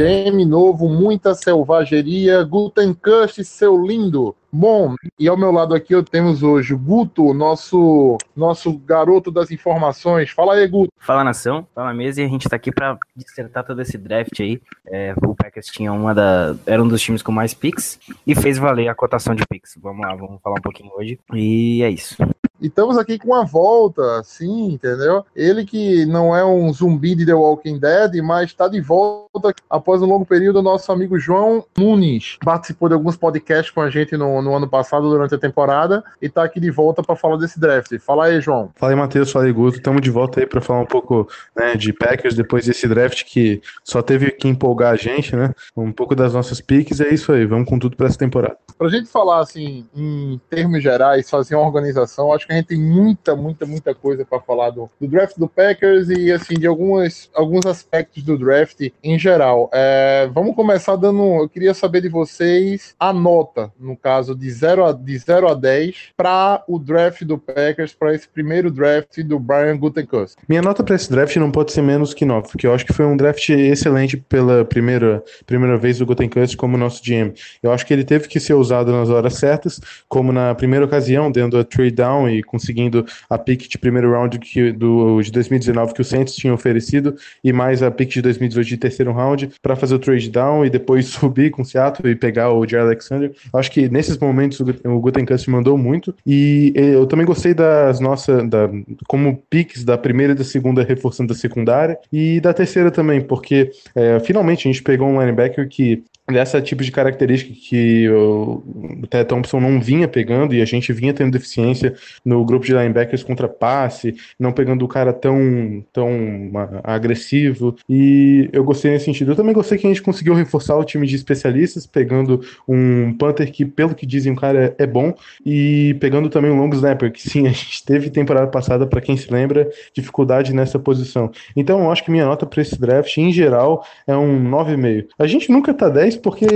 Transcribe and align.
GM 0.00 0.46
novo, 0.46 0.88
muita 0.88 1.34
selvageria. 1.34 2.42
Gutenkust, 2.42 3.44
seu 3.44 3.76
lindo. 3.84 4.34
Bom, 4.50 4.94
e 5.18 5.28
ao 5.28 5.36
meu 5.36 5.52
lado 5.52 5.74
aqui 5.74 5.94
eu 5.94 6.02
temos 6.02 6.42
hoje 6.42 6.72
o 6.72 6.78
Guto, 6.78 7.34
nosso, 7.34 8.16
nosso 8.34 8.72
garoto 8.78 9.30
das 9.30 9.50
informações. 9.50 10.30
Fala 10.30 10.54
aí, 10.54 10.66
Guto. 10.66 10.90
Fala 10.98 11.22
nação, 11.22 11.66
fala 11.74 11.92
mesa 11.92 12.22
e 12.22 12.24
a 12.24 12.28
gente 12.28 12.48
tá 12.48 12.56
aqui 12.56 12.72
pra 12.72 12.98
dissertar 13.14 13.62
todo 13.62 13.82
esse 13.82 13.98
draft 13.98 14.40
aí. 14.40 14.58
É, 14.86 15.12
o 15.22 15.34
Packers 15.34 15.66
tinha 15.66 15.92
uma 15.92 16.14
da. 16.14 16.56
Era 16.64 16.82
um 16.82 16.88
dos 16.88 17.02
times 17.02 17.20
com 17.20 17.30
mais 17.30 17.52
picks 17.52 18.00
e 18.26 18.34
fez 18.34 18.56
valer 18.56 18.88
a 18.88 18.94
cotação 18.94 19.34
de 19.34 19.46
picks. 19.46 19.74
Vamos 19.82 20.00
lá, 20.00 20.14
vamos 20.14 20.40
falar 20.40 20.56
um 20.58 20.62
pouquinho 20.62 20.90
hoje. 20.96 21.20
E 21.34 21.82
é 21.82 21.90
isso. 21.90 22.16
E 22.60 22.66
estamos 22.66 22.98
aqui 22.98 23.18
com 23.18 23.28
uma 23.28 23.44
volta, 23.44 24.22
sim, 24.22 24.72
entendeu? 24.72 25.24
Ele 25.34 25.64
que 25.64 26.04
não 26.04 26.36
é 26.36 26.44
um 26.44 26.70
zumbi 26.72 27.14
de 27.14 27.24
The 27.24 27.32
Walking 27.32 27.78
Dead, 27.78 28.22
mas 28.22 28.50
está 28.50 28.68
de 28.68 28.80
volta 28.82 29.54
após 29.68 30.02
um 30.02 30.06
longo 30.06 30.26
período. 30.26 30.58
O 30.58 30.62
nosso 30.62 30.92
amigo 30.92 31.18
João 31.18 31.64
Nunes 31.78 32.36
participou 32.44 32.88
de 32.88 32.94
alguns 32.94 33.16
podcasts 33.16 33.70
com 33.70 33.80
a 33.80 33.88
gente 33.88 34.14
no, 34.14 34.42
no 34.42 34.54
ano 34.54 34.68
passado, 34.68 35.08
durante 35.08 35.34
a 35.34 35.38
temporada, 35.38 36.04
e 36.20 36.26
está 36.26 36.44
aqui 36.44 36.60
de 36.60 36.70
volta 36.70 37.02
para 37.02 37.16
falar 37.16 37.38
desse 37.38 37.58
draft. 37.58 37.98
Fala 37.98 38.26
aí, 38.26 38.40
João. 38.42 38.70
Fala 38.76 38.92
aí, 38.92 38.98
Matheus, 38.98 39.32
fala 39.32 39.46
aí, 39.46 39.52
Guto. 39.52 39.78
Estamos 39.78 40.02
de 40.02 40.10
volta 40.10 40.40
aí 40.40 40.46
para 40.46 40.60
falar 40.60 40.80
um 40.80 40.86
pouco 40.86 41.26
né, 41.56 41.74
de 41.76 41.94
Packers 41.94 42.34
depois 42.34 42.66
desse 42.66 42.86
draft 42.86 43.24
que 43.24 43.62
só 43.82 44.02
teve 44.02 44.30
que 44.32 44.46
empolgar 44.46 44.92
a 44.92 44.96
gente, 44.96 45.34
né? 45.34 45.54
Um 45.74 45.92
pouco 45.92 46.14
das 46.14 46.34
nossas 46.34 46.60
picks. 46.60 47.00
É 47.00 47.08
isso 47.08 47.32
aí, 47.32 47.46
vamos 47.46 47.68
com 47.68 47.78
tudo 47.78 47.96
para 47.96 48.06
essa 48.06 48.18
temporada. 48.18 48.56
Para 48.76 48.86
a 48.86 48.90
gente 48.90 49.08
falar 49.08 49.40
assim, 49.40 49.86
em 49.94 50.38
termos 50.50 50.82
gerais, 50.82 51.28
fazer 51.30 51.54
uma 51.54 51.66
organização, 51.66 52.32
acho 52.32 52.46
que 52.46 52.49
a 52.50 52.54
gente 52.56 52.66
tem 52.66 52.78
muita, 52.78 53.36
muita, 53.36 53.64
muita 53.64 53.94
coisa 53.94 54.24
para 54.24 54.40
falar 54.40 54.70
do, 54.70 54.90
do, 55.00 55.06
draft 55.06 55.38
do 55.38 55.48
Packers 55.48 56.08
e 56.10 56.32
assim 56.32 56.54
de 56.54 56.66
algumas, 56.66 57.30
alguns 57.32 57.64
aspectos 57.64 58.24
do 58.24 58.36
draft 58.36 58.90
em 59.04 59.16
geral. 59.16 59.70
É, 59.72 60.28
vamos 60.34 60.56
começar 60.56 60.96
dando. 60.96 61.22
Eu 61.36 61.48
queria 61.48 61.72
saber 61.72 62.00
de 62.00 62.08
vocês 62.08 62.96
a 62.98 63.12
nota, 63.12 63.72
no 63.78 63.96
caso, 63.96 64.34
de 64.34 64.50
0 64.50 64.84
a, 64.84 64.92
de 64.92 65.16
0 65.16 65.48
a 65.48 65.54
10 65.54 65.94
para 66.16 66.64
o 66.66 66.76
draft 66.76 67.22
do 67.22 67.38
Packers, 67.38 67.94
para 67.94 68.14
esse 68.14 68.28
primeiro 68.28 68.68
draft 68.68 69.22
do 69.22 69.38
Brian 69.38 69.76
Gutenkust. 69.76 70.36
Minha 70.48 70.62
nota 70.62 70.82
para 70.82 70.96
esse 70.96 71.08
draft 71.08 71.36
não 71.36 71.52
pode 71.52 71.70
ser 71.70 71.82
menos 71.82 72.12
que 72.12 72.24
9, 72.24 72.48
porque 72.48 72.66
eu 72.66 72.74
acho 72.74 72.84
que 72.84 72.92
foi 72.92 73.06
um 73.06 73.16
draft 73.16 73.48
excelente 73.48 74.16
pela 74.16 74.64
primeira, 74.64 75.22
primeira 75.46 75.78
vez 75.78 75.98
do 75.98 76.06
Gutenkust 76.06 76.56
como 76.56 76.76
nosso 76.76 77.00
GM. 77.00 77.32
Eu 77.62 77.70
acho 77.70 77.86
que 77.86 77.92
ele 77.92 78.04
teve 78.04 78.26
que 78.26 78.40
ser 78.40 78.54
usado 78.54 78.90
nas 78.90 79.08
horas 79.08 79.34
certas, 79.34 79.80
como 80.08 80.32
na 80.32 80.52
primeira 80.52 80.84
ocasião, 80.84 81.30
dando 81.30 81.56
a 81.56 81.62
trade 81.62 81.92
down 81.92 82.28
e 82.28 82.39
conseguindo 82.42 83.04
a 83.28 83.38
pick 83.38 83.68
de 83.68 83.78
primeiro 83.78 84.12
round 84.12 84.38
que, 84.38 84.72
do, 84.72 85.20
de 85.20 85.30
2019 85.30 85.94
que 85.94 86.00
o 86.00 86.04
Saints 86.04 86.34
tinha 86.34 86.52
oferecido, 86.52 87.14
e 87.42 87.52
mais 87.52 87.82
a 87.82 87.90
pick 87.90 88.10
de 88.10 88.22
2018 88.22 88.68
de 88.68 88.76
terceiro 88.76 89.12
round, 89.12 89.50
para 89.62 89.76
fazer 89.76 89.94
o 89.94 89.98
trade 89.98 90.30
down 90.30 90.64
e 90.64 90.70
depois 90.70 91.06
subir 91.10 91.50
com 91.50 91.62
o 91.62 91.64
Seattle 91.64 92.10
e 92.10 92.16
pegar 92.16 92.52
o 92.52 92.66
Jerry 92.66 92.84
Alexander. 92.84 93.32
Acho 93.52 93.70
que 93.70 93.88
nesses 93.88 94.16
momentos 94.18 94.60
o 94.60 95.00
Gutenkust 95.00 95.48
mandou 95.50 95.76
muito, 95.76 96.14
e 96.26 96.72
eu 96.76 97.06
também 97.06 97.26
gostei 97.26 97.54
das 97.54 98.00
nossas, 98.00 98.48
da, 98.48 98.68
como 99.06 99.42
picks 99.48 99.84
da 99.84 99.96
primeira 99.96 100.32
e 100.32 100.36
da 100.36 100.44
segunda 100.44 100.82
reforçando 100.82 101.32
a 101.32 101.36
secundária, 101.36 101.98
e 102.12 102.40
da 102.40 102.52
terceira 102.52 102.90
também, 102.90 103.20
porque 103.20 103.70
é, 103.94 104.20
finalmente 104.20 104.68
a 104.68 104.72
gente 104.72 104.82
pegou 104.82 105.08
um 105.08 105.20
linebacker 105.20 105.68
que 105.68 106.02
dessa 106.32 106.60
tipo 106.60 106.82
de 106.82 106.92
característica 106.92 107.52
que 107.54 108.08
o 108.08 108.62
Ted 109.08 109.26
Thompson 109.26 109.60
não 109.60 109.80
vinha 109.80 110.08
pegando 110.08 110.54
e 110.54 110.62
a 110.62 110.64
gente 110.64 110.92
vinha 110.92 111.12
tendo 111.12 111.32
deficiência 111.32 111.94
no 112.24 112.44
grupo 112.44 112.64
de 112.64 112.72
linebackers 112.72 113.22
contra 113.22 113.48
passe, 113.48 114.14
não 114.38 114.52
pegando 114.52 114.84
o 114.84 114.88
cara 114.88 115.12
tão, 115.12 115.84
tão 115.92 116.50
agressivo 116.84 117.76
e 117.88 118.48
eu 118.52 118.64
gostei 118.64 118.90
nesse 118.90 119.04
sentido. 119.06 119.32
Eu 119.32 119.36
também 119.36 119.54
gostei 119.54 119.78
que 119.78 119.86
a 119.86 119.90
gente 119.90 120.02
conseguiu 120.02 120.34
reforçar 120.34 120.76
o 120.76 120.84
time 120.84 121.06
de 121.06 121.16
especialistas, 121.16 121.86
pegando 121.86 122.40
um 122.68 123.12
punter 123.14 123.50
que, 123.50 123.64
pelo 123.64 123.94
que 123.94 124.06
dizem, 124.06 124.32
o 124.32 124.36
cara 124.36 124.74
é 124.78 124.86
bom 124.86 125.14
e 125.44 125.96
pegando 126.00 126.28
também 126.28 126.50
um 126.50 126.58
long 126.58 126.70
snapper, 126.70 127.12
que 127.12 127.22
sim, 127.22 127.46
a 127.48 127.50
gente 127.50 127.84
teve 127.84 128.10
temporada 128.10 128.46
passada, 128.46 128.86
para 128.86 129.00
quem 129.00 129.16
se 129.16 129.32
lembra, 129.32 129.70
dificuldade 129.94 130.54
nessa 130.54 130.78
posição. 130.78 131.30
Então 131.56 131.80
eu 131.80 131.90
acho 131.90 132.04
que 132.04 132.10
minha 132.10 132.24
nota 132.24 132.46
para 132.46 132.62
esse 132.62 132.78
draft, 132.80 133.16
em 133.18 133.32
geral, 133.32 133.84
é 134.06 134.16
um 134.16 134.42
9,5. 134.50 135.06
A 135.18 135.26
gente 135.26 135.50
nunca 135.50 135.72
tá 135.74 135.88
10 135.88 136.16
porque, 136.22 136.46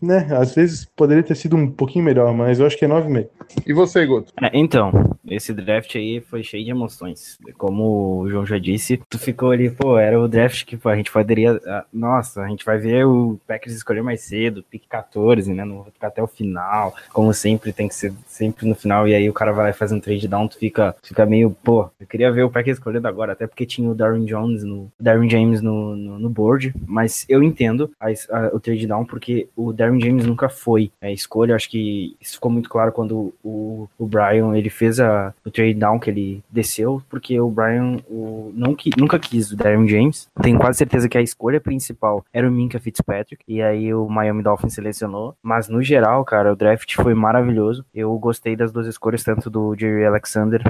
né, 0.00 0.28
às 0.32 0.54
vezes 0.54 0.84
poderia 0.96 1.22
ter 1.22 1.34
sido 1.34 1.56
um 1.56 1.70
pouquinho 1.70 2.04
melhor, 2.04 2.32
mas 2.34 2.58
eu 2.58 2.66
acho 2.66 2.76
que 2.76 2.84
é 2.84 2.88
9,5. 2.88 3.28
E 3.66 3.72
você, 3.72 4.06
Guto? 4.06 4.32
É, 4.40 4.50
então, 4.52 4.90
esse 5.28 5.52
draft 5.52 5.94
aí 5.96 6.20
foi 6.20 6.42
cheio 6.42 6.64
de 6.64 6.70
emoções. 6.70 7.38
Como 7.56 8.20
o 8.20 8.30
João 8.30 8.46
já 8.46 8.58
disse, 8.58 9.00
tu 9.08 9.18
ficou 9.18 9.50
ali, 9.50 9.70
pô, 9.70 9.98
era 9.98 10.20
o 10.20 10.28
draft 10.28 10.64
que 10.64 10.76
pô, 10.76 10.88
a 10.88 10.96
gente 10.96 11.10
poderia. 11.10 11.60
Nossa, 11.92 12.42
a 12.42 12.48
gente 12.48 12.64
vai 12.64 12.78
ver 12.78 13.06
o 13.06 13.38
Packers 13.46 13.74
escolher 13.74 14.02
mais 14.02 14.22
cedo, 14.22 14.64
pick 14.68 14.84
14, 14.88 15.52
né? 15.52 15.64
Não 15.64 15.82
vai 15.82 15.92
ficar 15.92 16.08
até 16.08 16.22
o 16.22 16.26
final. 16.26 16.94
Como 17.12 17.32
sempre, 17.32 17.72
tem 17.72 17.88
que 17.88 17.94
ser 17.94 18.12
sempre 18.26 18.68
no 18.68 18.74
final. 18.74 19.06
E 19.06 19.14
aí 19.14 19.28
o 19.28 19.32
cara 19.32 19.52
vai 19.52 19.64
lá 19.64 19.70
e 19.70 19.74
faz 19.74 19.92
um 19.92 20.00
trade 20.00 20.26
down, 20.26 20.48
tu 20.48 20.58
fica, 20.58 20.94
fica 21.02 21.26
meio, 21.26 21.50
pô, 21.50 21.88
eu 22.00 22.06
queria 22.06 22.32
ver 22.32 22.44
o 22.44 22.50
Packers 22.50 22.78
escolhendo 22.78 23.06
agora, 23.06 23.32
até 23.32 23.46
porque 23.46 23.66
tinha 23.66 23.88
o 23.88 23.94
Darwin 23.94 24.24
Jones 24.24 24.64
no. 24.64 24.90
Darwin 24.98 25.28
James 25.28 25.60
no, 25.60 25.96
no, 25.96 26.18
no 26.18 26.30
board. 26.30 26.74
Mas 26.86 27.24
eu 27.28 27.42
entendo 27.42 27.90
a, 28.00 28.06
a, 28.08 28.54
o 28.54 28.60
trade 28.60 28.86
down, 28.86 29.04
porque 29.10 29.48
o 29.56 29.72
Darwin 29.72 30.00
James 30.00 30.24
nunca 30.24 30.48
foi 30.48 30.90
a 31.02 31.10
escolha. 31.10 31.56
Acho 31.56 31.68
que 31.68 32.16
isso 32.20 32.34
ficou 32.34 32.50
muito 32.50 32.70
claro 32.70 32.92
quando 32.92 33.34
o, 33.42 33.88
o 33.98 34.06
Brian 34.06 34.56
ele 34.56 34.70
fez 34.70 35.00
a, 35.00 35.34
o 35.44 35.50
trade 35.50 35.74
down 35.74 35.98
que 35.98 36.08
ele 36.08 36.42
desceu, 36.48 37.02
porque 37.10 37.38
o 37.40 37.50
Brian 37.50 37.98
o, 38.08 38.52
não, 38.54 38.76
nunca 38.96 39.18
quis 39.18 39.50
o 39.50 39.56
Darren 39.56 39.88
James. 39.88 40.28
Tenho 40.40 40.58
quase 40.58 40.78
certeza 40.78 41.08
que 41.08 41.18
a 41.18 41.22
escolha 41.22 41.60
principal 41.60 42.24
era 42.32 42.48
o 42.48 42.52
Minka 42.52 42.78
Fitzpatrick, 42.78 43.42
e 43.46 43.60
aí 43.60 43.92
o 43.92 44.08
Miami 44.08 44.42
Dolphins 44.42 44.74
selecionou. 44.74 45.34
Mas 45.42 45.68
no 45.68 45.82
geral, 45.82 46.24
cara, 46.24 46.52
o 46.52 46.56
draft 46.56 46.94
foi 46.94 47.14
maravilhoso. 47.14 47.84
Eu 47.92 48.16
gostei 48.18 48.54
das 48.54 48.70
duas 48.70 48.86
escolhas, 48.86 49.24
tanto 49.24 49.50
do 49.50 49.74
Jerry 49.76 50.04
Alexander, 50.04 50.62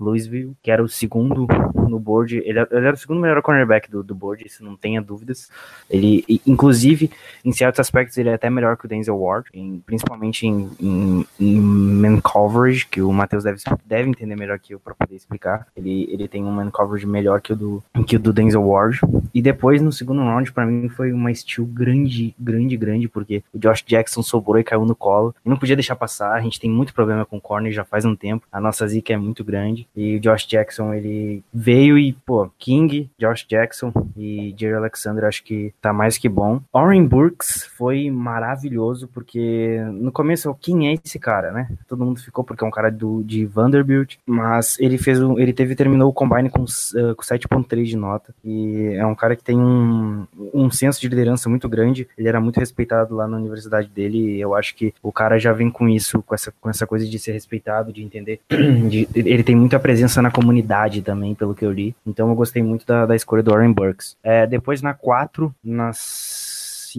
Louisville, 0.00 0.54
que 0.62 0.70
era 0.70 0.82
o 0.82 0.88
segundo 0.88 1.46
no 1.88 1.98
board. 1.98 2.36
Ele, 2.38 2.60
ele 2.60 2.86
era 2.86 2.94
o 2.94 2.96
segundo 2.96 3.20
melhor 3.20 3.42
cornerback 3.42 3.90
do, 3.90 4.02
do 4.02 4.14
board, 4.14 4.46
isso 4.46 4.64
não 4.64 4.76
tenha 4.76 5.02
dúvidas. 5.02 5.50
Ele, 5.90 6.24
inclusive, 6.46 7.10
em 7.44 7.52
certos 7.70 7.80
aspectos, 7.80 8.18
ele 8.18 8.28
é 8.28 8.34
até 8.34 8.50
melhor 8.50 8.76
que 8.76 8.84
o 8.84 8.88
Denzel 8.88 9.18
Ward, 9.18 9.48
em, 9.54 9.80
principalmente 9.86 10.46
em, 10.46 10.70
em, 10.80 11.26
em 11.38 11.60
man 11.60 12.20
coverage, 12.20 12.86
que 12.86 13.00
o 13.00 13.12
Matheus 13.12 13.44
deve, 13.44 13.58
deve 13.86 14.08
entender 14.08 14.36
melhor 14.36 14.58
que 14.58 14.74
eu 14.74 14.80
para 14.80 14.94
poder 14.94 15.14
explicar. 15.14 15.66
Ele, 15.76 16.08
ele 16.10 16.28
tem 16.28 16.44
um 16.44 16.50
man 16.50 16.70
coverage 16.70 17.06
melhor 17.06 17.40
que 17.40 17.52
o 17.52 17.56
do 17.56 17.82
que 18.06 18.16
o 18.16 18.18
do 18.18 18.32
Denzel 18.32 18.66
Ward. 18.66 19.00
E 19.32 19.40
depois 19.40 19.80
no 19.80 19.92
segundo 19.92 20.22
round 20.22 20.52
para 20.52 20.66
mim 20.66 20.88
foi 20.88 21.12
uma 21.12 21.32
steal 21.34 21.66
grande, 21.66 22.34
grande, 22.38 22.76
grande 22.76 23.08
porque 23.08 23.42
o 23.52 23.58
Josh 23.58 23.82
Jackson 23.86 24.22
sobrou 24.22 24.58
e 24.58 24.64
caiu 24.64 24.84
no 24.84 24.94
colo. 24.94 25.34
E 25.44 25.48
não 25.48 25.56
podia 25.56 25.76
deixar 25.76 25.96
passar. 25.96 26.32
A 26.32 26.40
gente 26.40 26.58
tem 26.58 26.70
muito 26.70 26.92
problema 26.92 27.24
com 27.24 27.36
o 27.36 27.40
corner 27.40 27.72
já 27.72 27.84
faz 27.84 28.04
um 28.04 28.16
tempo. 28.16 28.46
A 28.50 28.60
nossa 28.60 28.86
zica 28.86 29.12
é 29.12 29.16
muito 29.16 29.44
grande 29.44 29.86
e 29.94 30.16
o 30.16 30.20
Josh 30.20 30.46
Jackson 30.46 30.92
ele 30.92 31.42
veio 31.52 31.98
e 31.98 32.12
pô, 32.12 32.50
King, 32.58 33.10
Josh 33.18 33.46
Jackson 33.48 33.92
e 34.16 34.54
Jerry 34.56 34.74
Alexander 34.74 35.24
acho 35.24 35.44
que 35.44 35.72
tá 35.80 35.92
mais 35.92 36.18
que 36.18 36.28
bom. 36.28 36.60
Oren 36.72 37.06
Burks 37.06 37.59
foi 37.64 38.10
maravilhoso 38.10 39.08
porque 39.08 39.80
no 39.92 40.12
começo 40.12 40.54
quem 40.60 40.88
é 40.88 40.94
esse 40.94 41.18
cara, 41.18 41.52
né? 41.52 41.68
Todo 41.88 42.04
mundo 42.04 42.20
ficou 42.20 42.44
porque 42.44 42.64
é 42.64 42.66
um 42.66 42.70
cara 42.70 42.90
do 42.90 43.22
de 43.22 43.44
Vanderbilt, 43.44 44.16
mas 44.26 44.78
ele 44.78 44.98
fez 44.98 45.20
um, 45.20 45.38
ele 45.38 45.52
teve 45.52 45.74
terminou 45.74 46.10
o 46.10 46.12
combine 46.12 46.50
com, 46.50 46.62
uh, 46.62 47.14
com 47.14 47.22
7.3 47.22 47.84
de 47.84 47.96
nota 47.96 48.34
e 48.44 48.94
é 48.94 49.06
um 49.06 49.14
cara 49.14 49.36
que 49.36 49.44
tem 49.44 49.58
um, 49.58 50.26
um 50.52 50.70
senso 50.70 51.00
de 51.00 51.08
liderança 51.08 51.48
muito 51.48 51.68
grande. 51.68 52.08
Ele 52.16 52.28
era 52.28 52.40
muito 52.40 52.58
respeitado 52.58 53.14
lá 53.14 53.26
na 53.26 53.36
universidade 53.36 53.88
dele. 53.88 54.36
E 54.36 54.40
eu 54.40 54.54
acho 54.54 54.74
que 54.74 54.94
o 55.02 55.12
cara 55.12 55.38
já 55.38 55.52
vem 55.52 55.70
com 55.70 55.88
isso, 55.88 56.22
com 56.22 56.34
essa, 56.34 56.52
com 56.60 56.70
essa 56.70 56.86
coisa 56.86 57.06
de 57.06 57.18
ser 57.18 57.32
respeitado, 57.32 57.92
de 57.92 58.02
entender. 58.02 58.40
De, 58.90 59.08
ele 59.14 59.42
tem 59.42 59.54
muita 59.54 59.78
presença 59.78 60.22
na 60.22 60.30
comunidade 60.30 61.02
também, 61.02 61.34
pelo 61.34 61.54
que 61.54 61.64
eu 61.64 61.70
li. 61.70 61.94
Então 62.06 62.28
eu 62.28 62.34
gostei 62.34 62.62
muito 62.62 62.86
da, 62.86 63.06
da 63.06 63.14
escolha 63.14 63.42
do 63.42 63.50
Warren 63.50 63.72
Burks. 63.72 64.16
É, 64.22 64.46
depois 64.46 64.80
na 64.80 64.94
4, 64.94 65.54
nas 65.62 66.49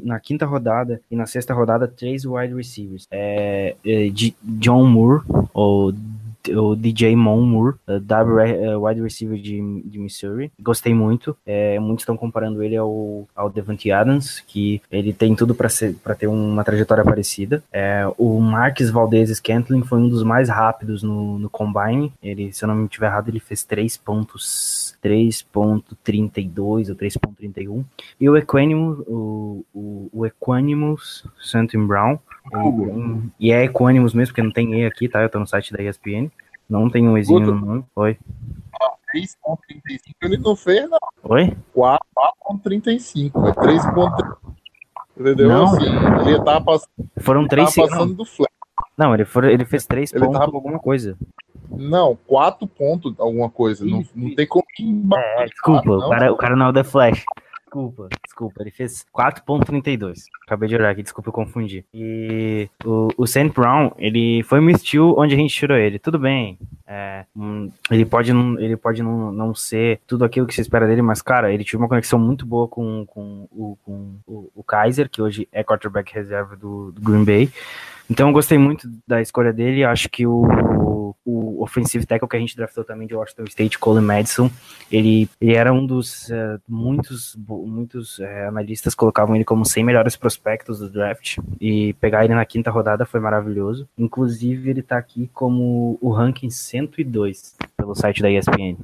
na 0.03 0.19
quinta 0.19 0.45
rodada 0.45 1.01
e 1.09 1.15
na 1.15 1.25
sexta 1.25 1.53
rodada, 1.53 1.87
três 1.87 2.25
wide 2.25 2.53
receivers. 2.53 3.07
É, 3.11 3.75
é, 3.85 4.09
de 4.09 4.35
John 4.43 4.85
Moore, 4.85 5.23
ou 5.53 5.93
o 6.49 6.75
DJ 6.75 7.15
Mon 7.15 7.41
Moore, 7.41 7.75
uh, 7.87 7.99
w, 7.99 8.77
wide 8.77 9.01
receiver 9.01 9.37
de, 9.37 9.81
de 9.83 9.99
Missouri. 9.99 10.51
Gostei 10.59 10.93
muito. 10.93 11.35
É, 11.45 11.79
muitos 11.79 12.03
estão 12.03 12.17
comparando 12.17 12.63
ele 12.63 12.75
ao, 12.75 13.27
ao 13.35 13.49
Devante 13.49 13.91
Adams, 13.91 14.39
que 14.39 14.81
ele 14.91 15.13
tem 15.13 15.35
tudo 15.35 15.55
para 15.55 16.15
ter 16.15 16.27
uma 16.27 16.63
trajetória 16.63 17.03
parecida. 17.03 17.63
É, 17.71 18.05
o 18.17 18.39
Marques 18.39 18.89
Valdez 18.89 19.29
Scantling 19.29 19.83
foi 19.83 19.99
um 19.99 20.09
dos 20.09 20.23
mais 20.23 20.49
rápidos 20.49 21.03
no, 21.03 21.37
no 21.37 21.49
Combine. 21.49 22.11
Ele, 22.21 22.51
se 22.53 22.63
eu 22.63 22.67
não 22.67 22.75
me 22.75 22.85
estiver 22.85 23.07
errado, 23.07 23.29
ele 23.29 23.39
fez 23.39 23.63
3 23.63 23.97
pontos 23.97 24.95
3.32 25.03 26.89
ou 26.89 26.95
3.31. 26.95 27.83
E 28.19 28.29
o 28.29 28.37
Equanimus, 28.37 28.99
o, 29.07 29.65
o, 29.73 30.09
o 30.13 30.25
Equanimus 30.25 31.25
Santin 31.41 31.85
Brown, 31.85 32.19
ele, 32.53 33.21
e 33.39 33.51
é 33.51 33.63
Equanimus 33.63 34.13
mesmo, 34.13 34.31
porque 34.33 34.41
não 34.43 34.51
tem 34.51 34.73
E 34.81 34.85
aqui, 34.85 35.07
tá? 35.07 35.21
Eu 35.21 35.29
tô 35.29 35.39
no 35.39 35.47
site 35.47 35.71
da 35.73 35.81
ESPN. 35.83 36.29
Não 36.69 36.89
tem 36.89 37.07
um 37.07 37.17
Ezinho 37.17 37.39
no 37.41 37.53
nome. 37.65 37.85
Oi. 37.95 38.17
3.35 39.13 40.15
ele 40.21 40.37
não 40.37 40.55
fez, 40.55 40.89
não. 40.89 40.97
Oi? 41.23 41.53
4.35, 41.75 43.47
é 43.47 43.51
3.35. 43.53 44.37
Entendeu? 45.19 45.49
Não. 45.49 45.65
Assim, 45.65 45.85
ele 46.29 46.43
tava 46.43 46.61
passando, 46.63 46.89
Foram 47.19 47.41
tava 47.41 47.49
três 47.49 47.69
segundos. 47.71 47.93
passando 47.97 48.13
do 48.15 48.25
flat. 48.25 48.51
Não, 48.97 49.13
ele, 49.13 49.25
for, 49.25 49.43
ele 49.43 49.65
fez 49.65 49.85
3 49.85 50.13
Ele 50.13 50.23
pontos 50.25 50.39
tava- 50.39 50.55
alguma 50.55 50.79
coisa. 50.79 51.17
Não, 51.69 52.17
4 52.27 52.65
pontos 52.67 53.13
alguma 53.19 53.49
coisa. 53.49 53.85
Não, 53.85 54.03
não 54.15 54.33
tem 54.35 54.47
como. 54.47 54.65
É, 55.15 55.45
desculpa, 55.45 55.83
não. 55.85 55.97
o, 55.97 56.09
cara, 56.09 56.33
o 56.33 56.37
cara 56.37 56.55
não 56.55 56.67
é 56.67 56.69
o 56.69 56.73
The 56.73 56.83
Flash. 56.83 57.23
Desculpa, 57.71 58.09
desculpa, 58.25 58.61
ele 58.61 58.69
fez 58.69 59.05
4.32. 59.17 60.25
Acabei 60.45 60.67
de 60.67 60.75
olhar 60.75 60.89
aqui, 60.89 61.01
desculpa, 61.01 61.29
eu 61.29 61.33
confundi. 61.33 61.85
E 61.93 62.69
o, 62.83 63.07
o 63.15 63.25
Saint 63.25 63.53
Brown, 63.53 63.91
ele 63.97 64.43
foi 64.43 64.59
um 64.59 64.77
steal 64.77 65.17
onde 65.17 65.35
a 65.35 65.37
gente 65.37 65.55
tirou 65.55 65.77
ele. 65.77 65.97
Tudo 65.97 66.19
bem, 66.19 66.59
é, 66.85 67.23
hum, 67.33 67.71
ele 67.89 68.03
pode, 68.03 68.33
não, 68.33 68.59
ele 68.59 68.75
pode 68.75 69.01
não, 69.01 69.31
não 69.31 69.55
ser 69.55 70.01
tudo 70.05 70.25
aquilo 70.25 70.45
que 70.45 70.53
se 70.53 70.59
espera 70.59 70.85
dele, 70.85 71.01
mas, 71.01 71.21
cara, 71.21 71.53
ele 71.53 71.63
tinha 71.63 71.79
uma 71.79 71.87
conexão 71.87 72.19
muito 72.19 72.45
boa 72.45 72.67
com, 72.67 73.05
com, 73.05 73.47
o, 73.49 73.77
com 73.85 74.15
o, 74.27 74.51
o 74.53 74.63
Kaiser, 74.65 75.09
que 75.09 75.21
hoje 75.21 75.47
é 75.49 75.63
quarterback 75.63 76.13
reserva 76.13 76.57
do, 76.57 76.91
do 76.91 76.99
Green 76.99 77.23
Bay. 77.23 77.49
Então 78.09 78.27
eu 78.27 78.33
gostei 78.33 78.57
muito 78.57 78.89
da 79.07 79.21
escolha 79.21 79.53
dele. 79.53 79.85
Acho 79.85 80.09
que 80.09 80.27
o, 80.27 80.41
o 81.25 81.63
offensive 81.63 82.05
tackle 82.05 82.27
que 82.27 82.37
a 82.37 82.39
gente 82.39 82.55
draftou 82.55 82.83
também 82.83 83.07
de 83.07 83.15
Washington 83.15 83.43
State, 83.43 83.79
Cole 83.79 84.01
Madison, 84.01 84.49
ele, 84.91 85.29
ele 85.39 85.53
era 85.53 85.71
um 85.71 85.85
dos 85.85 86.29
eh, 86.29 86.57
muitos, 86.67 87.35
muitos 87.47 88.19
eh, 88.19 88.47
analistas 88.47 88.95
colocavam 88.95 89.35
ele 89.35 89.45
como 89.45 89.65
100 89.65 89.83
melhores 89.83 90.15
prospectos 90.15 90.79
do 90.79 90.89
draft 90.89 91.37
e 91.59 91.93
pegar 91.93 92.25
ele 92.25 92.35
na 92.35 92.45
quinta 92.45 92.71
rodada 92.71 93.05
foi 93.05 93.19
maravilhoso. 93.19 93.87
Inclusive 93.97 94.69
ele 94.69 94.81
tá 94.81 94.97
aqui 94.97 95.29
como 95.33 95.97
o 96.01 96.11
ranking 96.11 96.49
102 96.49 97.55
pelo 97.77 97.95
site 97.95 98.21
da 98.21 98.29
ESPN. 98.29 98.77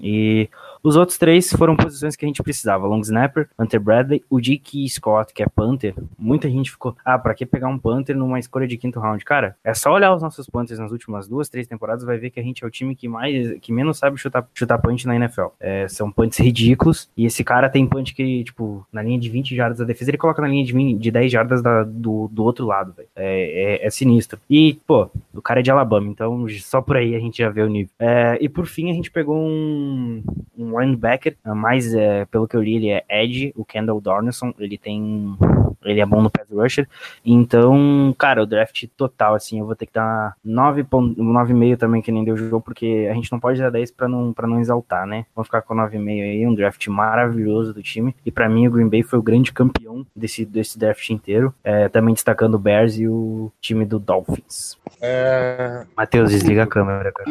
E 0.00 0.48
os 0.82 0.96
outros 0.96 1.18
três 1.18 1.50
foram 1.52 1.76
posições 1.76 2.16
que 2.16 2.24
a 2.24 2.28
gente 2.28 2.42
precisava. 2.42 2.86
Long 2.86 3.00
snapper, 3.00 3.48
Hunter 3.58 3.80
Bradley, 3.80 4.24
o 4.28 4.40
Dick 4.40 4.88
Scott, 4.88 5.32
que 5.32 5.42
é 5.42 5.46
Panther. 5.46 5.94
Muita 6.18 6.48
gente 6.48 6.70
ficou, 6.70 6.96
ah, 7.04 7.18
pra 7.18 7.34
que 7.34 7.44
pegar 7.46 7.68
um 7.68 7.78
Panther 7.78 8.16
numa 8.16 8.38
escolha 8.38 8.66
de 8.66 8.76
quinto 8.76 9.00
round? 9.00 9.24
Cara, 9.24 9.56
é 9.64 9.74
só 9.74 9.92
olhar 9.92 10.14
os 10.14 10.22
nossos 10.22 10.48
Panthers 10.48 10.78
nas 10.78 10.92
últimas 10.92 11.28
duas, 11.28 11.48
três 11.48 11.66
temporadas, 11.66 12.04
vai 12.04 12.18
ver 12.18 12.30
que 12.30 12.40
a 12.40 12.42
gente 12.42 12.64
é 12.64 12.66
o 12.66 12.70
time 12.70 12.94
que 12.94 13.08
mais, 13.08 13.58
que 13.60 13.72
menos 13.72 13.98
sabe 13.98 14.16
chutar, 14.18 14.46
chutar 14.54 14.78
punch 14.78 15.06
na 15.06 15.16
NFL. 15.16 15.46
É, 15.60 15.86
são 15.88 16.10
punts 16.10 16.38
ridículos, 16.38 17.08
e 17.16 17.26
esse 17.26 17.42
cara 17.44 17.68
tem 17.68 17.86
punch 17.86 18.14
que, 18.14 18.44
tipo, 18.44 18.86
na 18.92 19.02
linha 19.02 19.18
de 19.18 19.28
20 19.28 19.54
jardas 19.54 19.78
da 19.78 19.84
defesa, 19.84 20.10
ele 20.10 20.18
coloca 20.18 20.40
na 20.42 20.48
linha 20.48 20.64
de, 20.64 20.72
20 20.72 20.98
de 20.98 21.10
10 21.10 21.30
jardas 21.32 21.62
da- 21.62 21.84
do, 21.84 22.28
do 22.28 22.44
outro 22.44 22.66
lado, 22.66 22.92
velho. 22.92 23.08
É, 23.16 23.82
é, 23.82 23.86
é 23.86 23.90
sinistro. 23.90 24.38
E, 24.48 24.78
pô, 24.86 25.10
o 25.34 25.42
cara 25.42 25.60
é 25.60 25.62
de 25.62 25.70
Alabama, 25.70 26.08
então 26.08 26.46
só 26.60 26.80
por 26.80 26.96
aí 26.96 27.14
a 27.14 27.20
gente 27.20 27.38
já 27.38 27.50
vê 27.50 27.62
o 27.62 27.68
nível. 27.68 27.90
É, 27.98 28.38
e 28.40 28.48
por 28.48 28.66
fim, 28.66 28.90
a 28.90 28.94
gente 28.94 29.10
pegou 29.10 29.36
um, 29.36 30.22
um 30.56 30.77
linebacker, 30.78 31.36
ah, 31.44 31.54
mais 31.54 31.92
é, 31.94 32.24
pelo 32.26 32.46
que 32.48 32.56
eu 32.56 32.62
li, 32.62 32.76
ele 32.76 32.90
é 32.90 33.04
Edge, 33.08 33.52
o 33.56 33.64
Kendall 33.64 34.00
Dornelson, 34.00 34.52
ele 34.58 34.78
tem. 34.78 35.36
Ele 35.84 36.00
é 36.00 36.04
bom 36.06 36.20
no 36.20 36.28
pass 36.28 36.50
rusher. 36.50 36.88
Então, 37.24 38.12
cara, 38.18 38.42
o 38.42 38.46
draft 38.46 38.84
total, 38.96 39.36
assim, 39.36 39.60
eu 39.60 39.64
vou 39.66 39.76
ter 39.76 39.86
que 39.86 39.92
dar 39.92 40.34
9 40.44 40.82
pon- 40.82 41.14
9,5 41.16 41.76
também, 41.78 42.02
que 42.02 42.10
nem 42.10 42.24
deu 42.24 42.34
o 42.34 42.36
jogo, 42.36 42.60
porque 42.60 43.06
a 43.08 43.14
gente 43.14 43.30
não 43.30 43.38
pode 43.38 43.60
dar 43.60 43.70
10 43.70 43.92
pra 43.92 44.08
não, 44.08 44.32
pra 44.32 44.48
não 44.48 44.58
exaltar, 44.60 45.06
né? 45.06 45.24
Vamos 45.36 45.46
ficar 45.46 45.62
com 45.62 45.74
9,5 45.76 46.20
aí, 46.20 46.44
um 46.44 46.54
draft 46.54 46.84
maravilhoso 46.88 47.72
do 47.72 47.80
time. 47.80 48.14
E 48.26 48.30
pra 48.32 48.48
mim, 48.48 48.66
o 48.66 48.70
Green 48.72 48.88
Bay 48.88 49.04
foi 49.04 49.20
o 49.20 49.22
grande 49.22 49.52
campeão 49.52 50.04
desse, 50.16 50.44
desse 50.44 50.76
draft 50.78 51.08
inteiro. 51.10 51.54
É, 51.62 51.88
também 51.88 52.12
destacando 52.12 52.54
o 52.54 52.58
Bears 52.58 52.98
e 52.98 53.06
o 53.06 53.52
time 53.60 53.84
do 53.84 54.00
Dolphins. 54.00 54.76
É, 55.00 55.86
Matheus, 55.96 56.30
desliga 56.30 56.64
a 56.64 56.66
câmera, 56.66 57.12
cara. 57.12 57.30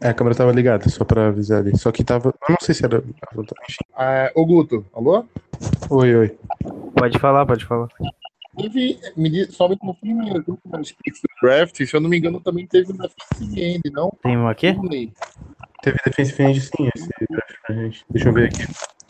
É, 0.00 0.08
a 0.08 0.14
câmera 0.14 0.36
tava 0.36 0.52
ligada, 0.52 0.88
só 0.88 1.04
pra 1.04 1.28
avisar 1.28 1.60
ali. 1.60 1.76
Só 1.78 1.92
que 1.92 2.02
tava. 2.02 2.30
Eu 2.30 2.50
não 2.50 2.56
sei 2.60 2.74
se 2.74 2.84
era. 2.84 3.02
É, 3.98 4.32
ô 4.34 4.44
Guto, 4.44 4.84
alô? 4.92 5.24
Oi, 5.88 6.14
oi. 6.14 6.38
Pode 6.94 7.18
falar, 7.18 7.46
pode 7.46 7.64
falar. 7.64 7.88
Teve, 8.56 8.98
me 9.16 9.30
diz, 9.30 9.54
só 9.54 9.66
me 9.66 9.78
confirma 9.78 10.24
os 10.24 10.46
últimos 10.46 10.92
picks 10.92 11.22
do 11.22 11.28
draft, 11.40 11.74
se 11.74 11.96
eu 11.96 12.00
não 12.00 12.10
me 12.10 12.18
engano, 12.18 12.38
também 12.38 12.66
teve 12.66 12.92
na 12.92 13.06
defensive 13.06 13.62
end, 13.62 13.90
não? 13.90 14.12
Tem 14.22 14.36
um 14.36 14.46
aqui? 14.46 14.76
Teve 15.82 15.98
defensive 16.04 16.42
end 16.42 16.60
sim, 16.60 16.90
esse 16.94 17.08
draft 17.30 17.54
pra 17.66 17.74
gente. 17.74 18.04
Deixa 18.10 18.28
eu 18.28 18.32
ver 18.32 18.48
aqui. 18.48 18.66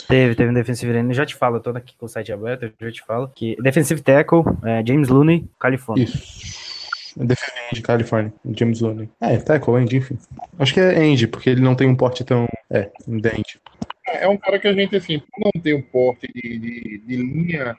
Teve, 0.07 0.35
teve 0.35 0.51
um 0.51 0.55
defensive 0.55 0.97
end. 0.97 1.13
Já 1.13 1.27
te 1.27 1.35
falo, 1.35 1.57
eu 1.57 1.61
tô 1.61 1.71
aqui 1.71 1.97
com 1.97 2.07
o 2.07 2.09
site 2.09 2.33
aberto, 2.33 2.65
eu 2.65 2.73
já 2.81 2.93
te 2.93 3.03
falo. 3.05 3.29
Que 3.35 3.57
defensive 3.61 4.01
tackle, 4.01 4.45
é, 4.63 4.85
James 4.87 5.09
Looney, 5.09 5.49
Califórnia. 5.59 6.05
Isso. 6.05 6.62
Defensive 7.17 7.61
end, 7.71 7.83
Califórnia. 7.83 8.33
James 8.55 8.81
Looney. 8.81 9.09
É, 9.21 9.37
tackle, 9.39 9.81
end, 9.81 9.97
enfim. 9.97 10.19
Acho 10.59 10.75
que 10.75 10.81
é 10.81 11.05
end, 11.05 11.27
porque 11.29 11.51
ele 11.51 11.61
não 11.61 11.75
tem 11.75 11.89
um 11.89 11.95
porte 11.95 12.25
tão. 12.25 12.47
É, 12.71 12.91
end. 13.09 13.61
É 14.07 14.29
um 14.29 14.37
cara 14.37 14.59
que 14.59 14.69
a 14.69 14.73
gente, 14.73 14.97
assim, 14.97 15.23
não 15.39 15.63
tem 15.63 15.75
um 15.75 15.83
porte 15.83 16.27
de, 16.35 16.59
de, 16.59 16.99
de 16.99 17.17
linha 17.17 17.77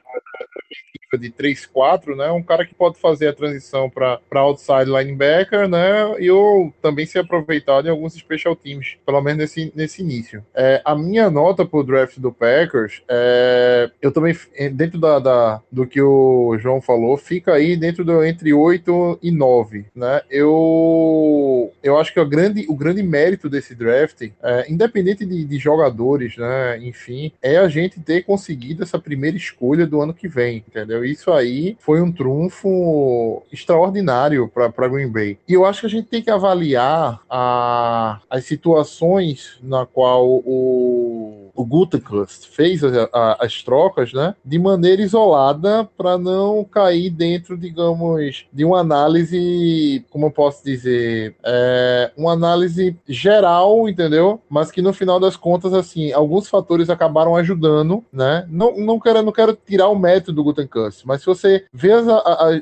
de 1.18 1.30
3-4, 1.31 2.15
né? 2.15 2.31
Um 2.31 2.44
cara 2.44 2.65
que 2.65 2.74
pode 2.74 2.98
fazer 2.98 3.27
a 3.27 3.33
transição 3.33 3.89
para 3.89 4.19
outside 4.31 4.86
linebacker, 4.86 5.68
né? 5.68 6.15
E 6.19 6.30
ou 6.30 6.74
também 6.81 7.06
ser 7.06 7.19
aproveitado 7.19 7.88
em 7.88 7.92
alguns 7.92 8.13
special 8.13 8.56
teams, 8.56 8.98
pelo 9.06 9.21
menos 9.21 9.39
nesse, 9.39 9.71
nesse 9.75 10.01
início. 10.01 10.44
É, 10.54 10.81
a 10.83 10.95
minha 10.95 11.30
nota 11.30 11.65
pro 11.65 11.83
draft 11.83 12.18
do 12.19 12.31
Packers, 12.31 13.01
é, 13.07 13.89
eu 14.01 14.12
também, 14.12 14.36
dentro 14.71 15.00
da, 15.00 15.19
da, 15.19 15.62
do 15.71 15.86
que 15.86 16.01
o 16.01 16.57
João 16.57 16.81
falou, 16.81 17.18
fica 17.18 17.54
aí 17.54 17.75
dentro 17.75 18.04
do 18.04 18.24
entre 18.24 18.54
8 18.54 19.19
e 19.21 19.31
9, 19.31 19.86
né? 19.95 20.21
Eu, 20.30 21.71
eu 21.81 21.98
acho 21.98 22.13
que 22.13 22.19
o 22.19 22.25
grande, 22.25 22.66
o 22.68 22.75
grande 22.75 23.04
mérito 23.04 23.50
desse 23.50 23.75
draft, 23.75 24.30
é, 24.42 24.71
independente 24.71 25.25
de, 25.25 25.44
de 25.45 25.57
jogadores, 25.57 26.38
né? 26.38 26.77
Enfim, 26.80 27.31
é 27.42 27.57
a 27.57 27.68
gente 27.68 28.00
ter 28.00 28.24
conseguido 28.24 28.83
essa 28.83 29.00
primeira 29.00 29.38
escolha 29.38 29.86
do 29.86 30.01
ano 30.01 30.13
que 30.13 30.27
vem, 30.27 30.63
entendeu? 30.68 31.02
Isso 31.05 31.31
aí 31.31 31.77
foi 31.79 32.01
um 32.01 32.11
trunfo 32.11 33.44
extraordinário 33.51 34.49
para 34.49 34.87
Green 34.87 35.09
Bay. 35.09 35.37
E 35.47 35.54
eu 35.54 35.66
acho 35.66 35.81
que 35.81 35.87
a 35.87 35.89
gente 35.89 36.07
tem 36.07 36.21
que 36.21 36.30
avaliar 36.30 37.21
a, 37.30 38.19
as 38.30 38.45
situações 38.45 39.57
na 39.61 39.85
qual 39.85 40.28
o, 40.28 41.51
o 41.56 41.66
Gutekunst 41.66 42.47
fez 42.47 42.81
a, 42.83 43.37
as 43.39 43.61
trocas, 43.63 44.13
né? 44.13 44.35
De 44.44 44.57
maneira 44.57 45.01
isolada 45.01 45.87
para 45.97 46.18
não 46.18 46.63
cair 46.63 47.09
dentro, 47.09 47.57
digamos, 47.57 48.45
de 48.51 48.66
uma 48.66 48.80
análise, 48.80 50.06
como 50.09 50.28
eu 50.28 50.31
posso 50.31 50.63
dizer, 50.63 51.35
é, 51.44 52.11
uma 52.18 52.33
análise 52.33 52.95
geral, 53.07 53.87
entendeu? 53.87 54.42
Mas 54.49 54.71
que 54.71 54.81
no 54.81 54.94
final 54.94 55.19
das 55.19 55.35
contas, 55.35 55.73
assim, 55.73 56.11
alguns 56.11 56.47
fatores 56.47 56.89
acabaram 56.89 57.35
ajudando, 57.35 58.04
né? 58.11 58.45
Não, 58.49 58.78
não 58.78 58.99
quero, 58.99 59.21
não 59.21 59.31
quero 59.31 59.56
tirar 59.56 59.89
o 59.89 59.97
mérito 59.97 60.31
do 60.31 60.44
Gutekunst, 60.44 60.73
mas 61.06 61.21
se 61.21 61.25
você 61.25 61.66
vê 61.71 61.92
as, 61.92 62.06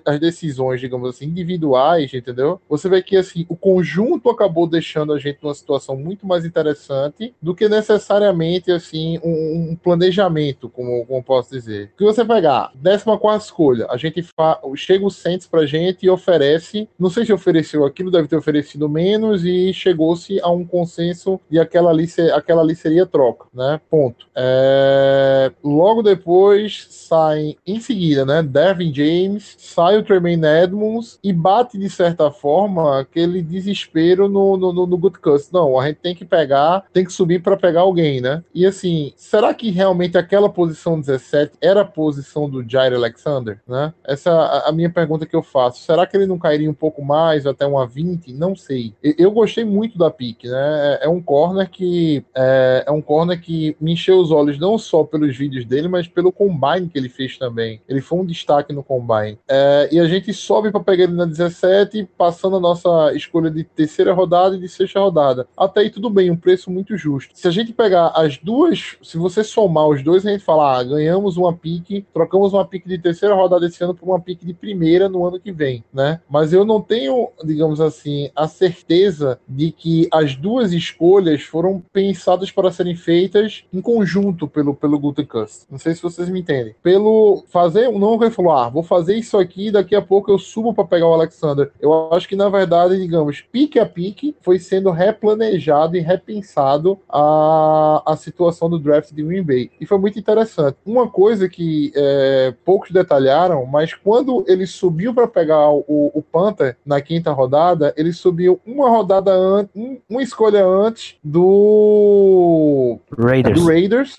as, 0.05 0.19
decisões, 0.19 0.79
digamos 0.79 1.09
assim, 1.09 1.25
individuais, 1.25 2.13
entendeu? 2.13 2.61
Você 2.69 2.89
vê 2.89 3.01
que 3.01 3.17
assim 3.17 3.45
o 3.49 3.55
conjunto 3.55 4.29
acabou 4.29 4.67
deixando 4.67 5.13
a 5.13 5.19
gente 5.19 5.39
numa 5.41 5.53
situação 5.53 5.95
muito 5.95 6.25
mais 6.25 6.45
interessante 6.45 7.33
do 7.41 7.55
que 7.55 7.67
necessariamente 7.67 8.71
assim 8.71 9.19
um, 9.23 9.71
um 9.71 9.75
planejamento, 9.75 10.69
como, 10.69 11.05
como 11.05 11.23
posso 11.23 11.51
dizer. 11.51 11.91
Que 11.97 12.03
você 12.03 12.23
pegar 12.23 12.71
14 12.83 13.45
escolha, 13.45 13.87
a 13.89 13.97
gente 13.97 14.21
fa... 14.21 14.59
chega 14.75 15.05
o 15.05 15.09
Saints 15.09 15.47
pra 15.47 15.65
gente 15.65 16.05
e 16.05 16.09
oferece, 16.09 16.87
não 16.99 17.09
sei 17.09 17.25
se 17.25 17.33
ofereceu 17.33 17.85
aquilo, 17.85 18.11
deve 18.11 18.27
ter 18.27 18.37
oferecido 18.37 18.87
menos 18.87 19.43
e 19.43 19.73
chegou-se 19.73 20.39
a 20.41 20.49
um 20.49 20.65
consenso 20.65 21.39
de 21.49 21.59
aquela 21.59 21.89
ali, 21.89 22.07
aquela 22.33 22.61
ali 22.61 22.75
seria 22.75 23.05
troca, 23.05 23.45
né? 23.53 23.79
Ponto. 23.89 24.27
É... 24.35 25.51
Logo 25.63 26.01
depois 26.01 26.87
saem 26.89 27.57
em 27.65 27.79
seguida 27.79 28.10
escolha, 28.11 28.25
né? 28.25 28.43
Dervin 28.43 28.93
James, 28.93 29.55
sai 29.57 29.97
o 29.97 30.03
Tremaine 30.03 30.45
Edmonds 30.45 31.19
e 31.23 31.31
bate, 31.33 31.77
de 31.77 31.89
certa 31.89 32.29
forma, 32.31 32.99
aquele 32.99 33.41
desespero 33.41 34.27
no, 34.27 34.57
no, 34.57 34.73
no, 34.73 34.85
no 34.85 34.97
Good 34.97 35.19
Cuss. 35.19 35.51
Não, 35.51 35.79
a 35.79 35.87
gente 35.87 35.97
tem 35.97 36.15
que 36.15 36.25
pegar, 36.25 36.85
tem 36.93 37.05
que 37.05 37.13
subir 37.13 37.41
para 37.41 37.57
pegar 37.57 37.81
alguém, 37.81 38.21
né? 38.21 38.43
E 38.53 38.65
assim, 38.65 39.13
será 39.15 39.53
que 39.53 39.71
realmente 39.71 40.17
aquela 40.17 40.49
posição 40.49 40.99
17 40.99 41.53
era 41.61 41.81
a 41.81 41.85
posição 41.85 42.49
do 42.49 42.67
Jair 42.67 42.93
Alexander, 42.93 43.59
né? 43.67 43.93
Essa 44.03 44.29
é 44.29 44.69
a, 44.69 44.71
minha 44.71 44.89
pergunta 44.89 45.25
que 45.25 45.35
eu 45.35 45.43
faço. 45.43 45.83
Será 45.83 46.05
que 46.05 46.15
ele 46.15 46.25
não 46.25 46.37
cairia 46.37 46.69
um 46.69 46.73
pouco 46.73 47.03
mais, 47.03 47.45
até 47.45 47.65
uma 47.65 47.87
20? 47.87 48.33
Não 48.33 48.55
sei. 48.55 48.93
Eu, 49.01 49.15
eu 49.17 49.31
gostei 49.31 49.63
muito 49.63 49.97
da 49.97 50.11
pique, 50.11 50.47
né? 50.47 50.99
É, 51.01 51.05
é 51.05 51.09
um 51.09 51.21
corner 51.21 51.69
que 51.69 52.23
é, 52.35 52.83
é 52.87 52.91
um 52.91 53.01
corner 53.01 53.39
que 53.39 53.75
me 53.79 53.93
encheu 53.93 54.19
os 54.19 54.31
olhos 54.31 54.59
não 54.59 54.77
só 54.77 55.03
pelos 55.03 55.35
vídeos 55.35 55.65
dele, 55.65 55.87
mas 55.87 56.07
pelo 56.07 56.31
combine 56.31 56.89
que 56.89 56.97
ele 56.97 57.09
fez 57.09 57.37
também. 57.37 57.81
Ele 57.87 58.00
foi 58.01 58.19
um 58.19 58.25
destaque 58.25 58.73
no 58.73 58.83
combine. 58.83 59.37
É, 59.47 59.89
e 59.91 59.99
a 59.99 60.05
gente 60.05 60.33
sobe 60.33 60.71
para 60.71 60.79
pegar 60.79 61.03
ele 61.03 61.13
na 61.13 61.25
17, 61.25 62.07
passando 62.17 62.57
a 62.57 62.59
nossa 62.59 63.13
escolha 63.13 63.49
de 63.49 63.63
terceira 63.63 64.13
rodada 64.13 64.55
e 64.55 64.59
de 64.59 64.67
sexta 64.67 64.99
rodada. 64.99 65.47
Até 65.57 65.81
aí 65.81 65.89
tudo 65.89 66.09
bem, 66.09 66.31
um 66.31 66.37
preço 66.37 66.69
muito 66.71 66.97
justo. 66.97 67.31
Se 67.33 67.47
a 67.47 67.51
gente 67.51 67.73
pegar 67.73 68.07
as 68.15 68.37
duas, 68.37 68.97
se 69.01 69.17
você 69.17 69.43
somar 69.43 69.87
os 69.87 70.03
dois, 70.03 70.25
a 70.25 70.31
gente 70.31 70.43
fala, 70.43 70.79
ah, 70.79 70.83
ganhamos 70.83 71.37
uma 71.37 71.53
pique, 71.53 72.05
trocamos 72.13 72.53
uma 72.53 72.65
pique 72.65 72.87
de 72.87 72.97
terceira 72.97 73.35
rodada 73.35 73.65
esse 73.65 73.83
ano 73.83 73.95
por 73.95 74.07
uma 74.07 74.19
pique 74.19 74.45
de 74.45 74.53
primeira 74.53 75.07
no 75.07 75.25
ano 75.25 75.39
que 75.39 75.51
vem, 75.51 75.83
né? 75.93 76.19
Mas 76.29 76.53
eu 76.53 76.65
não 76.65 76.81
tenho, 76.81 77.29
digamos 77.43 77.79
assim, 77.79 78.29
a 78.35 78.47
certeza 78.47 79.39
de 79.47 79.71
que 79.71 80.07
as 80.11 80.35
duas 80.35 80.73
escolhas 80.73 81.41
foram 81.43 81.81
pensadas 81.91 82.51
para 82.51 82.71
serem 82.71 82.95
feitas 82.95 83.63
em 83.73 83.81
conjunto 83.81 84.47
pelo, 84.47 84.73
pelo 84.73 84.99
Gutekunst. 84.99 85.63
Não 85.69 85.77
sei 85.77 85.93
se 85.93 86.01
vocês 86.01 86.29
me 86.29 86.41
entendem. 86.41 86.75
Pelo 86.81 87.43
fazer, 87.49 87.87
não 87.99 88.21
ele 88.21 88.31
falou, 88.31 88.51
ah, 88.53 88.69
vou 88.69 88.83
fazer 88.83 89.15
isso 89.15 89.37
aqui, 89.37 89.71
daqui 89.71 89.95
a 89.95 90.01
pouco 90.01 90.31
eu 90.31 90.37
subo 90.37 90.73
para 90.73 90.83
pegar 90.83 91.07
o 91.07 91.13
Alexander. 91.13 91.71
Eu 91.79 92.13
acho 92.13 92.27
que 92.27 92.35
na 92.35 92.49
verdade, 92.49 92.97
digamos, 92.97 93.41
pique 93.41 93.79
a 93.79 93.85
pique, 93.85 94.35
foi 94.41 94.59
sendo 94.59 94.91
replanejado 94.91 95.95
e 95.95 95.99
repensado 95.99 96.99
a, 97.09 98.03
a 98.05 98.15
situação 98.15 98.69
do 98.69 98.79
draft 98.79 99.11
de 99.11 99.23
Green 99.23 99.43
Bay. 99.43 99.71
E 99.79 99.85
foi 99.85 99.97
muito 99.97 100.19
interessante. 100.19 100.77
Uma 100.85 101.07
coisa 101.07 101.47
que 101.49 101.91
é, 101.95 102.53
poucos 102.65 102.91
detalharam, 102.91 103.65
mas 103.65 103.93
quando 103.93 104.43
ele 104.47 104.65
subiu 104.65 105.13
para 105.13 105.27
pegar 105.27 105.69
o, 105.69 106.11
o 106.13 106.21
Panther 106.21 106.77
na 106.85 107.01
quinta 107.01 107.31
rodada, 107.31 107.93
ele 107.97 108.13
subiu 108.13 108.59
uma 108.65 108.89
rodada 108.89 109.31
antes, 109.31 109.75
um, 109.75 109.97
uma 110.09 110.21
escolha 110.21 110.65
antes 110.65 111.15
do 111.23 112.99
Raiders. 113.17 113.59
do 113.59 113.67
Raiders 113.67 114.17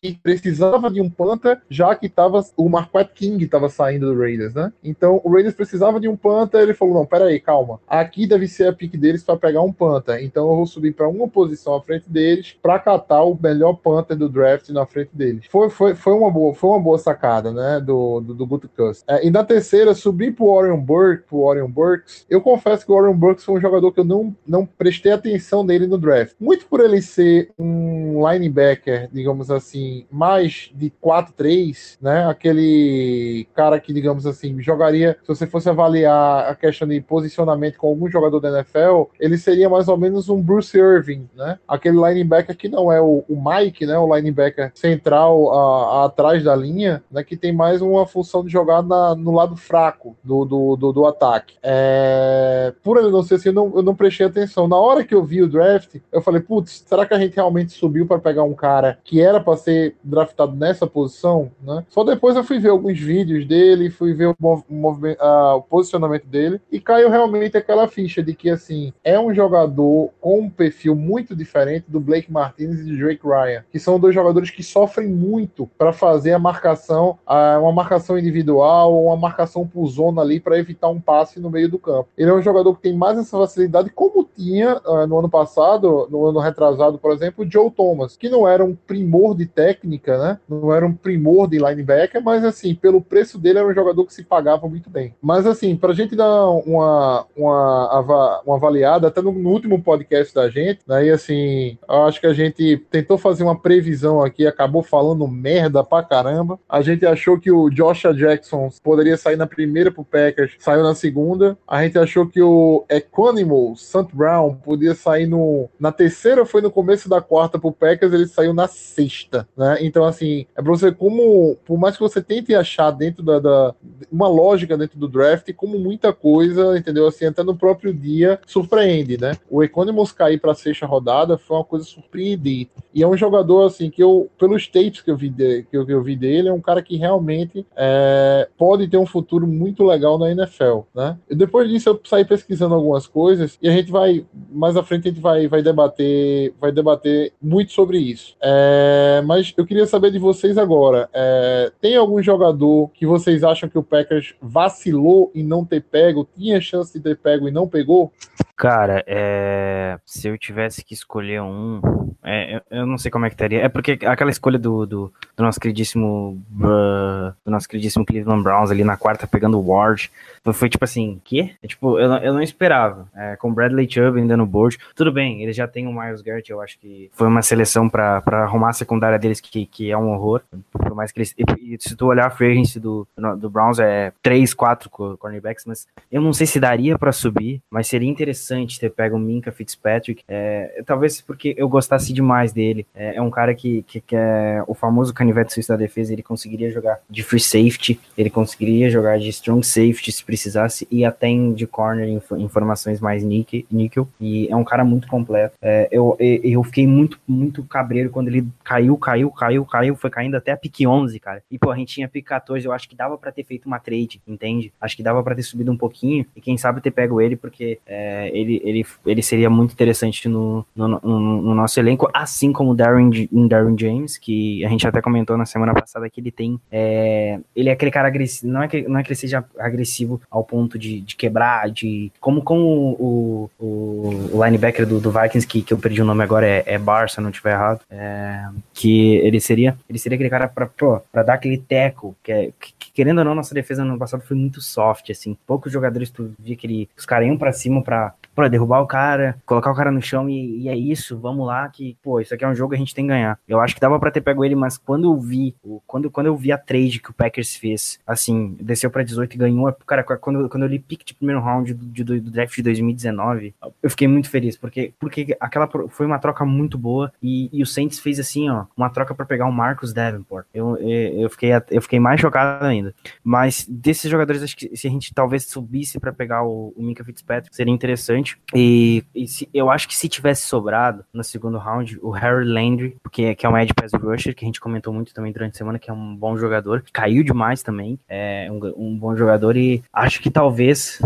que 0.00 0.18
precisava 0.22 0.90
de 0.90 1.00
um 1.00 1.10
Panther, 1.10 1.60
já 1.68 1.94
que 1.94 2.08
tava, 2.08 2.44
o 2.56 2.68
Marquette 2.68 3.12
King 3.14 3.44
estava 3.44 3.68
saindo 3.68 4.12
do 4.12 4.18
Raiders, 4.18 4.54
né? 4.54 4.72
Então 4.82 5.20
o 5.24 5.32
Raiders 5.32 5.54
precisava 5.54 6.00
de 6.00 6.08
um 6.08 6.16
Panther, 6.16 6.60
ele 6.60 6.74
falou: 6.74 6.94
não, 6.94 7.06
peraí, 7.06 7.40
calma. 7.40 7.80
Aqui 7.86 8.26
deve 8.26 8.46
ser 8.48 8.68
a 8.68 8.72
pick 8.72 8.96
deles 8.96 9.22
para 9.22 9.36
pegar 9.36 9.62
um 9.62 9.72
Panther. 9.72 10.22
Então 10.22 10.48
eu 10.48 10.56
vou 10.56 10.66
subir 10.66 10.92
para 10.92 11.08
uma 11.08 11.28
posição 11.28 11.74
à 11.74 11.82
frente 11.82 12.08
deles 12.08 12.56
para 12.62 12.78
catar 12.78 13.22
o 13.24 13.38
melhor 13.40 13.74
Panther 13.74 14.16
do 14.16 14.28
draft 14.28 14.68
na 14.70 14.86
frente 14.86 15.10
deles. 15.12 15.46
Foi, 15.50 15.70
foi, 15.70 15.94
foi, 15.94 16.12
uma, 16.12 16.30
boa, 16.30 16.54
foi 16.54 16.70
uma 16.70 16.80
boa 16.80 16.98
sacada, 16.98 17.52
né? 17.52 17.80
Do, 17.80 18.20
do, 18.20 18.34
do 18.34 18.68
Cuss. 18.68 19.04
É, 19.08 19.26
e 19.26 19.30
na 19.30 19.44
terceira, 19.44 19.94
subir 19.94 20.34
pro 20.34 20.54
Warren 20.54 20.80
Burke, 20.80 21.24
pro 21.28 21.44
Warren 21.44 21.68
Burks. 21.68 22.26
Eu 22.28 22.40
confesso 22.40 22.84
que 22.84 22.92
o 22.92 22.94
Warren 22.94 23.16
Burks 23.16 23.44
foi 23.44 23.56
um 23.56 23.60
jogador 23.60 23.92
que 23.92 24.00
eu 24.00 24.04
não, 24.04 24.34
não 24.46 24.66
prestei 24.66 25.12
atenção 25.12 25.64
nele 25.64 25.86
no 25.86 25.98
draft. 25.98 26.34
Muito 26.40 26.66
por 26.66 26.80
ele 26.80 27.00
ser 27.00 27.50
um 27.58 28.28
linebacker 28.28 29.08
digamos 29.12 29.50
assim, 29.50 30.06
mais 30.10 30.70
de 30.74 30.92
4-3, 31.02 31.98
né? 32.00 32.26
Aquele 32.26 33.46
cara 33.54 33.78
que, 33.78 33.92
digamos 33.92 34.26
assim, 34.26 34.60
jogaria, 34.60 35.16
se 35.22 35.28
você 35.28 35.46
fosse 35.46 35.68
avaliar 35.68 36.48
a 36.48 36.54
questão 36.54 36.88
de 36.88 37.00
posicionamento 37.00 37.76
com 37.76 37.88
algum 37.88 38.08
jogador 38.08 38.40
da 38.40 38.48
NFL, 38.48 39.04
ele 39.20 39.36
seria 39.36 39.68
mais 39.68 39.88
ou 39.88 39.96
menos 39.96 40.28
um 40.28 40.40
Bruce 40.40 40.76
Irving, 40.76 41.28
né? 41.34 41.58
Aquele 41.66 41.96
linebacker 41.96 42.56
que 42.56 42.68
não 42.68 42.90
é 42.90 43.00
o, 43.00 43.24
o 43.28 43.42
Mike, 43.42 43.86
né? 43.86 43.98
O 43.98 44.14
linebacker 44.14 44.72
central 44.74 45.52
a, 45.52 46.02
a, 46.02 46.04
atrás 46.06 46.42
da 46.42 46.54
linha, 46.56 47.02
né? 47.10 47.22
Que 47.22 47.36
tem 47.36 47.52
mais 47.52 47.82
uma 47.82 48.06
função 48.06 48.44
de 48.44 48.50
jogar 48.50 48.82
na, 48.82 49.14
no 49.14 49.32
lado 49.32 49.56
fraco 49.56 50.16
do, 50.22 50.44
do, 50.44 50.76
do, 50.76 50.92
do 50.92 51.06
ataque. 51.06 51.56
É... 51.62 52.72
Por 52.82 52.98
ele 52.98 53.10
não 53.10 53.22
ser 53.22 53.34
assim, 53.34 53.48
eu 53.50 53.54
não, 53.54 53.72
eu 53.76 53.82
não 53.82 53.94
prestei 53.94 54.26
atenção. 54.26 54.66
Na 54.66 54.76
hora 54.76 55.04
que 55.04 55.14
eu 55.14 55.24
vi 55.24 55.42
o 55.42 55.48
draft, 55.48 55.96
eu 56.10 56.20
falei, 56.20 56.40
putz, 56.40 56.84
será 56.86 57.06
que 57.06 57.14
a 57.14 57.18
gente 57.18 57.34
realmente 57.34 57.72
subiu 57.72 58.06
para 58.06 58.18
pegar 58.18 58.42
um 58.42 58.54
cara 58.54 58.91
que 59.04 59.20
era 59.20 59.40
para 59.40 59.56
ser 59.56 59.96
draftado 60.02 60.56
nessa 60.56 60.86
posição, 60.86 61.50
né? 61.62 61.84
Só 61.88 62.04
depois 62.04 62.36
eu 62.36 62.44
fui 62.44 62.58
ver 62.58 62.70
alguns 62.70 62.98
vídeos 62.98 63.46
dele, 63.46 63.90
fui 63.90 64.14
ver 64.14 64.28
o, 64.28 64.36
o 64.40 65.62
posicionamento 65.62 66.26
dele 66.26 66.60
e 66.70 66.80
caiu 66.80 67.10
realmente 67.10 67.56
aquela 67.56 67.88
ficha 67.88 68.22
de 68.22 68.34
que 68.34 68.50
assim 68.50 68.92
é 69.04 69.18
um 69.18 69.34
jogador 69.34 70.10
com 70.20 70.40
um 70.40 70.50
perfil 70.50 70.94
muito 70.94 71.34
diferente 71.34 71.86
do 71.88 72.00
Blake 72.00 72.30
Martinez 72.30 72.80
e 72.80 72.84
do 72.84 72.96
Drake 72.96 73.26
Ryan, 73.26 73.64
que 73.70 73.78
são 73.78 73.98
dois 73.98 74.14
jogadores 74.14 74.50
que 74.50 74.62
sofrem 74.62 75.08
muito 75.08 75.68
para 75.78 75.92
fazer 75.92 76.32
a 76.32 76.38
marcação, 76.38 77.18
uma 77.26 77.72
marcação 77.72 78.18
individual 78.18 78.92
ou 78.92 79.06
uma 79.06 79.16
marcação 79.16 79.66
por 79.66 79.86
zona 79.86 80.22
ali 80.22 80.40
para 80.40 80.58
evitar 80.58 80.88
um 80.88 81.00
passe 81.00 81.40
no 81.40 81.50
meio 81.50 81.68
do 81.68 81.78
campo. 81.78 82.08
Ele 82.16 82.30
é 82.30 82.34
um 82.34 82.42
jogador 82.42 82.74
que 82.74 82.82
tem 82.82 82.96
mais 82.96 83.18
essa 83.18 83.36
facilidade, 83.36 83.90
como 83.90 84.24
tinha 84.24 84.80
uh, 84.84 85.06
no 85.06 85.18
ano 85.18 85.28
passado, 85.28 86.06
no 86.10 86.26
ano 86.26 86.38
retrasado, 86.38 86.98
por 86.98 87.12
exemplo, 87.12 87.44
o 87.44 87.50
Joe 87.50 87.70
Thomas, 87.70 88.16
que 88.16 88.28
não 88.28 88.46
era 88.46 88.64
um 88.64 88.74
primor 88.86 89.36
de 89.36 89.46
técnica, 89.46 90.18
né? 90.18 90.38
Não 90.48 90.72
era 90.72 90.86
um 90.86 90.92
primor 90.92 91.48
de 91.48 91.58
linebacker, 91.58 92.22
mas 92.22 92.44
assim, 92.44 92.74
pelo 92.74 93.00
preço 93.00 93.38
dele 93.38 93.58
era 93.58 93.68
um 93.68 93.74
jogador 93.74 94.04
que 94.04 94.14
se 94.14 94.24
pagava 94.24 94.68
muito 94.68 94.90
bem. 94.90 95.14
Mas 95.20 95.46
assim, 95.46 95.76
pra 95.76 95.92
gente 95.92 96.16
dar 96.16 96.50
uma, 96.50 97.26
uma, 97.36 98.40
uma 98.44 98.56
avaliada, 98.56 99.08
até 99.08 99.20
no, 99.20 99.32
no 99.32 99.50
último 99.50 99.82
podcast 99.82 100.34
da 100.34 100.48
gente, 100.48 100.80
né? 100.86 101.06
E 101.06 101.10
assim, 101.10 101.78
acho 101.88 102.20
que 102.20 102.26
a 102.26 102.32
gente 102.32 102.78
tentou 102.90 103.18
fazer 103.18 103.42
uma 103.42 103.58
previsão 103.58 104.22
aqui, 104.22 104.46
acabou 104.46 104.82
falando 104.82 105.26
merda 105.26 105.82
pra 105.84 106.02
caramba. 106.02 106.58
A 106.68 106.80
gente 106.80 107.06
achou 107.06 107.38
que 107.38 107.50
o 107.50 107.70
Joshua 107.70 108.14
Jackson 108.14 108.68
poderia 108.82 109.16
sair 109.16 109.36
na 109.36 109.46
primeira 109.46 109.90
pro 109.90 110.04
Packers, 110.04 110.54
saiu 110.58 110.82
na 110.82 110.94
segunda. 110.94 111.56
A 111.66 111.82
gente 111.82 111.98
achou 111.98 112.26
que 112.26 112.42
o 112.42 112.84
Equanimal, 112.88 113.74
Sant 113.76 114.10
Brown, 114.12 114.54
podia 114.54 114.94
sair 114.94 115.26
no, 115.26 115.68
na 115.78 115.92
terceira, 115.92 116.44
foi 116.44 116.60
no 116.60 116.70
começo 116.70 117.08
da 117.08 117.20
quarta 117.20 117.58
pro 117.58 117.72
Packers, 117.72 118.12
ele 118.12 118.26
saiu 118.26 118.52
na 118.52 118.68
sexta, 118.72 119.48
né? 119.56 119.78
Então, 119.80 120.04
assim, 120.04 120.46
é 120.56 120.62
pra 120.62 120.72
você 120.72 120.90
como, 120.92 121.56
por 121.64 121.78
mais 121.78 121.96
que 121.96 122.02
você 122.02 122.22
tente 122.22 122.54
achar 122.54 122.90
dentro 122.90 123.22
da, 123.22 123.38
da, 123.38 123.74
uma 124.10 124.28
lógica 124.28 124.76
dentro 124.76 124.98
do 124.98 125.08
draft, 125.08 125.52
como 125.54 125.78
muita 125.78 126.12
coisa, 126.12 126.76
entendeu? 126.76 127.06
Assim, 127.06 127.26
até 127.26 127.42
no 127.42 127.56
próprio 127.56 127.92
dia 127.92 128.40
surpreende, 128.46 129.18
né? 129.18 129.32
O 129.50 129.62
Economos 129.62 130.12
cair 130.12 130.40
pra 130.40 130.54
sexta 130.54 130.86
rodada 130.86 131.38
foi 131.38 131.56
uma 131.56 131.64
coisa 131.64 131.84
surpreendente. 131.84 132.70
E 132.94 133.02
é 133.02 133.08
um 133.08 133.16
jogador, 133.16 133.66
assim, 133.66 133.90
que 133.90 134.02
eu, 134.02 134.28
pelos 134.38 134.66
tapes 134.66 135.00
que 135.00 135.10
eu 135.10 135.16
vi, 135.16 135.30
de, 135.30 135.62
que 135.64 135.76
eu, 135.76 135.86
que 135.86 135.92
eu 135.92 136.02
vi 136.02 136.16
dele, 136.16 136.48
é 136.48 136.52
um 136.52 136.60
cara 136.60 136.82
que 136.82 136.96
realmente 136.96 137.66
é, 137.76 138.48
pode 138.56 138.88
ter 138.88 138.96
um 138.96 139.06
futuro 139.06 139.46
muito 139.46 139.84
legal 139.84 140.18
na 140.18 140.30
NFL, 140.30 140.80
né? 140.94 141.16
E 141.28 141.34
depois 141.34 141.68
disso 141.68 141.88
eu 141.88 142.00
saí 142.04 142.24
pesquisando 142.24 142.74
algumas 142.74 143.06
coisas 143.06 143.58
e 143.62 143.68
a 143.68 143.72
gente 143.72 143.90
vai, 143.90 144.24
mais 144.50 144.76
à 144.76 144.82
frente 144.82 145.08
a 145.08 145.10
gente 145.10 145.20
vai, 145.20 145.46
vai 145.48 145.62
debater, 145.62 146.54
vai 146.60 146.72
debater 146.72 147.32
muito 147.40 147.72
sobre 147.72 147.98
isso. 147.98 148.36
É, 148.40 148.61
é, 148.62 149.22
mas 149.22 149.52
eu 149.56 149.66
queria 149.66 149.86
saber 149.86 150.12
de 150.12 150.18
vocês 150.18 150.56
agora. 150.56 151.08
É, 151.12 151.72
tem 151.80 151.96
algum 151.96 152.22
jogador 152.22 152.90
que 152.94 153.04
vocês 153.04 153.42
acham 153.42 153.68
que 153.68 153.78
o 153.78 153.82
Packers 153.82 154.34
vacilou 154.40 155.30
em 155.34 155.42
não 155.42 155.64
ter 155.64 155.82
pego, 155.82 156.28
tinha 156.36 156.60
chance 156.60 156.92
de 156.92 157.00
ter 157.00 157.16
pego 157.16 157.48
e 157.48 157.50
não 157.50 157.66
pegou? 157.66 158.12
Cara, 158.56 159.02
é... 159.06 159.98
se 160.04 160.28
eu 160.28 160.38
tivesse 160.38 160.84
que 160.84 160.94
escolher 160.94 161.40
um, 161.42 161.80
é, 162.22 162.62
eu 162.70 162.86
não 162.86 162.98
sei 162.98 163.10
como 163.10 163.26
é 163.26 163.28
que 163.28 163.34
estaria. 163.34 163.60
É 163.60 163.68
porque 163.68 163.98
aquela 164.04 164.30
escolha 164.30 164.58
do, 164.58 164.86
do, 164.86 165.12
do 165.36 165.42
nosso 165.42 165.58
queridíssimo 165.58 166.40
uh, 166.60 167.34
do 167.44 167.50
nosso 167.50 167.68
queridíssimo 167.68 168.04
Cleveland 168.04 168.42
Browns 168.42 168.70
ali 168.70 168.84
na 168.84 168.96
quarta 168.96 169.26
pegando 169.26 169.58
o 169.58 169.66
Ward 169.66 170.10
foi, 170.44 170.52
foi 170.52 170.68
tipo 170.68 170.84
assim, 170.84 171.20
quê? 171.24 171.52
É, 171.62 171.66
tipo, 171.66 171.98
eu, 171.98 172.12
eu 172.14 172.32
não 172.32 172.42
esperava. 172.42 173.08
É, 173.14 173.36
com 173.36 173.52
Bradley 173.52 173.90
Chubb 173.90 174.18
ainda 174.18 174.36
no 174.36 174.46
board, 174.46 174.78
tudo 174.94 175.12
bem, 175.12 175.42
ele 175.42 175.52
já 175.52 175.66
tem 175.66 175.86
o 175.86 175.92
Miles 175.92 176.22
Garrett, 176.22 176.50
eu 176.50 176.60
acho 176.60 176.78
que 176.78 177.10
foi 177.12 177.28
uma 177.28 177.42
seleção 177.42 177.88
para 177.88 178.22
arrumar 178.26 178.70
a 178.70 178.74
secundária 178.74 179.18
deles 179.18 179.40
que, 179.40 179.66
que 179.66 179.90
é 179.90 179.96
um 179.96 180.10
horror. 180.10 180.42
Por 180.72 180.94
mais 180.94 181.10
que 181.10 181.18
eles. 181.18 181.34
E, 181.36 181.76
se 181.80 181.96
tu 181.96 182.06
olhar 182.06 182.26
a 182.26 182.30
free 182.30 182.62
do, 182.76 183.06
do 183.38 183.50
Browns 183.50 183.78
é 183.78 184.12
3, 184.22 184.52
4 184.54 184.90
cornerbacks, 185.18 185.64
mas 185.66 185.86
eu 186.10 186.20
não 186.20 186.32
sei 186.32 186.46
se 186.46 186.60
daria 186.60 186.98
para 186.98 187.12
subir, 187.12 187.62
mas 187.70 187.86
seria 187.86 188.08
interessante 188.08 188.41
interessante 188.42 188.78
ter 188.78 188.90
pego 188.90 189.16
o 189.16 189.18
Minka 189.18 189.52
Fitzpatrick. 189.52 190.22
É, 190.28 190.82
talvez 190.84 191.20
porque 191.20 191.54
eu 191.56 191.68
gostasse 191.68 192.12
demais 192.12 192.52
dele. 192.52 192.86
É, 192.94 193.16
é 193.16 193.22
um 193.22 193.30
cara 193.30 193.54
que, 193.54 193.82
que, 193.82 194.00
que, 194.00 194.16
é 194.16 194.62
o 194.66 194.74
famoso 194.74 195.14
canivete 195.14 195.52
suíço 195.52 195.68
da 195.68 195.76
defesa. 195.76 196.12
Ele 196.12 196.22
conseguiria 196.22 196.70
jogar 196.70 197.00
de 197.08 197.22
free 197.22 197.40
safety, 197.40 198.00
ele 198.16 198.30
conseguiria 198.30 198.90
jogar 198.90 199.18
de 199.18 199.28
strong 199.28 199.64
safety 199.64 200.12
se 200.12 200.24
precisasse, 200.24 200.86
e 200.90 201.04
até 201.04 201.28
em, 201.28 201.52
de 201.52 201.66
corner 201.66 202.08
em, 202.08 202.20
em 202.38 202.48
formações 202.48 203.00
mais 203.00 203.22
níquel. 203.22 204.08
E 204.20 204.48
é 204.48 204.56
um 204.56 204.64
cara 204.64 204.84
muito 204.84 205.06
completo. 205.08 205.54
É, 205.62 205.88
eu, 205.90 206.16
eu 206.18 206.62
fiquei 206.64 206.86
muito, 206.86 207.20
muito 207.26 207.62
cabreiro 207.64 208.10
quando 208.10 208.28
ele 208.28 208.46
caiu, 208.64 208.96
caiu, 208.96 209.30
caiu, 209.30 209.64
caiu. 209.64 209.96
Foi 209.96 210.10
caindo 210.10 210.36
até 210.36 210.52
a 210.52 210.56
pique 210.56 210.86
11, 210.86 211.18
cara. 211.20 211.42
E 211.50 211.58
pô, 211.58 211.70
a 211.70 211.76
gente 211.76 211.94
tinha 211.94 212.08
pique 212.08 212.28
14. 212.28 212.66
Eu 212.66 212.72
acho 212.72 212.88
que 212.88 212.96
dava 212.96 213.16
para 213.16 213.32
ter 213.32 213.44
feito 213.44 213.66
uma 213.66 213.78
trade, 213.78 214.20
entende? 214.26 214.72
Acho 214.80 214.96
que 214.96 215.02
dava 215.02 215.22
para 215.22 215.34
ter 215.34 215.42
subido 215.42 215.70
um 215.70 215.76
pouquinho 215.76 216.26
e 216.34 216.40
quem 216.40 216.56
sabe 216.56 216.80
ter 216.80 216.90
pego 216.90 217.20
ele, 217.20 217.36
porque 217.36 217.78
é, 217.86 218.30
ele, 218.32 218.60
ele, 218.64 218.86
ele 219.06 219.22
seria 219.22 219.48
muito 219.48 219.72
interessante 219.72 220.28
no, 220.28 220.64
no, 220.74 220.88
no, 220.88 221.20
no 221.42 221.54
nosso 221.54 221.78
elenco, 221.78 222.08
assim 222.12 222.52
como 222.52 222.70
o 222.70 222.74
Darren, 222.74 223.28
Darren 223.48 223.76
James, 223.78 224.18
que 224.18 224.64
a 224.64 224.68
gente 224.68 224.86
até 224.86 225.00
comentou 225.00 225.36
na 225.36 225.46
semana 225.46 225.74
passada 225.74 226.08
que 226.08 226.20
ele 226.20 226.30
tem. 226.30 226.58
É, 226.70 227.38
ele 227.54 227.68
é 227.68 227.72
aquele 227.72 227.90
cara 227.90 228.08
agressivo, 228.08 228.52
não 228.52 228.62
é 228.62 228.68
que, 228.68 228.82
não 228.88 228.98
é 228.98 229.02
que 229.02 229.08
ele 229.08 229.16
seja 229.16 229.44
agressivo 229.58 230.20
ao 230.30 230.44
ponto 230.44 230.78
de, 230.78 231.00
de 231.00 231.16
quebrar, 231.16 231.70
de. 231.70 232.10
Como, 232.20 232.42
como 232.42 232.62
o, 232.98 233.50
o, 233.58 234.30
o 234.32 234.44
linebacker 234.44 234.86
do, 234.86 235.00
do 235.00 235.10
Vikings, 235.10 235.46
que, 235.46 235.62
que 235.62 235.72
eu 235.72 235.78
perdi 235.78 236.02
o 236.02 236.04
nome 236.04 236.22
agora, 236.22 236.46
é, 236.46 236.62
é 236.66 236.78
Bar, 236.78 237.08
se 237.08 237.18
eu 237.18 237.22
não 237.22 237.30
estiver 237.30 237.52
errado. 237.52 237.80
É, 237.90 238.46
que 238.72 239.16
ele 239.16 239.40
seria. 239.40 239.76
Ele 239.88 239.98
seria 239.98 240.16
aquele 240.16 240.30
cara 240.30 240.48
pra, 240.48 240.66
pra 240.66 241.22
dar 241.22 241.34
aquele 241.34 241.58
teco, 241.58 242.16
que, 242.22 242.32
é, 242.32 242.50
que, 242.60 242.72
querendo 242.92 243.18
ou 243.18 243.24
não, 243.24 243.34
nossa 243.34 243.54
defesa 243.54 243.84
no 243.84 243.98
passado 243.98 244.22
foi 244.22 244.36
muito 244.36 244.60
soft, 244.60 245.10
assim. 245.10 245.36
Poucos 245.46 245.72
jogadores 245.72 246.10
tu 246.10 246.34
via 246.38 246.56
que 246.56 246.66
ele, 246.66 246.88
os 246.96 247.06
caras 247.06 247.26
iam 247.26 247.36
pra 247.36 247.52
cima 247.52 247.82
pra, 247.82 248.14
pra 248.34 248.48
derrubar 248.48 248.80
o 248.80 248.86
cara, 248.86 249.36
colocar 249.46 249.70
o 249.70 249.74
cara 249.74 249.90
no 249.90 250.02
chão 250.02 250.28
e, 250.28 250.62
e, 250.62 250.68
é 250.68 250.76
isso, 250.76 251.18
vamos 251.18 251.46
lá, 251.46 251.68
que, 251.68 251.96
pô, 252.02 252.20
isso 252.20 252.34
aqui 252.34 252.44
é 252.44 252.48
um 252.48 252.54
jogo 252.54 252.70
que 252.70 252.76
a 252.76 252.78
gente 252.78 252.94
tem 252.94 253.04
que 253.04 253.10
ganhar. 253.10 253.38
Eu 253.46 253.60
acho 253.60 253.74
que 253.74 253.80
dava 253.80 253.98
pra 253.98 254.10
ter 254.10 254.20
pego 254.20 254.44
ele, 254.44 254.54
mas 254.54 254.78
quando 254.78 255.04
eu 255.04 255.18
vi, 255.18 255.54
quando, 255.86 256.10
quando 256.10 256.26
eu 256.26 256.36
vi 256.36 256.52
a 256.52 256.58
trade 256.58 257.00
que 257.00 257.10
o 257.10 257.14
Packers 257.14 257.56
fez, 257.56 258.00
assim, 258.06 258.56
desceu 258.60 258.90
pra 258.90 259.02
18 259.02 259.34
e 259.34 259.38
ganhou, 259.38 259.72
cara, 259.86 260.02
quando, 260.02 260.48
quando 260.48 260.62
eu 260.62 260.68
li 260.68 260.78
pick 260.78 261.04
de 261.04 261.14
primeiro 261.14 261.40
round 261.40 261.74
do, 261.74 262.04
do, 262.04 262.20
do 262.20 262.30
draft 262.30 262.54
de 262.54 262.62
2019, 262.62 263.54
eu 263.82 263.90
fiquei 263.90 264.08
muito 264.08 264.30
feliz, 264.30 264.56
porque, 264.56 264.92
porque 264.98 265.36
aquela 265.40 265.68
foi 265.88 266.06
uma 266.06 266.18
troca 266.18 266.44
muito 266.44 266.78
boa 266.78 267.12
e, 267.22 267.48
e 267.52 267.62
o 267.62 267.66
Saints 267.66 267.98
fez 267.98 268.18
assim, 268.18 268.48
ó, 268.48 268.64
uma 268.76 268.90
troca 268.90 269.14
para 269.14 269.26
pegar 269.26 269.46
o 269.46 269.52
Marcus 269.52 269.92
Davenport. 269.92 270.46
Eu, 270.54 270.76
eu, 270.76 271.28
fiquei, 271.30 271.50
eu 271.70 271.82
fiquei 271.82 272.00
mais 272.00 272.20
chocado 272.20 272.64
ainda. 272.64 272.94
Mas 273.22 273.66
desses 273.68 274.10
jogadores, 274.10 274.42
acho 274.42 274.56
que 274.56 274.76
se 274.76 274.86
a 274.86 274.90
gente 274.90 275.12
talvez 275.14 275.44
subisse 275.44 275.98
para 275.98 276.12
pegar 276.12 276.44
o, 276.44 276.72
o 276.76 277.04
Fitzpatrick, 277.04 277.54
seria 277.54 277.72
interessante. 277.72 278.21
E, 278.54 279.04
e 279.14 279.26
se, 279.26 279.48
eu 279.52 279.70
acho 279.70 279.88
que 279.88 279.96
se 279.96 280.08
tivesse 280.08 280.46
sobrado 280.46 281.04
no 281.12 281.24
segundo 281.24 281.58
round, 281.58 281.98
o 282.02 282.10
Harry 282.10 282.44
Landry, 282.44 282.96
porque, 283.02 283.34
que 283.34 283.46
é 283.46 283.48
um 283.48 283.56
edge 283.56 283.74
pass 283.74 283.92
rusher, 283.92 284.34
que 284.34 284.44
a 284.44 284.46
gente 284.46 284.60
comentou 284.60 284.92
muito 284.92 285.14
também 285.14 285.32
durante 285.32 285.54
a 285.54 285.58
semana, 285.58 285.78
que 285.78 285.90
é 285.90 285.92
um 285.92 286.14
bom 286.14 286.36
jogador, 286.36 286.84
caiu 286.92 287.22
demais 287.22 287.62
também, 287.62 287.98
é 288.08 288.48
um, 288.50 288.60
um 288.76 288.98
bom 288.98 289.16
jogador 289.16 289.56
e 289.56 289.82
acho 289.92 290.20
que 290.20 290.30
talvez 290.30 291.00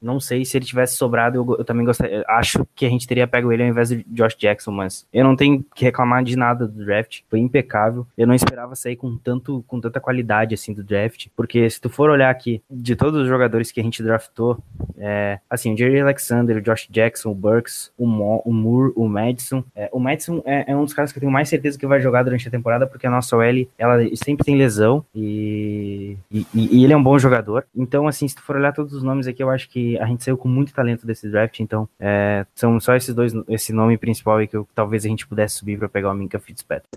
não 0.00 0.18
sei 0.18 0.44
se 0.44 0.56
ele 0.56 0.64
tivesse 0.64 0.96
sobrado, 0.96 1.36
eu, 1.36 1.56
eu, 1.58 1.64
também 1.64 1.84
gostaria. 1.84 2.24
Acho 2.28 2.66
que 2.74 2.86
a 2.86 2.88
gente 2.88 3.06
teria 3.06 3.26
pego 3.26 3.52
ele 3.52 3.62
ao 3.62 3.68
invés 3.68 3.90
de 3.90 4.04
Josh 4.08 4.36
Jackson, 4.36 4.70
mas 4.70 5.06
eu 5.12 5.24
não 5.24 5.36
tenho 5.36 5.64
que 5.74 5.84
reclamar 5.84 6.24
de 6.24 6.36
nada 6.36 6.66
do 6.66 6.84
draft. 6.84 7.20
Foi 7.28 7.38
impecável. 7.38 8.06
Eu 8.16 8.26
não 8.26 8.34
esperava 8.34 8.74
sair 8.74 8.96
com 8.96 9.16
tanto 9.16 9.64
com 9.66 9.80
tanta 9.80 10.00
qualidade 10.00 10.54
assim 10.54 10.72
do 10.72 10.82
draft, 10.82 11.26
porque 11.36 11.68
se 11.68 11.80
tu 11.80 11.88
for 11.88 12.10
olhar 12.10 12.30
aqui 12.30 12.62
de 12.70 12.96
todos 12.96 13.22
os 13.22 13.28
jogadores 13.28 13.70
que 13.70 13.80
a 13.80 13.82
gente 13.82 14.02
draftou, 14.02 14.58
é, 14.96 15.38
assim, 15.48 15.74
o 15.74 15.76
Jerry 15.76 16.00
Alexander, 16.00 16.56
o 16.56 16.60
Josh 16.60 16.88
Jackson, 16.90 17.30
o 17.30 17.34
Burks, 17.34 17.92
o, 17.96 18.06
Mo, 18.06 18.42
o 18.44 18.52
Moore, 18.52 18.92
o 18.96 19.08
Madison. 19.08 19.64
É, 19.74 19.88
o 19.92 19.98
Madison 19.98 20.42
é, 20.44 20.70
é, 20.70 20.76
um 20.76 20.84
dos 20.84 20.94
caras 20.94 21.12
que 21.12 21.18
eu 21.18 21.20
tenho 21.20 21.32
mais 21.32 21.48
certeza 21.48 21.78
que 21.78 21.86
vai 21.86 22.00
jogar 22.00 22.22
durante 22.22 22.46
a 22.48 22.50
temporada, 22.50 22.86
porque 22.86 23.06
a 23.06 23.10
nossa 23.10 23.36
OL 23.36 23.66
ela 23.78 23.98
sempre 24.16 24.44
tem 24.44 24.56
lesão 24.56 25.04
e, 25.14 26.16
e, 26.30 26.46
e 26.54 26.84
ele 26.84 26.92
é 26.92 26.96
um 26.96 27.02
bom 27.02 27.18
jogador. 27.18 27.66
Então, 27.74 28.06
assim, 28.06 28.26
se 28.26 28.34
tu 28.34 28.42
for 28.42 28.56
olhar 28.56 28.72
todos 28.72 28.92
os 28.92 29.02
nomes 29.02 29.26
aqui, 29.26 29.42
eu 29.42 29.50
acho 29.50 29.68
que 29.68 29.89
a 29.98 30.06
gente 30.06 30.24
saiu 30.24 30.36
com 30.36 30.48
muito 30.48 30.72
talento 30.72 31.06
desse 31.06 31.28
draft, 31.28 31.60
então 31.60 31.88
é, 31.98 32.44
são 32.54 32.78
só 32.80 32.94
esses 32.94 33.14
dois, 33.14 33.32
esse 33.48 33.72
nome 33.72 33.96
principal 33.96 34.36
aí 34.36 34.46
que 34.46 34.56
eu, 34.56 34.66
talvez 34.74 35.04
a 35.04 35.08
gente 35.08 35.26
pudesse 35.26 35.56
subir 35.56 35.78
para 35.78 35.88
pegar 35.88 36.10
o 36.10 36.14
Minka 36.14 36.38
Fitzpatrick. 36.38 36.88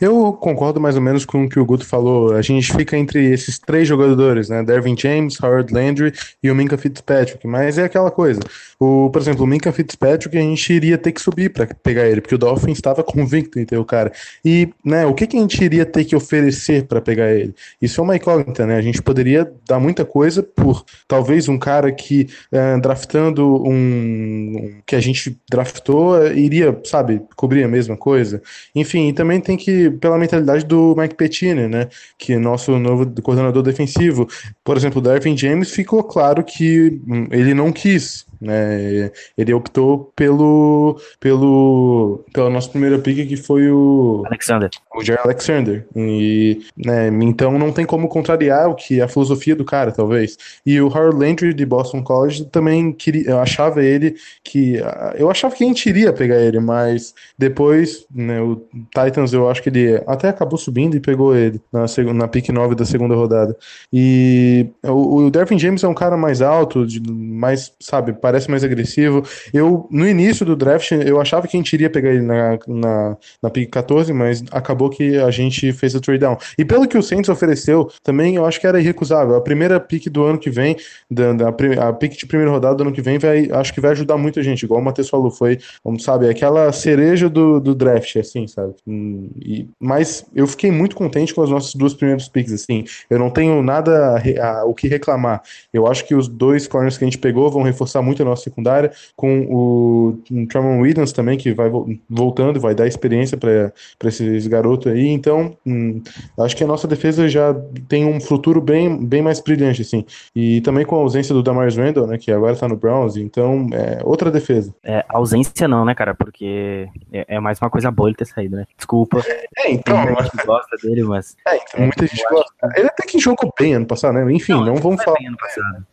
Eu 0.00 0.32
concordo 0.32 0.80
mais 0.80 0.96
ou 0.96 1.02
menos 1.02 1.24
com 1.24 1.44
o 1.44 1.48
que 1.48 1.58
o 1.58 1.64
Guto 1.64 1.86
falou. 1.86 2.34
A 2.34 2.42
gente 2.42 2.72
fica 2.72 2.96
entre 2.96 3.32
esses 3.32 3.58
três 3.58 3.88
jogadores, 3.88 4.48
né? 4.48 4.62
Dervin 4.62 4.96
James, 4.96 5.40
Howard 5.42 5.72
Landry 5.72 6.12
e 6.42 6.50
o 6.50 6.54
Minka 6.54 6.76
Fitzpatrick. 6.76 7.46
Mas 7.46 7.78
é 7.78 7.84
aquela 7.84 8.10
coisa. 8.10 8.40
O, 8.78 9.08
por 9.10 9.20
exemplo, 9.20 9.44
o 9.44 9.46
Minka 9.46 9.72
Fitzpatrick 9.72 10.36
a 10.36 10.40
gente 10.40 10.72
iria 10.72 10.98
ter 10.98 11.12
que 11.12 11.20
subir 11.20 11.50
para 11.50 11.66
pegar 11.66 12.06
ele, 12.06 12.20
porque 12.20 12.34
o 12.34 12.38
Dolphins 12.38 12.78
estava 12.78 13.02
convicto 13.04 13.58
em 13.58 13.64
ter 13.64 13.78
o 13.78 13.84
cara. 13.84 14.12
E, 14.44 14.68
né, 14.84 15.06
o 15.06 15.14
que, 15.14 15.26
que 15.26 15.36
a 15.36 15.40
gente 15.40 15.62
iria 15.62 15.86
ter 15.86 16.04
que 16.04 16.14
oferecer 16.14 16.84
para 16.84 17.00
pegar 17.00 17.32
ele? 17.32 17.54
Isso 17.80 18.00
é 18.00 18.04
uma 18.04 18.16
incógnita, 18.16 18.66
né? 18.66 18.76
A 18.76 18.82
gente 18.82 19.02
poderia 19.02 19.50
dar 19.66 19.78
muita 19.78 20.04
coisa 20.04 20.42
por 20.42 20.84
talvez 21.08 21.48
um 21.48 21.58
cara 21.58 21.90
que 21.92 22.13
que 22.14 22.28
é, 22.52 22.78
draftando 22.78 23.62
um 23.66 24.80
que 24.86 24.94
a 24.94 25.00
gente 25.00 25.36
draftou 25.50 26.22
é, 26.22 26.34
iria, 26.34 26.78
sabe, 26.84 27.20
cobrir 27.34 27.64
a 27.64 27.68
mesma 27.68 27.96
coisa. 27.96 28.40
Enfim, 28.74 29.08
e 29.08 29.12
também 29.12 29.40
tem 29.40 29.56
que, 29.56 29.90
pela 29.90 30.18
mentalidade 30.18 30.64
do 30.64 30.94
Mike 30.96 31.16
Pettine, 31.16 31.66
né, 31.66 31.88
que 32.16 32.34
é 32.34 32.38
nosso 32.38 32.78
novo 32.78 33.10
coordenador 33.22 33.62
defensivo, 33.62 34.28
por 34.62 34.76
exemplo, 34.76 35.00
o 35.00 35.02
Darvin 35.02 35.36
James, 35.36 35.70
ficou 35.70 36.02
claro 36.04 36.44
que 36.44 37.00
hum, 37.06 37.26
ele 37.30 37.54
não 37.54 37.72
quis 37.72 38.26
né? 38.44 39.10
Ele 39.36 39.52
optou 39.54 40.12
pelo, 40.14 40.98
pelo 41.18 42.24
pela 42.32 42.50
nossa 42.50 42.68
primeira 42.68 42.98
pick 42.98 43.26
que 43.26 43.36
foi 43.36 43.70
o 43.70 44.22
Alexander. 44.26 44.70
O 44.94 45.02
Jerry 45.02 45.20
Alexander. 45.24 45.86
E, 45.94 46.60
né, 46.76 47.08
então 47.22 47.58
não 47.58 47.72
tem 47.72 47.84
como 47.86 48.08
contrariar 48.08 48.68
o 48.68 48.74
que 48.74 49.00
a 49.00 49.08
filosofia 49.08 49.56
do 49.56 49.64
cara, 49.64 49.92
talvez. 49.92 50.36
E 50.64 50.80
o 50.80 50.88
Harold 50.88 51.18
Landry 51.18 51.54
de 51.54 51.64
Boston 51.64 52.02
College 52.02 52.44
também 52.46 52.92
queria, 52.92 53.30
eu 53.30 53.38
achava 53.38 53.82
ele 53.82 54.16
que 54.42 54.80
eu 55.16 55.30
achava 55.30 55.54
que 55.54 55.64
a 55.64 55.66
gente 55.66 55.88
iria 55.88 56.12
pegar 56.12 56.40
ele, 56.40 56.60
mas 56.60 57.14
depois, 57.38 58.06
né, 58.14 58.40
o 58.40 58.56
Titans 58.90 59.32
eu 59.32 59.48
acho 59.48 59.62
que 59.62 59.68
ele 59.68 60.02
até 60.06 60.28
acabou 60.28 60.58
subindo 60.58 60.96
e 60.96 61.00
pegou 61.00 61.34
ele 61.36 61.60
na 61.72 61.88
segunda 61.88 62.14
na 62.14 62.28
pick 62.28 62.48
9 62.48 62.74
da 62.74 62.84
segunda 62.84 63.14
rodada. 63.14 63.56
E 63.92 64.66
o, 64.82 65.24
o 65.24 65.30
Dervin 65.30 65.58
James 65.58 65.84
é 65.84 65.88
um 65.88 65.94
cara 65.94 66.16
mais 66.16 66.42
alto, 66.42 66.86
de, 66.86 67.00
mais, 67.10 67.72
sabe, 67.80 68.12
parece 68.12 68.33
mais 68.50 68.62
agressivo. 68.62 69.22
Eu, 69.52 69.86
no 69.90 70.08
início 70.08 70.46
do 70.46 70.54
draft, 70.54 70.92
eu 70.92 71.20
achava 71.20 71.48
que 71.48 71.56
a 71.56 71.60
gente 71.60 71.72
iria 71.72 71.90
pegar 71.90 72.10
ele 72.10 72.22
na, 72.22 72.58
na, 72.66 73.16
na 73.42 73.50
pick 73.50 73.70
14, 73.70 74.12
mas 74.12 74.44
acabou 74.50 74.88
que 74.88 75.16
a 75.16 75.30
gente 75.30 75.72
fez 75.72 75.94
o 75.94 76.00
trade 76.00 76.20
down. 76.20 76.36
E 76.56 76.64
pelo 76.64 76.86
que 76.86 76.96
o 76.96 77.02
Saints 77.02 77.28
ofereceu, 77.28 77.90
também 78.02 78.36
eu 78.36 78.44
acho 78.44 78.60
que 78.60 78.66
era 78.66 78.80
irrecusável. 78.80 79.34
A 79.34 79.40
primeira 79.40 79.80
pick 79.80 80.08
do 80.08 80.24
ano 80.24 80.38
que 80.38 80.50
vem, 80.50 80.76
da, 81.10 81.32
da 81.32 81.48
a 81.48 81.92
pick 81.92 82.16
de 82.16 82.26
primeira 82.26 82.50
rodada 82.50 82.76
do 82.76 82.82
ano 82.84 82.92
que 82.92 83.02
vem, 83.02 83.18
vai, 83.18 83.50
acho 83.50 83.74
que 83.74 83.80
vai 83.80 83.90
ajudar 83.92 84.16
muita 84.16 84.42
gente, 84.42 84.64
igual 84.64 84.80
o 84.80 84.84
Matheus 84.84 85.08
falou, 85.08 85.30
foi, 85.30 85.58
vamos 85.84 86.04
sabe, 86.04 86.28
aquela 86.28 86.70
cereja 86.72 87.28
do, 87.28 87.58
do 87.58 87.74
draft, 87.74 88.16
assim, 88.16 88.46
sabe? 88.46 88.74
Hum, 88.86 89.30
e, 89.40 89.68
mas 89.80 90.24
eu 90.34 90.46
fiquei 90.46 90.70
muito 90.70 90.94
contente 90.94 91.34
com 91.34 91.42
as 91.42 91.50
nossas 91.50 91.74
duas 91.74 91.94
primeiras 91.94 92.28
picks, 92.28 92.52
assim. 92.52 92.84
Eu 93.08 93.18
não 93.18 93.30
tenho 93.30 93.62
nada 93.62 94.16
a, 94.16 94.60
a, 94.60 94.64
o 94.64 94.74
que 94.74 94.86
reclamar. 94.86 95.42
Eu 95.72 95.86
acho 95.86 96.04
que 96.06 96.14
os 96.14 96.28
dois 96.28 96.66
corners 96.66 96.96
que 96.96 97.04
a 97.04 97.06
gente 97.06 97.18
pegou 97.18 97.50
vão 97.50 97.62
reforçar 97.62 98.02
muito 98.02 98.23
a 98.24 98.30
nossa 98.30 98.44
secundária, 98.44 98.90
com 99.16 99.46
o 99.50 100.18
Tramon 100.48 100.80
Williams 100.80 101.12
também, 101.12 101.38
que 101.38 101.52
vai 101.52 101.70
voltando 102.08 102.60
vai 102.60 102.74
dar 102.74 102.86
experiência 102.86 103.36
para 103.36 103.72
esses 104.04 104.46
garotos 104.46 104.92
aí. 104.92 105.08
Então, 105.08 105.56
hum, 105.66 106.02
acho 106.40 106.56
que 106.56 106.64
a 106.64 106.66
nossa 106.66 106.86
defesa 106.88 107.28
já 107.28 107.54
tem 107.88 108.04
um 108.06 108.20
futuro 108.20 108.60
bem, 108.60 109.04
bem 109.04 109.22
mais 109.22 109.40
brilhante, 109.40 109.82
assim. 109.82 110.04
E 110.34 110.60
também 110.62 110.84
com 110.84 110.96
a 110.96 111.00
ausência 111.00 111.34
do 111.34 111.42
Damaris 111.42 111.76
Randall, 111.76 112.06
né, 112.06 112.18
que 112.18 112.32
agora 112.32 112.56
tá 112.56 112.68
no 112.68 112.76
Browns, 112.76 113.16
então 113.16 113.68
é 113.72 114.00
outra 114.04 114.30
defesa. 114.30 114.74
É, 114.82 115.04
ausência 115.08 115.68
não, 115.68 115.84
né, 115.84 115.94
cara, 115.94 116.14
porque 116.14 116.88
é, 117.12 117.36
é 117.36 117.40
mais 117.40 117.60
uma 117.60 117.70
coisa 117.70 117.90
boa 117.90 118.08
ele 118.08 118.16
ter 118.16 118.26
saído, 118.26 118.56
né? 118.56 118.66
Desculpa. 118.76 119.22
É, 119.56 119.70
então. 119.70 119.96
Muita 120.04 120.24
gente 120.24 120.46
gosta 120.46 120.76
dele, 120.82 121.02
mas. 121.04 121.36
É, 121.46 121.56
então, 121.56 121.80
muita 121.80 122.06
gente 122.06 122.24
gosta. 122.30 122.52
Ele 122.76 122.88
até 122.88 123.02
que 123.04 123.18
jogou 123.18 123.52
bem 123.58 123.74
ano 123.74 123.86
passado, 123.86 124.14
né? 124.14 124.32
Enfim, 124.32 124.52
não, 124.52 124.64
não 124.64 124.76
vamos 124.76 125.02
falar. 125.02 125.18
Bem 125.18 125.28
ano 125.28 125.36
passado. 125.36 125.86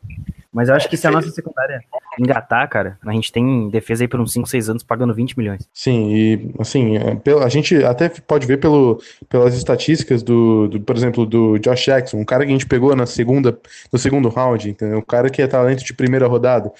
Mas 0.53 0.67
eu 0.67 0.75
acho 0.75 0.89
que 0.89 0.97
se 0.97 1.07
a 1.07 1.11
nossa 1.11 1.29
secundária 1.29 1.81
engatar, 2.19 2.67
cara, 2.69 2.97
a 3.05 3.13
gente 3.13 3.31
tem 3.31 3.69
defesa 3.69 4.03
aí 4.03 4.07
por 4.07 4.19
uns 4.19 4.33
5, 4.33 4.47
6 4.49 4.69
anos 4.69 4.83
pagando 4.83 5.13
20 5.13 5.37
milhões. 5.37 5.67
Sim, 5.73 6.13
e 6.13 6.51
assim, 6.59 6.97
é, 6.97 7.17
a 7.43 7.49
gente 7.49 7.83
até 7.83 8.09
pode 8.09 8.45
ver 8.45 8.57
pelo, 8.57 9.01
pelas 9.29 9.55
estatísticas 9.55 10.21
do, 10.21 10.67
do, 10.67 10.81
por 10.81 10.95
exemplo, 10.95 11.25
do 11.25 11.57
Josh 11.57 11.85
Jackson, 11.85 12.17
um 12.17 12.25
cara 12.25 12.43
que 12.43 12.49
a 12.49 12.53
gente 12.53 12.65
pegou 12.65 12.95
na 12.95 13.05
segunda, 13.05 13.57
no 13.91 13.97
segundo 13.97 14.27
round, 14.29 14.69
entendeu? 14.69 14.97
Um 14.97 15.03
cara 15.03 15.29
que 15.29 15.41
é 15.41 15.47
talento 15.47 15.85
de 15.85 15.93
primeira 15.93 16.27
rodada, 16.27 16.71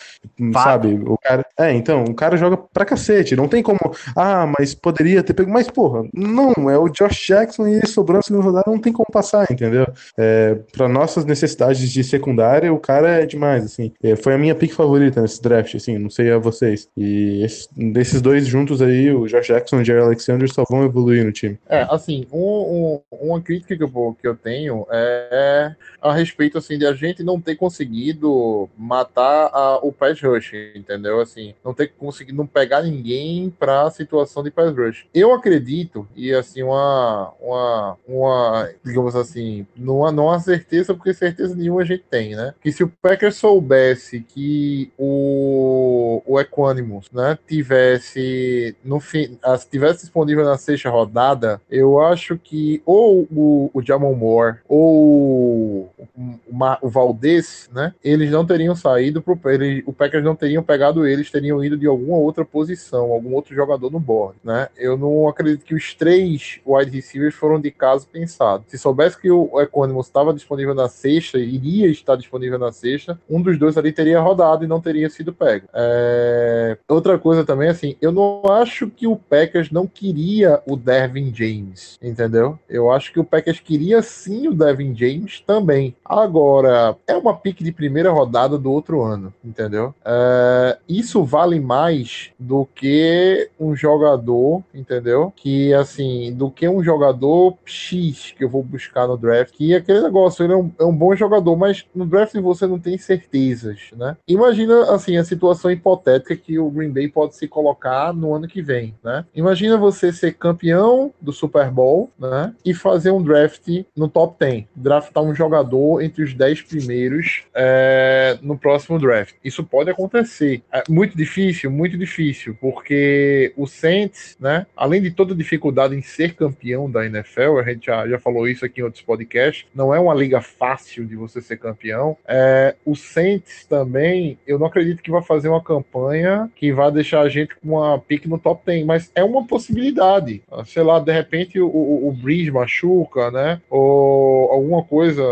Fato. 0.52 0.64
sabe? 0.64 1.02
O 1.06 1.18
cara, 1.18 1.46
é, 1.58 1.74
então, 1.74 2.04
o 2.04 2.14
cara 2.14 2.36
joga 2.36 2.58
pra 2.58 2.86
cacete, 2.86 3.36
não 3.36 3.48
tem 3.48 3.64
como, 3.64 3.80
ah, 4.16 4.52
mas 4.60 4.76
poderia 4.76 5.24
ter 5.24 5.34
pego, 5.34 5.50
mas 5.50 5.70
porra, 5.70 6.04
não, 6.14 6.70
é 6.70 6.78
o 6.78 6.90
Josh 6.90 7.28
Jackson 7.28 7.68
e 7.68 7.76
ele 7.76 7.88
sobrou 7.88 8.18
na 8.18 8.22
segunda 8.22 8.46
rodada, 8.46 8.72
não 8.72 8.80
tem 8.80 8.92
como 8.92 9.08
passar, 9.12 9.50
entendeu? 9.50 9.88
É, 10.18 10.56
para 10.74 10.90
nossas 10.90 11.24
necessidades 11.24 11.90
de 11.90 12.04
secundária, 12.04 12.74
o 12.74 12.80
cara 12.80 13.22
é 13.22 13.26
demais, 13.26 13.61
assim. 13.65 13.91
É, 14.02 14.15
foi 14.15 14.34
a 14.34 14.38
minha 14.38 14.56
pick 14.56 14.74
favorita 14.74 15.21
nesse 15.21 15.41
draft, 15.41 15.76
assim, 15.76 15.97
não 15.97 16.10
sei 16.10 16.32
a 16.32 16.38
vocês. 16.38 16.89
E 16.97 17.43
esse, 17.43 17.67
desses 17.76 18.21
dois 18.21 18.47
juntos 18.47 18.82
aí, 18.82 19.12
o 19.12 19.28
Josh 19.28 19.47
Jackson 19.47 19.80
e 19.80 19.82
o 19.82 19.86
Jerry 19.86 20.02
Alexander 20.02 20.52
só 20.52 20.63
vão 20.69 20.84
evoluir 20.84 21.26
no 21.26 21.32
time. 21.32 21.58
É, 21.67 21.86
assim, 21.89 22.26
um, 22.32 23.02
um, 23.12 23.17
uma 23.28 23.41
crítica 23.41 23.76
que 23.76 23.84
eu, 23.84 24.17
que 24.19 24.28
eu 24.28 24.36
tenho 24.36 24.86
é 24.91 25.76
a 26.02 26.13
respeito, 26.13 26.58
assim, 26.58 26.78
de 26.78 26.86
a 26.86 26.93
gente 26.93 27.24
não 27.24 27.39
ter 27.39 27.56
conseguido 27.56 28.69
matar 28.78 29.50
a, 29.54 29.78
o 29.78 29.91
pass 29.91 30.19
rush, 30.21 30.54
entendeu? 30.76 31.19
Assim, 31.19 31.54
não 31.63 31.74
ter 31.74 31.89
conseguido 31.89 32.38
não 32.38 32.47
pegar 32.47 32.82
ninguém 32.82 33.50
pra 33.50 33.89
situação 33.91 34.43
de 34.43 34.52
pass 34.52 34.76
rush. 34.76 35.06
Eu 35.13 35.34
acredito, 35.34 36.08
e 36.15 36.34
assim, 36.34 36.63
uma, 36.63 37.34
uma, 37.39 37.97
uma 38.08 38.69
digamos 38.84 39.15
assim, 39.15 39.65
não, 39.76 40.30
há 40.30 40.39
certeza, 40.39 40.93
porque 40.93 41.13
certeza 41.13 41.56
nenhuma 41.56 41.82
a 41.82 41.86
gente 41.86 42.04
tem, 42.10 42.36
né? 42.36 42.54
Que 42.62 42.71
se 42.71 42.84
o 42.84 42.91
Packers 43.02 43.36
soubesse 43.52 44.22
que 44.22 44.92
o, 44.98 46.22
o 46.26 46.40
Equanimus, 46.40 47.12
né, 47.12 47.38
tivesse 47.46 48.76
no 48.84 49.00
fim, 49.00 49.38
tivesse 49.70 50.02
disponível 50.02 50.46
na 50.46 50.58
sexta 50.58 50.90
rodada, 50.90 51.62
eu 51.70 52.00
acho 52.00 52.38
que 52.38 52.82
ou 52.86 53.28
o, 53.30 53.70
o 53.74 53.82
Jamon 53.82 54.16
Moore 54.16 54.60
ou 54.70 55.92
o, 56.18 56.40
o 56.82 56.90
Valdez, 56.90 57.70
né, 57.74 57.94
eles 58.02 58.32
não 58.32 58.46
teriam 58.46 58.74
saído 58.74 59.22
pro 59.22 59.38
ele, 59.52 59.84
o 59.86 59.92
Packers 59.92 60.24
não 60.24 60.36
teriam 60.36 60.64
pegado 60.64 61.06
eles, 61.06 61.30
teriam 61.30 61.64
ido 61.64 61.78
de 61.78 61.88
alguma 61.88 62.18
outra 62.18 62.46
posição, 62.46 63.12
algum 63.12 63.34
outro 63.34 63.54
jogador 63.54 63.92
no 63.92 64.00
board, 64.00 64.38
né? 64.44 64.70
Eu 64.78 64.98
não 64.98 65.28
acredito 65.28 65.66
que 65.66 65.76
os 65.76 65.94
três 65.94 66.60
wide 66.66 66.92
receivers 66.92 67.36
foram 67.36 67.60
de 67.60 67.72
caso 67.72 68.08
pensado. 68.08 68.64
Se 68.68 68.78
soubesse 68.78 69.20
que 69.20 69.30
o 69.30 69.60
Equanimus 69.60 70.06
estava 70.06 70.34
disponível 70.34 70.74
na 70.74 70.88
sexta, 70.88 71.38
iria 71.38 71.88
estar 71.88 72.16
disponível 72.16 72.58
na 72.58 72.72
sexta, 72.72 73.20
um 73.30 73.40
dos 73.41 73.58
dois 73.58 73.77
ali 73.77 73.91
teria 73.91 74.19
rodado 74.19 74.63
e 74.63 74.67
não 74.67 74.82
teria 74.82 75.10
sido 75.10 75.34
pego. 75.34 75.67
É... 75.73 76.77
Outra 76.88 77.17
coisa 77.17 77.43
também, 77.45 77.69
assim, 77.69 77.95
eu 78.01 78.12
não 78.12 78.41
acho 78.49 78.89
que 78.89 79.08
o 79.08 79.15
Packers 79.15 79.71
não 79.71 79.88
queria 79.88 80.62
o 80.67 80.75
Dervin 80.75 81.34
James, 81.34 81.97
entendeu? 82.01 82.58
Eu 82.69 82.91
acho 82.91 83.12
que 83.12 83.19
o 83.19 83.23
Packers 83.23 83.60
queria 83.60 84.01
sim 84.01 84.47
o 84.47 84.54
Devin 84.54 84.95
James 84.95 85.41
também. 85.41 85.95
Agora, 86.04 86.95
é 87.08 87.15
uma 87.15 87.36
pique 87.36 87.63
de 87.63 87.71
primeira 87.71 88.12
rodada 88.12 88.58
do 88.58 88.71
outro 88.71 89.01
ano, 89.01 89.34
entendeu? 89.43 89.93
É... 90.06 90.77
Isso 90.88 91.23
vale 91.23 91.60
mais 91.60 92.32
do 92.38 92.65
que 92.65 93.49
um 93.60 93.75
jogador, 93.75 94.63
entendeu? 94.73 95.34
Que, 95.36 95.73
assim, 95.73 96.34
do 96.34 96.49
que 96.49 96.67
um 96.67 96.84
jogador 96.84 97.58
X 97.65 98.34
que 98.38 98.43
eu 98.43 98.49
vou 98.49 98.63
buscar 98.63 99.08
no 99.08 99.17
draft. 99.17 99.54
Que 99.56 99.75
aquele 99.75 100.01
negócio, 100.01 100.43
ele 100.43 100.54
é 100.54 100.58
um, 100.58 100.71
é 100.80 100.84
um 100.84 100.95
bom 100.95 101.15
jogador, 101.15 101.56
mas 101.56 101.86
no 101.93 102.06
draft 102.06 102.36
você 102.36 102.67
não 102.67 102.80
tem 102.80 102.97
certezas, 103.32 103.80
né? 103.96 104.17
Imagina, 104.28 104.94
assim, 104.94 105.17
a 105.17 105.24
situação 105.24 105.72
hipotética 105.72 106.36
que 106.36 106.60
o 106.60 106.70
Green 106.70 106.91
Bay 106.91 107.08
pode 107.08 107.36
se 107.36 107.48
colocar 107.48 108.13
no 108.13 108.36
ano 108.36 108.48
que 108.48 108.62
vem, 108.62 108.94
né? 109.04 109.26
Imagina 109.34 109.78
você 109.78 110.12
ser 110.12 110.34
campeão 110.34 111.13
do 111.22 111.32
Super 111.32 111.72
Bowl, 111.72 112.12
né? 112.20 112.54
E 112.65 112.74
fazer 112.74 113.12
um 113.12 113.24
draft 113.24 113.67
no 113.96 114.10
top 114.10 114.36
10. 114.39 114.65
Draftar 114.76 115.24
um 115.24 115.34
jogador 115.34 116.02
entre 116.02 116.24
os 116.24 116.34
10 116.34 116.63
primeiros 116.63 117.44
é, 117.56 118.38
no 118.41 118.58
próximo 118.58 119.00
draft. 119.00 119.36
Isso 119.44 119.63
pode 119.63 119.89
acontecer. 119.89 120.62
É 120.72 120.84
muito 120.89 121.15
difícil, 121.15 121.72
muito 121.72 121.98
difícil, 121.98 122.58
porque 122.60 123.54
o 123.56 123.65
Saints, 123.65 124.36
né? 124.39 124.65
Além 124.76 125.02
de 125.02 125.12
toda 125.12 125.34
dificuldade 125.34 125.96
em 125.96 126.02
ser 126.02 126.36
campeão 126.36 126.89
da 126.91 127.06
NFL, 127.06 127.60
a 127.60 127.63
gente 127.63 127.86
já, 127.86 128.08
já 128.08 128.20
falou 128.20 128.48
isso 128.48 128.65
aqui 128.65 128.82
em 128.82 128.84
outros 128.84 129.04
podcasts, 129.04 129.65
não 129.74 129.94
é 129.94 130.00
uma 130.00 130.13
liga 130.13 130.41
fácil 130.41 131.06
de 131.06 131.15
você 131.15 131.41
ser 131.41 131.58
campeão. 131.58 132.17
É, 132.28 132.76
o 132.86 132.96
Saints 132.96 133.21
também, 133.68 134.38
eu 134.46 134.60
não 134.60 134.68
acredito 134.68 135.02
que 135.02 135.12
vai 135.12 135.22
fazer 135.22 135.50
uma 135.50 135.62
campanha 135.62 136.50
que 136.56 136.72
vai 136.72 136.92
deixar 136.92 137.22
a 137.22 137.30
gente 137.30 137.56
com 137.56 137.78
uma 137.78 138.00
pique 138.00 138.28
no 138.28 138.38
top 138.38 138.62
10, 138.66 138.86
mas 138.86 139.12
é 139.16 139.24
uma 139.24 139.46
possibilidade. 139.46 140.42
Sei 140.66 140.84
lá, 140.84 141.00
de 141.00 141.12
repente 141.12 141.60
o, 141.60 141.68
o, 141.68 142.10
o 142.10 142.12
Breeze 142.12 142.52
machuca, 142.52 143.32
né? 143.32 143.62
Ou 143.70 144.52
alguma 144.52 144.84
coisa, 144.84 145.24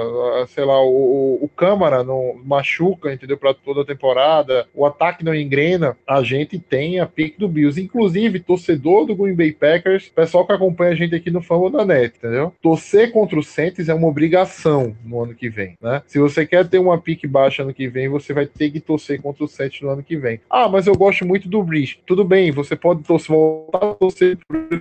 sei 0.48 0.66
lá, 0.66 0.82
o, 0.84 1.40
o 1.42 1.50
Câmara 1.56 2.04
não 2.04 2.40
machuca, 2.44 3.14
entendeu? 3.14 3.38
Para 3.38 3.54
toda 3.54 3.82
a 3.82 3.86
temporada, 3.86 4.68
o 4.74 4.86
ataque 4.86 5.24
não 5.24 5.34
engrena, 5.34 5.98
a 6.08 6.22
gente 6.24 6.60
tem 6.60 7.00
a 7.00 7.06
pique 7.06 7.40
do 7.40 7.48
Bills. 7.48 7.82
Inclusive, 7.82 8.40
torcedor 8.40 9.06
do 9.06 9.16
Green 9.16 9.36
Bay 9.36 9.52
Packers, 9.52 10.10
pessoal 10.10 10.46
que 10.46 10.54
acompanha 10.54 10.92
a 10.92 10.96
gente 10.96 11.16
aqui 11.16 11.32
no 11.32 11.42
Fama 11.42 11.70
da 11.70 11.86
Net, 11.86 12.16
entendeu? 12.18 12.54
Torcer 12.62 13.12
contra 13.12 13.40
o 13.40 13.44
Saints 13.44 13.90
é 13.90 13.94
uma 13.94 14.08
obrigação 14.08 14.96
no 15.04 15.22
ano 15.22 15.36
que 15.36 15.50
vem, 15.50 15.76
né? 15.82 16.02
Se 16.08 16.20
você 16.20 16.46
quer 16.46 16.68
ter 16.68 16.80
uma 16.80 17.00
pique 17.00 17.28
baixa 17.28 17.64
ano 17.64 17.74
que 17.80 17.88
vem, 17.88 18.10
você 18.10 18.34
vai 18.34 18.46
ter 18.46 18.70
que 18.72 18.82
torcer 18.82 19.22
contra 19.22 19.44
o 19.44 19.48
Saints 19.48 19.82
no 19.82 19.90
ano 19.90 20.04
que 20.04 20.18
vem. 20.18 20.42
Ah, 20.50 20.68
mas 20.68 20.86
eu 20.86 20.96
gosto 20.96 21.26
muito 21.26 21.48
do 21.48 21.64
Breeze. 21.64 21.98
Tudo 22.06 22.26
bem, 22.26 22.52
você 22.52 22.76
pode 22.76 23.04
torcer, 23.04 23.30
voltar 23.34 23.92
a 23.92 23.94
torcer 23.94 24.38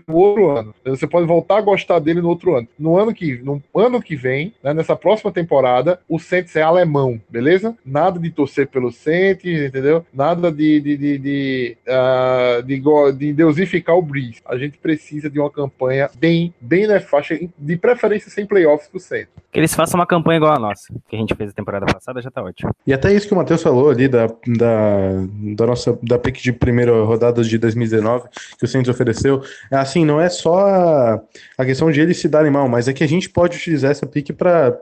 no 0.07 0.17
outro 0.17 0.51
ano. 0.51 0.75
Você 0.85 1.07
pode 1.07 1.27
voltar 1.27 1.59
a 1.59 1.63
gostar 1.63 1.99
dele 2.01 2.21
no 2.21 2.29
outro 2.29 2.57
ano. 2.57 2.67
No 2.77 2.97
ano 2.99 3.15
que, 3.15 3.37
no 3.37 3.63
ano 3.75 4.03
que 4.03 4.17
vem, 4.17 4.53
né, 4.63 4.75
nessa 4.75 4.97
próxima 4.97 5.31
temporada, 5.31 6.01
o 6.09 6.19
Saints 6.19 6.57
é 6.57 6.63
alemão, 6.63 7.21
beleza? 7.29 7.77
Nada 7.85 8.19
de 8.19 8.31
torcer 8.31 8.67
pelo 8.67 8.91
Saints, 8.91 9.45
entendeu? 9.45 10.05
Nada 10.13 10.51
de 10.51 10.81
de, 10.81 10.97
de, 10.97 11.19
de, 11.19 11.77
uh, 11.87 12.63
de, 12.63 12.83
de 13.17 13.33
deusificar 13.33 13.97
o 13.97 14.03
Breeze. 14.03 14.41
A 14.45 14.57
gente 14.57 14.79
precisa 14.79 15.31
de 15.31 15.39
uma 15.39 15.51
campanha 15.51 16.11
bem, 16.19 16.53
bem 16.61 16.87
na 16.87 17.01
faixa, 17.01 17.39
de 17.59 17.77
preferência 17.77 18.31
sem 18.31 18.47
playoffs 18.47 18.89
pro 18.89 19.01
Saints. 19.01 19.29
Que 19.51 19.59
eles 19.59 19.75
façam 19.75 19.99
uma 19.99 20.07
campanha 20.07 20.37
igual 20.37 20.53
a 20.53 20.59
nossa, 20.59 20.93
que 21.09 21.17
a 21.17 21.19
gente 21.19 21.35
fez 21.35 21.51
a 21.51 21.55
temporada 21.55 21.87
passada, 21.87 22.21
já 22.21 22.31
tá 22.31 22.43
ótimo. 22.43 22.71
E 22.87 22.93
até 22.93 23.13
isso 23.13 23.27
que 23.27 23.33
o 23.33 23.37
Matheus 23.37 23.63
falou 23.63 23.91
ali 23.91 24.07
da, 24.07 24.27
da, 24.27 25.27
da 25.57 25.67
nossa 25.67 25.99
da 26.03 26.19
pick 26.19 26.37
de 26.37 26.53
primeira 26.53 26.93
rodada 27.03 27.43
de 27.43 27.57
2019 27.59 28.29
que 28.59 28.65
o 28.65 28.69
Saints 28.69 28.89
ofereceu, 28.89 29.43
é 29.71 29.77
assim, 29.77 30.05
não 30.05 30.21
é 30.21 30.29
só 30.29 31.21
a, 31.57 31.65
questão 31.65 31.91
de 31.91 32.01
eles 32.01 32.19
se 32.19 32.29
darem 32.29 32.51
mal, 32.51 32.69
mas 32.69 32.89
é 32.89 32.93
que 32.93 33.05
a 33.05 33.09
gente 33.09 33.29
pode 33.29 33.57
utilizar 33.57 33.91
essa 33.91 34.07
pick 34.07 34.33
para 34.33 34.79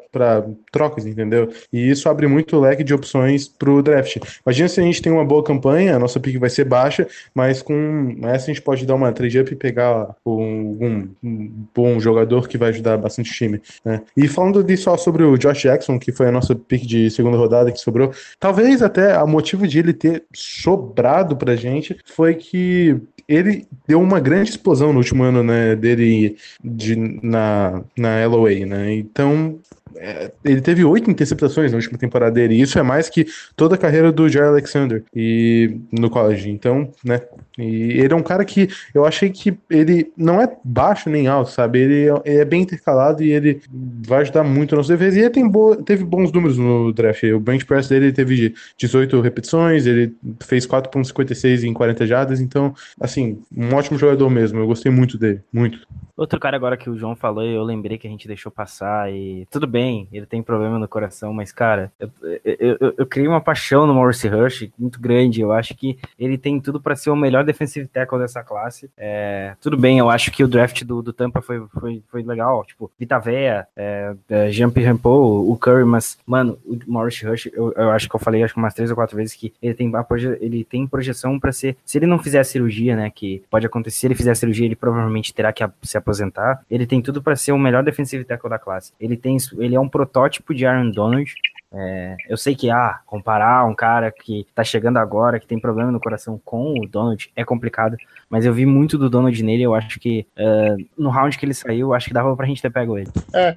trocas, 0.70 1.06
entendeu? 1.06 1.50
E 1.72 1.90
isso 1.90 2.08
abre 2.08 2.26
muito 2.26 2.58
leque 2.58 2.84
de 2.84 2.94
opções 2.94 3.48
pro 3.48 3.82
draft. 3.82 4.18
Imagina 4.44 4.68
se 4.68 4.80
a 4.80 4.82
gente 4.82 5.02
tem 5.02 5.12
uma 5.12 5.24
boa 5.24 5.42
campanha, 5.42 5.96
a 5.96 5.98
nossa 5.98 6.20
pick 6.20 6.38
vai 6.38 6.50
ser 6.50 6.64
baixa, 6.64 7.06
mas 7.34 7.62
com 7.62 8.16
essa 8.22 8.44
a 8.44 8.54
gente 8.54 8.62
pode 8.62 8.86
dar 8.86 8.94
uma 8.94 9.12
trade 9.12 9.40
up 9.40 9.52
e 9.52 9.56
pegar 9.56 10.14
um, 10.24 10.32
um, 10.80 11.08
um 11.22 11.66
bom 11.74 12.00
jogador 12.00 12.48
que 12.48 12.58
vai 12.58 12.70
ajudar 12.70 12.96
bastante 12.96 13.30
o 13.30 13.34
time, 13.34 13.60
né? 13.84 14.02
E 14.16 14.26
falando 14.28 14.62
de 14.66 14.76
só 14.76 14.96
sobre 14.96 15.22
o 15.22 15.38
Josh 15.38 15.62
Jackson, 15.62 15.98
que 15.98 16.12
foi 16.12 16.28
a 16.28 16.32
nossa 16.32 16.54
pick 16.54 16.84
de 16.84 17.10
segunda 17.10 17.36
rodada 17.36 17.72
que 17.72 17.78
sobrou, 17.80 18.12
talvez 18.38 18.82
até 18.82 19.22
o 19.22 19.26
motivo 19.26 19.66
de 19.66 19.78
ele 19.78 19.92
ter 19.92 20.24
sobrado 20.34 21.36
pra 21.36 21.56
gente 21.56 21.96
foi 22.04 22.34
que 22.34 23.00
ele 23.28 23.66
deu 23.86 24.00
uma 24.00 24.20
grande 24.20 24.50
explosão 24.50 24.92
no 24.92 24.98
último 24.98 25.24
ano 25.24 25.42
né, 25.42 25.74
dele 25.74 26.36
de, 26.62 26.94
na, 26.96 27.82
na 27.96 28.26
LOA, 28.26 28.64
né? 28.66 28.94
Então 28.94 29.58
é, 29.98 30.30
ele 30.44 30.60
teve 30.60 30.84
oito 30.84 31.10
interceptações 31.10 31.72
na 31.72 31.78
última 31.78 31.98
temporada 31.98 32.32
dele, 32.32 32.54
e 32.54 32.60
isso 32.60 32.78
é 32.78 32.82
mais 32.82 33.08
que 33.08 33.26
toda 33.54 33.74
a 33.74 33.78
carreira 33.78 34.12
do 34.12 34.28
Jair 34.28 34.48
Alexander 34.48 35.02
e 35.14 35.78
no 35.92 36.10
college. 36.10 36.50
Então, 36.50 36.90
né? 37.04 37.20
E 37.58 37.98
ele 38.00 38.12
é 38.12 38.16
um 38.16 38.22
cara 38.22 38.44
que 38.44 38.68
eu 38.94 39.06
achei 39.06 39.30
que 39.30 39.56
ele 39.70 40.12
não 40.16 40.40
é 40.40 40.56
baixo 40.62 41.08
nem 41.08 41.26
alto, 41.26 41.50
sabe? 41.50 41.80
Ele 41.80 42.08
é, 42.08 42.22
ele 42.24 42.40
é 42.40 42.44
bem 42.44 42.62
intercalado 42.62 43.22
e 43.22 43.32
ele 43.32 43.60
vai 44.06 44.20
ajudar 44.20 44.44
muito 44.44 44.76
nos 44.76 44.88
defesas. 44.88 45.16
E 45.16 45.20
ele 45.20 45.30
tem 45.30 45.48
bo 45.48 45.76
teve 45.76 46.04
bons 46.04 46.30
números 46.30 46.58
no 46.58 46.92
draft. 46.92 47.22
O 47.24 47.40
bench 47.40 47.64
press 47.64 47.88
dele 47.88 48.12
teve 48.12 48.54
18 48.76 49.20
repetições, 49.20 49.86
ele 49.86 50.14
fez 50.42 50.66
4.56 50.66 51.64
em 51.64 51.72
40 51.72 52.06
jardas, 52.06 52.40
então, 52.40 52.74
assim, 53.00 53.38
um 53.56 53.74
ótimo 53.74 53.98
jogador 53.98 54.28
mesmo. 54.28 54.58
Eu 54.58 54.66
gostei 54.66 54.92
muito 54.92 55.16
dele, 55.16 55.40
muito. 55.52 55.78
Outro 56.16 56.40
cara 56.40 56.56
agora 56.56 56.76
que 56.76 56.88
o 56.88 56.96
João 56.96 57.14
falou, 57.14 57.44
eu 57.44 57.62
lembrei 57.62 57.98
que 57.98 58.06
a 58.06 58.10
gente 58.10 58.26
deixou 58.26 58.50
passar 58.50 59.12
e 59.12 59.46
tudo 59.50 59.66
bem, 59.66 60.08
ele 60.10 60.24
tem 60.24 60.42
problema 60.42 60.78
no 60.78 60.88
coração, 60.88 61.32
mas 61.32 61.52
cara, 61.52 61.92
eu, 62.00 62.10
eu, 62.44 62.76
eu, 62.80 62.94
eu 62.98 63.06
criei 63.06 63.28
uma 63.28 63.40
paixão 63.40 63.86
no 63.86 63.94
Morris 63.94 64.22
Rush 64.24 64.68
muito 64.78 65.00
grande. 65.00 65.40
Eu 65.40 65.52
acho 65.52 65.74
que 65.74 65.98
ele 66.18 66.38
tem 66.38 66.60
tudo 66.60 66.80
para 66.80 66.96
ser 66.96 67.10
o 67.10 67.16
melhor 67.16 67.44
defensive 67.44 67.86
tackle 67.86 68.18
dessa 68.18 68.42
classe. 68.42 68.90
É, 68.96 69.54
tudo 69.60 69.76
bem, 69.76 69.98
eu 69.98 70.08
acho 70.08 70.30
que 70.30 70.42
o 70.42 70.48
draft 70.48 70.82
do, 70.84 71.02
do 71.02 71.12
Tampa 71.12 71.42
foi, 71.42 71.66
foi, 71.68 72.02
foi 72.08 72.22
legal, 72.22 72.64
tipo, 72.64 72.90
Vita 72.98 73.18
Vea, 73.18 73.66
é, 73.76 74.14
é, 74.28 74.50
Jean 74.50 74.70
Pierre 74.70 74.96
o 75.04 75.56
Curry, 75.60 75.84
mas, 75.84 76.18
mano, 76.26 76.58
o 76.64 76.78
Morris 76.86 77.20
Rush, 77.22 77.46
eu, 77.52 77.72
eu 77.76 77.90
acho 77.90 78.08
que 78.08 78.16
eu 78.16 78.20
falei 78.20 78.42
acho 78.42 78.54
que 78.54 78.58
umas 78.58 78.74
três 78.74 78.90
ou 78.90 78.96
quatro 78.96 79.16
vezes 79.16 79.34
que 79.34 79.52
ele 79.62 79.74
tem, 79.74 79.92
ele 80.40 80.64
tem 80.64 80.86
projeção 80.86 81.38
para 81.38 81.52
ser, 81.52 81.76
se 81.84 81.98
ele 81.98 82.06
não 82.06 82.18
fizer 82.18 82.40
a 82.40 82.44
cirurgia, 82.44 82.96
né, 82.96 83.10
que 83.10 83.42
pode 83.50 83.66
acontecer, 83.66 83.98
se 83.98 84.06
ele 84.06 84.14
fizer 84.14 84.30
a 84.30 84.34
cirurgia, 84.34 84.64
ele 84.64 84.76
provavelmente 84.76 85.34
terá 85.34 85.52
que 85.52 85.66
se 85.82 85.98
aposentar, 86.06 86.64
ele 86.70 86.86
tem 86.86 87.02
tudo 87.02 87.20
para 87.20 87.34
ser 87.34 87.50
o 87.50 87.58
melhor 87.58 87.82
defensive 87.82 88.24
tackle 88.24 88.48
da 88.48 88.58
classe. 88.58 88.92
Ele 89.00 89.16
tem, 89.16 89.36
ele 89.58 89.74
é 89.74 89.80
um 89.80 89.88
protótipo 89.88 90.54
de 90.54 90.64
Aaron 90.64 90.90
Donald, 90.90 91.34
É, 91.78 92.16
eu 92.28 92.36
sei 92.36 92.54
que, 92.54 92.70
ah, 92.70 93.00
comparar 93.04 93.66
um 93.66 93.74
cara 93.74 94.10
que 94.10 94.46
tá 94.54 94.64
chegando 94.64 94.96
agora, 94.96 95.38
que 95.38 95.46
tem 95.46 95.58
problema 95.58 95.92
no 95.92 96.00
coração 96.00 96.40
com 96.44 96.80
o 96.80 96.86
Donald 96.86 97.30
é 97.36 97.44
complicado, 97.44 97.96
mas 98.30 98.46
eu 98.46 98.54
vi 98.54 98.64
muito 98.64 98.96
do 98.96 99.10
Donald 99.10 99.42
nele, 99.44 99.62
eu 99.62 99.74
acho 99.74 100.00
que 100.00 100.26
uh, 100.38 100.76
no 100.96 101.10
round 101.10 101.36
que 101.36 101.44
ele 101.44 101.54
saiu, 101.54 101.92
acho 101.92 102.08
que 102.08 102.14
dava 102.14 102.34
pra 102.34 102.46
gente 102.46 102.62
ter 102.62 102.70
pego 102.70 102.96
ele. 102.96 103.10
É, 103.34 103.56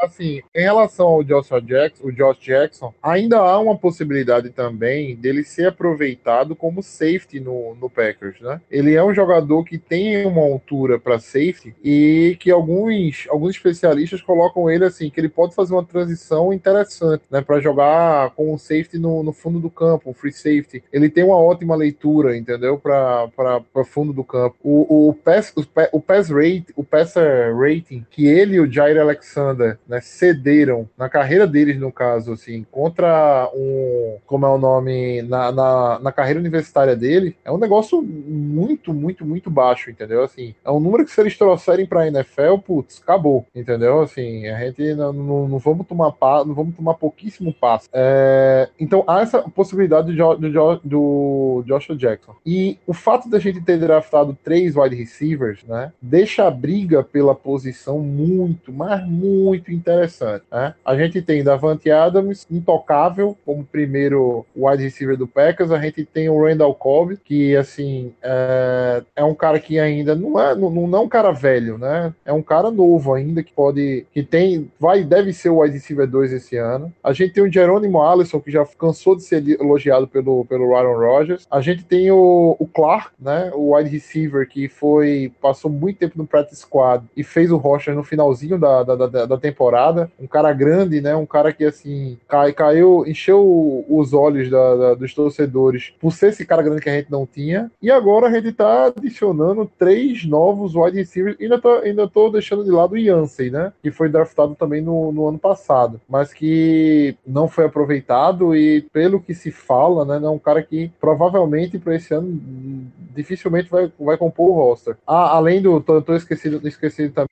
assim, 0.00 0.40
em 0.54 0.62
relação 0.62 1.06
ao 1.06 1.24
Josh 1.24 1.50
Jackson, 1.64 2.06
o 2.06 2.12
Josh 2.12 2.38
Jackson, 2.38 2.94
ainda 3.02 3.38
há 3.38 3.58
uma 3.58 3.76
possibilidade 3.76 4.50
também 4.50 5.16
dele 5.16 5.44
ser 5.44 5.68
aproveitado 5.68 6.56
como 6.56 6.82
safety 6.82 7.40
no, 7.40 7.74
no 7.74 7.90
Packers, 7.90 8.40
né? 8.40 8.60
Ele 8.70 8.94
é 8.94 9.04
um 9.04 9.14
jogador 9.14 9.64
que 9.64 9.78
tem 9.78 10.24
uma 10.24 10.42
altura 10.42 10.98
para 10.98 11.18
safety 11.18 11.74
e 11.82 12.36
que 12.40 12.50
alguns, 12.50 13.26
alguns 13.28 13.50
especialistas 13.56 14.22
colocam 14.22 14.70
ele 14.70 14.84
assim, 14.84 15.10
que 15.10 15.20
ele 15.20 15.28
pode 15.28 15.54
fazer 15.54 15.74
uma 15.74 15.84
transição 15.84 16.52
interessante, 16.52 17.22
né, 17.30 17.42
para 17.58 17.60
jogar 17.60 18.30
com 18.30 18.54
o 18.54 18.58
safety 18.58 18.98
no, 18.98 19.22
no 19.22 19.32
fundo 19.32 19.58
do 19.58 19.68
campo, 19.68 20.10
o 20.10 20.14
free 20.14 20.32
safety. 20.32 20.82
Ele 20.92 21.08
tem 21.08 21.24
uma 21.24 21.36
ótima 21.36 21.74
leitura, 21.74 22.36
entendeu? 22.36 22.78
Para 22.78 23.30
fundo 23.84 24.12
do 24.12 24.24
campo. 24.24 24.56
O, 24.62 25.08
o, 25.08 25.14
pass, 25.14 25.52
o, 25.56 25.64
o 25.92 26.00
pass 26.00 26.30
rate, 26.30 26.66
o 26.76 26.84
passer 26.84 27.54
rating 27.56 28.06
que 28.10 28.26
ele 28.26 28.56
e 28.56 28.60
o 28.60 28.70
Jair 28.70 29.00
Alexander 29.00 29.78
né, 29.88 30.00
cederam 30.00 30.88
na 30.96 31.08
carreira 31.08 31.46
deles, 31.46 31.78
no 31.78 31.90
caso, 31.90 32.32
assim, 32.32 32.64
contra 32.70 33.50
um. 33.54 34.18
Como 34.26 34.46
é 34.46 34.48
o 34.48 34.58
nome? 34.58 35.22
Na, 35.22 35.50
na, 35.50 35.98
na 35.98 36.12
carreira 36.12 36.40
universitária 36.40 36.94
dele, 36.94 37.36
é 37.44 37.50
um 37.50 37.58
negócio 37.58 38.00
muito, 38.02 38.92
muito, 38.94 39.24
muito 39.24 39.50
baixo, 39.50 39.90
entendeu? 39.90 40.22
Assim, 40.22 40.54
é 40.64 40.70
um 40.70 40.80
número 40.80 41.04
que 41.04 41.10
se 41.10 41.20
eles 41.20 41.36
trouxerem 41.36 41.86
pra 41.86 42.06
NFL, 42.06 42.58
putz, 42.64 43.00
acabou, 43.02 43.46
entendeu? 43.54 44.02
Assim, 44.02 44.46
a 44.46 44.58
gente 44.58 44.94
não, 44.94 45.12
não, 45.12 45.48
não 45.48 45.58
vamos 45.58 45.86
tomar 45.86 46.14
não 46.44 46.54
vamos 46.54 46.76
tomar 46.76 46.94
pouquíssimo 46.94 47.37
passo. 47.52 47.88
É, 47.92 48.68
então 48.78 49.04
há 49.06 49.20
essa 49.20 49.42
possibilidade 49.42 50.12
do, 50.12 50.36
do, 50.36 50.80
do 50.84 51.64
Joshua 51.66 51.96
Jackson. 51.96 52.34
E 52.44 52.78
o 52.86 52.92
fato 52.92 53.28
da 53.28 53.38
gente 53.38 53.60
ter 53.60 53.78
draftado 53.78 54.36
três 54.42 54.76
wide 54.76 54.94
receivers, 54.94 55.62
né, 55.64 55.92
deixa 56.00 56.46
a 56.46 56.50
briga 56.50 57.02
pela 57.02 57.34
posição 57.34 58.00
muito, 58.00 58.72
mas 58.72 59.06
muito 59.06 59.72
interessante. 59.72 60.44
Né? 60.50 60.74
A 60.84 60.96
gente 60.96 61.20
tem 61.22 61.44
Davante 61.44 61.90
Adams, 61.90 62.46
intocável, 62.50 63.36
como 63.44 63.64
primeiro 63.64 64.44
wide 64.56 64.82
receiver 64.82 65.16
do 65.16 65.26
Packers. 65.26 65.70
A 65.70 65.80
gente 65.80 66.04
tem 66.04 66.28
o 66.28 66.42
Randall 66.42 66.74
Cobb, 66.74 67.18
que 67.24 67.56
assim 67.56 68.12
é, 68.22 69.02
é 69.16 69.24
um 69.24 69.34
cara 69.34 69.58
que 69.58 69.78
ainda 69.78 70.14
não 70.14 70.40
é, 70.40 70.54
não, 70.54 70.70
não 70.70 70.98
é 70.98 71.02
um 71.02 71.08
cara 71.08 71.32
velho, 71.32 71.78
né? 71.78 72.12
É 72.24 72.32
um 72.32 72.42
cara 72.42 72.70
novo 72.70 73.14
ainda 73.14 73.42
que 73.42 73.52
pode, 73.52 74.06
que 74.12 74.22
tem, 74.22 74.70
vai, 74.78 75.04
deve 75.04 75.32
ser 75.32 75.50
o 75.50 75.60
wide 75.60 75.74
receiver 75.74 76.06
2 76.06 76.32
esse 76.32 76.56
ano. 76.56 76.92
A 77.02 77.12
gente 77.12 77.27
tem 77.28 77.44
o 77.44 77.52
Jerônimo 77.52 78.02
Allison, 78.02 78.40
que 78.40 78.50
já 78.50 78.64
cansou 78.78 79.16
de 79.16 79.22
ser 79.22 79.46
elogiado 79.60 80.06
pelo, 80.06 80.44
pelo 80.44 80.74
Aaron 80.76 80.98
Rodgers. 80.98 81.46
A 81.50 81.60
gente 81.60 81.84
tem 81.84 82.10
o, 82.10 82.56
o 82.58 82.66
Clark, 82.66 83.10
né? 83.18 83.50
O 83.54 83.74
wide 83.74 83.90
receiver 83.90 84.48
que 84.48 84.68
foi, 84.68 85.32
passou 85.40 85.70
muito 85.70 85.98
tempo 85.98 86.18
no 86.18 86.26
practice 86.26 86.60
squad 86.60 87.04
e 87.16 87.22
fez 87.22 87.50
o 87.50 87.56
Rocha 87.56 87.94
no 87.94 88.02
finalzinho 88.02 88.58
da, 88.58 88.82
da, 88.82 88.94
da, 88.94 89.26
da 89.26 89.36
temporada. 89.36 90.10
Um 90.18 90.26
cara 90.26 90.52
grande, 90.52 91.00
né? 91.00 91.14
Um 91.14 91.26
cara 91.26 91.52
que 91.52 91.64
assim 91.64 92.18
cai, 92.28 92.52
caiu, 92.52 93.04
encheu 93.06 93.84
os 93.88 94.12
olhos 94.12 94.50
da, 94.50 94.76
da, 94.76 94.94
dos 94.94 95.14
torcedores 95.14 95.92
por 96.00 96.12
ser 96.12 96.28
esse 96.28 96.44
cara 96.46 96.62
grande 96.62 96.80
que 96.80 96.90
a 96.90 96.94
gente 96.94 97.10
não 97.10 97.26
tinha. 97.26 97.70
E 97.82 97.90
agora 97.90 98.28
a 98.28 98.32
gente 98.32 98.52
tá 98.52 98.86
adicionando 98.86 99.70
três 99.78 100.24
novos 100.24 100.74
wide 100.74 100.96
receivers. 100.96 101.36
Ainda 101.40 101.60
tô, 101.60 101.70
ainda 101.76 102.08
tô 102.08 102.28
deixando 102.30 102.64
de 102.64 102.70
lado 102.70 102.92
o 102.92 102.98
Yancey, 102.98 103.50
né? 103.50 103.72
Que 103.82 103.90
foi 103.90 104.08
draftado 104.08 104.54
também 104.54 104.80
no, 104.80 105.12
no 105.12 105.28
ano 105.28 105.38
passado, 105.38 106.00
mas 106.08 106.32
que 106.32 107.16
não 107.28 107.48
foi 107.48 107.66
aproveitado 107.66 108.56
e 108.56 108.82
pelo 108.92 109.20
que 109.20 109.34
se 109.34 109.50
fala, 109.50 110.04
né? 110.04 110.24
É 110.24 110.30
um 110.30 110.38
cara 110.38 110.62
que 110.62 110.90
provavelmente 111.00 111.78
para 111.78 111.94
esse 111.94 112.12
ano 112.14 112.40
dificilmente 113.14 113.70
vai, 113.70 113.92
vai 113.98 114.16
compor 114.16 114.50
o 114.50 114.54
roster. 114.54 114.96
Ah, 115.06 115.36
além 115.36 115.60
do. 115.60 115.80
Tô, 115.80 116.00
tô 116.00 116.14
esquecido, 116.14 116.66
esquecido 116.66 117.12
também, 117.12 117.28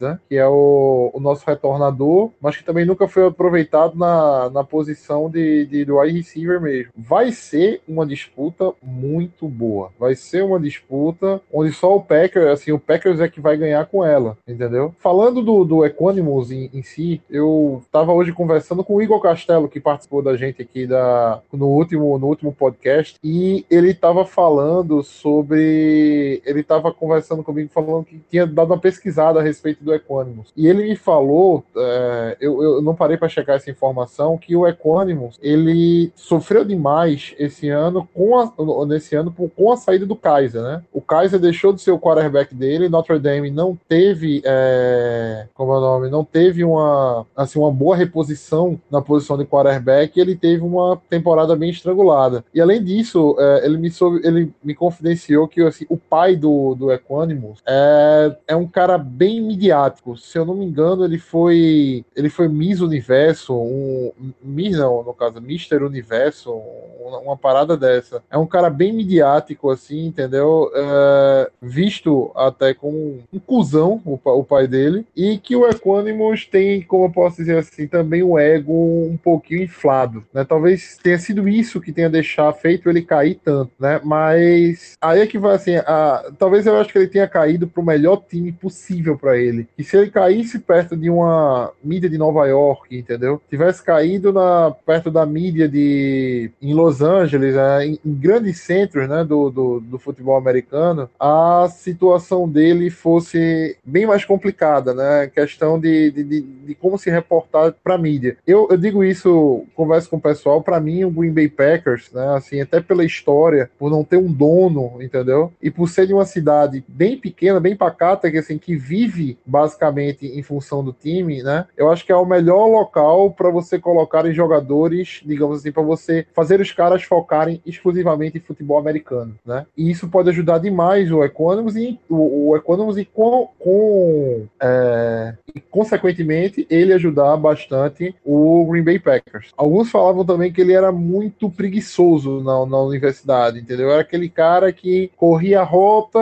né? 0.00 0.18
Que 0.28 0.36
é 0.36 0.46
o, 0.46 1.10
o 1.14 1.20
nosso 1.20 1.44
retornador, 1.46 2.30
mas 2.40 2.56
que 2.56 2.64
também 2.64 2.84
nunca 2.84 3.08
foi 3.08 3.26
aproveitado 3.26 3.96
na, 3.96 4.50
na 4.50 4.64
posição 4.64 5.30
de, 5.30 5.66
de 5.66 5.84
do 5.84 5.98
wide 5.98 6.18
receiver 6.18 6.60
mesmo. 6.60 6.92
Vai 6.96 7.32
ser 7.32 7.80
uma 7.88 8.06
disputa 8.06 8.72
muito 8.82 9.48
boa. 9.48 9.90
Vai 9.98 10.14
ser 10.14 10.44
uma 10.44 10.60
disputa 10.60 11.40
onde 11.52 11.72
só 11.72 11.96
o 11.96 12.02
Packers, 12.02 12.46
assim, 12.46 12.72
o 12.72 12.78
Packers 12.78 13.20
é 13.20 13.28
que 13.28 13.40
vai 13.40 13.56
ganhar 13.56 13.86
com 13.86 14.04
ela, 14.04 14.36
entendeu? 14.46 14.94
Falando 14.98 15.42
do, 15.42 15.64
do 15.64 15.84
Equanimals 15.84 16.50
em, 16.50 16.70
em 16.72 16.82
si, 16.82 17.22
eu 17.30 17.82
tava 17.90 18.12
hoje 18.12 18.32
conversando 18.32 18.84
com 18.84 18.96
o 18.96 19.02
Igor 19.02 19.20
Castelo, 19.38 19.68
que 19.68 19.80
participou 19.80 20.22
da 20.22 20.36
gente 20.36 20.60
aqui 20.60 20.86
da, 20.86 21.40
no, 21.52 21.68
último, 21.68 22.18
no 22.18 22.26
último 22.26 22.52
podcast, 22.52 23.16
e 23.22 23.64
ele 23.70 23.94
tava 23.94 24.24
falando 24.24 25.02
sobre. 25.02 26.42
Ele 26.44 26.62
tava 26.62 26.92
conversando 26.92 27.44
comigo 27.44 27.70
falando 27.72 28.04
que 28.04 28.20
tinha 28.30 28.46
dado 28.46 28.72
uma 28.72 28.78
pesquisada 28.78 29.38
a 29.38 29.42
respeito 29.42 29.84
do 29.84 29.94
Equanimals. 29.94 30.52
E 30.56 30.66
ele 30.66 30.82
me 30.82 30.96
falou, 30.96 31.64
é, 31.76 32.36
eu, 32.40 32.62
eu 32.62 32.82
não 32.82 32.94
parei 32.94 33.16
para 33.16 33.28
checar 33.28 33.56
essa 33.56 33.70
informação, 33.70 34.38
que 34.38 34.56
o 34.56 34.66
Equanimals 34.66 35.38
ele 35.42 36.12
sofreu 36.16 36.64
demais 36.64 37.34
esse 37.38 37.68
ano 37.68 38.08
com 38.14 38.38
a, 38.38 38.52
nesse 38.86 39.14
ano 39.14 39.34
com 39.54 39.72
a 39.72 39.76
saída 39.76 40.06
do 40.06 40.16
Kaiser, 40.16 40.62
né? 40.62 40.82
O 40.92 41.00
Kaiser 41.00 41.38
deixou 41.38 41.72
de 41.72 41.80
ser 41.80 41.92
o 41.92 41.98
quarterback 41.98 42.54
dele, 42.54 42.88
Notre 42.88 43.18
Dame 43.18 43.50
não 43.50 43.78
teve, 43.88 44.42
é, 44.44 45.46
como 45.54 45.72
é 45.72 45.78
o 45.78 45.80
nome, 45.80 46.10
não 46.10 46.24
teve 46.24 46.64
uma 46.64 47.26
assim 47.36 47.58
uma 47.58 47.70
boa 47.70 47.96
reposição 47.96 48.80
na 48.90 49.00
posição 49.00 49.27
de 49.36 49.44
quarterback, 49.44 50.18
ele 50.18 50.36
teve 50.36 50.62
uma 50.62 51.00
temporada 51.08 51.54
bem 51.54 51.70
estrangulada. 51.70 52.44
E 52.54 52.60
além 52.60 52.82
disso, 52.82 53.36
é, 53.38 53.66
ele 53.66 53.78
me 53.78 53.90
soube, 53.90 54.20
ele 54.24 54.52
me 54.62 54.74
confidenciou 54.74 55.48
que 55.48 55.60
assim, 55.62 55.86
o 55.88 55.96
pai 55.96 56.36
do, 56.36 56.74
do 56.74 56.92
Equanimals 56.92 57.60
é, 57.66 58.36
é 58.48 58.56
um 58.56 58.66
cara 58.66 58.96
bem 58.96 59.40
midiático. 59.40 60.16
Se 60.16 60.38
eu 60.38 60.44
não 60.44 60.54
me 60.54 60.64
engano, 60.64 61.04
ele 61.04 61.18
foi 61.18 62.04
ele 62.16 62.28
foi 62.28 62.48
Miss 62.48 62.80
Universo, 62.80 63.54
um 63.54 64.12
Miss 64.42 64.78
não, 64.78 65.02
no 65.02 65.12
caso, 65.12 65.40
Mister 65.40 65.82
Universo, 65.82 66.52
uma, 67.00 67.18
uma 67.18 67.36
parada 67.36 67.76
dessa. 67.76 68.22
É 68.30 68.38
um 68.38 68.46
cara 68.46 68.70
bem 68.70 68.92
midiático 68.92 69.70
assim, 69.70 70.06
entendeu? 70.06 70.70
É, 70.74 71.50
visto 71.60 72.30
até 72.34 72.72
como 72.74 73.20
um 73.32 73.38
cuzão 73.38 74.00
o, 74.04 74.18
o 74.24 74.44
pai 74.44 74.66
dele 74.66 75.06
e 75.16 75.38
que 75.38 75.56
o 75.56 75.66
Equanimals 75.68 76.46
tem, 76.46 76.82
como 76.82 77.06
eu 77.06 77.10
posso 77.10 77.36
dizer 77.36 77.58
assim, 77.58 77.86
também 77.86 78.22
o 78.22 78.38
ego 78.38 78.72
um 78.72 79.17
pouquinho 79.18 79.62
inflado, 79.62 80.24
né? 80.32 80.44
Talvez 80.44 80.96
tenha 81.02 81.18
sido 81.18 81.48
isso 81.48 81.80
que 81.80 81.92
tenha 81.92 82.08
deixado 82.08 82.54
feito 82.54 82.88
ele 82.88 83.02
cair 83.02 83.40
tanto, 83.44 83.72
né? 83.78 84.00
Mas 84.02 84.96
aí 85.00 85.20
é 85.20 85.26
que 85.26 85.38
vai 85.38 85.56
assim, 85.56 85.76
a, 85.76 86.30
talvez 86.38 86.66
eu 86.66 86.76
acho 86.78 86.92
que 86.92 86.98
ele 86.98 87.08
tenha 87.08 87.26
caído 87.26 87.66
para 87.66 87.80
o 87.80 87.86
melhor 87.86 88.24
time 88.28 88.52
possível 88.52 89.18
para 89.18 89.36
ele. 89.36 89.68
E 89.76 89.84
se 89.84 89.96
ele 89.96 90.10
caísse 90.10 90.58
perto 90.58 90.96
de 90.96 91.10
uma 91.10 91.72
mídia 91.82 92.08
de 92.08 92.18
Nova 92.18 92.46
York, 92.46 92.96
entendeu? 92.96 93.40
Tivesse 93.48 93.82
caído 93.82 94.32
na 94.32 94.70
perto 94.86 95.10
da 95.10 95.26
mídia 95.26 95.68
de 95.68 96.50
em 96.60 96.74
Los 96.74 97.02
Angeles, 97.02 97.54
né? 97.54 97.86
em, 97.86 97.98
em, 98.04 98.14
grandes 98.14 98.60
centros, 98.60 99.08
né? 99.08 99.24
Do, 99.24 99.50
do, 99.50 99.80
do, 99.80 99.98
futebol 99.98 100.36
americano, 100.36 101.08
a 101.18 101.68
situação 101.70 102.48
dele 102.48 102.90
fosse 102.90 103.76
bem 103.84 104.06
mais 104.06 104.24
complicada, 104.24 104.94
né? 104.94 105.26
Questão 105.28 105.78
de, 105.78 106.10
de, 106.10 106.24
de, 106.24 106.40
de 106.40 106.74
como 106.74 106.98
se 106.98 107.10
reportar 107.10 107.74
para 107.82 107.98
mídia. 107.98 108.36
Eu, 108.46 108.68
eu 108.70 108.76
digo 108.76 108.97
isso, 109.04 109.64
converso 109.74 110.10
com 110.10 110.16
o 110.16 110.20
pessoal, 110.20 110.62
para 110.62 110.80
mim 110.80 111.04
o 111.04 111.10
Green 111.10 111.32
Bay 111.32 111.48
Packers, 111.48 112.10
né? 112.12 112.34
Assim, 112.34 112.60
até 112.60 112.80
pela 112.80 113.04
história, 113.04 113.70
por 113.78 113.90
não 113.90 114.04
ter 114.04 114.16
um 114.16 114.32
dono, 114.32 115.02
entendeu? 115.02 115.52
E 115.62 115.70
por 115.70 115.88
ser 115.88 116.06
de 116.06 116.14
uma 116.14 116.24
cidade 116.24 116.84
bem 116.86 117.18
pequena, 117.18 117.60
bem 117.60 117.76
pacata, 117.76 118.30
que 118.30 118.38
assim 118.38 118.58
que 118.58 118.76
vive 118.76 119.38
basicamente 119.44 120.26
em 120.26 120.42
função 120.42 120.84
do 120.84 120.92
time, 120.92 121.42
né? 121.42 121.66
Eu 121.76 121.90
acho 121.90 122.04
que 122.04 122.12
é 122.12 122.16
o 122.16 122.26
melhor 122.26 122.66
local 122.66 123.30
para 123.30 123.50
você 123.50 123.78
colocar 123.78 124.26
em 124.26 124.32
jogadores, 124.32 125.20
digamos 125.24 125.58
assim, 125.58 125.72
para 125.72 125.82
você 125.82 126.26
fazer 126.34 126.60
os 126.60 126.72
caras 126.72 127.02
focarem 127.02 127.60
exclusivamente 127.64 128.38
em 128.38 128.40
futebol 128.40 128.78
americano, 128.78 129.34
né? 129.44 129.66
E 129.76 129.90
isso 129.90 130.08
pode 130.08 130.30
ajudar 130.30 130.58
demais 130.58 131.10
o 131.10 131.24
Economos 131.24 131.76
e 131.76 131.98
o, 132.08 132.50
o 132.50 132.56
Economos 132.56 132.98
e 132.98 133.04
com, 133.04 133.48
com 133.58 134.46
é, 134.60 135.34
e, 135.54 135.60
consequentemente 135.60 136.66
ele 136.70 136.92
ajudar 136.92 137.36
bastante 137.36 138.14
o 138.24 138.66
Green 138.70 138.82
Bay 138.88 138.98
Packers. 138.98 139.50
Alguns 139.54 139.90
falavam 139.90 140.24
também 140.24 140.50
que 140.50 140.62
ele 140.62 140.72
era 140.72 140.90
muito 140.90 141.50
preguiçoso 141.50 142.40
na, 142.40 142.64
na 142.64 142.80
universidade, 142.80 143.58
entendeu? 143.58 143.90
Era 143.90 144.00
aquele 144.00 144.30
cara 144.30 144.72
que 144.72 145.10
corria 145.14 145.60
a 145.60 145.64
rota, 145.64 146.18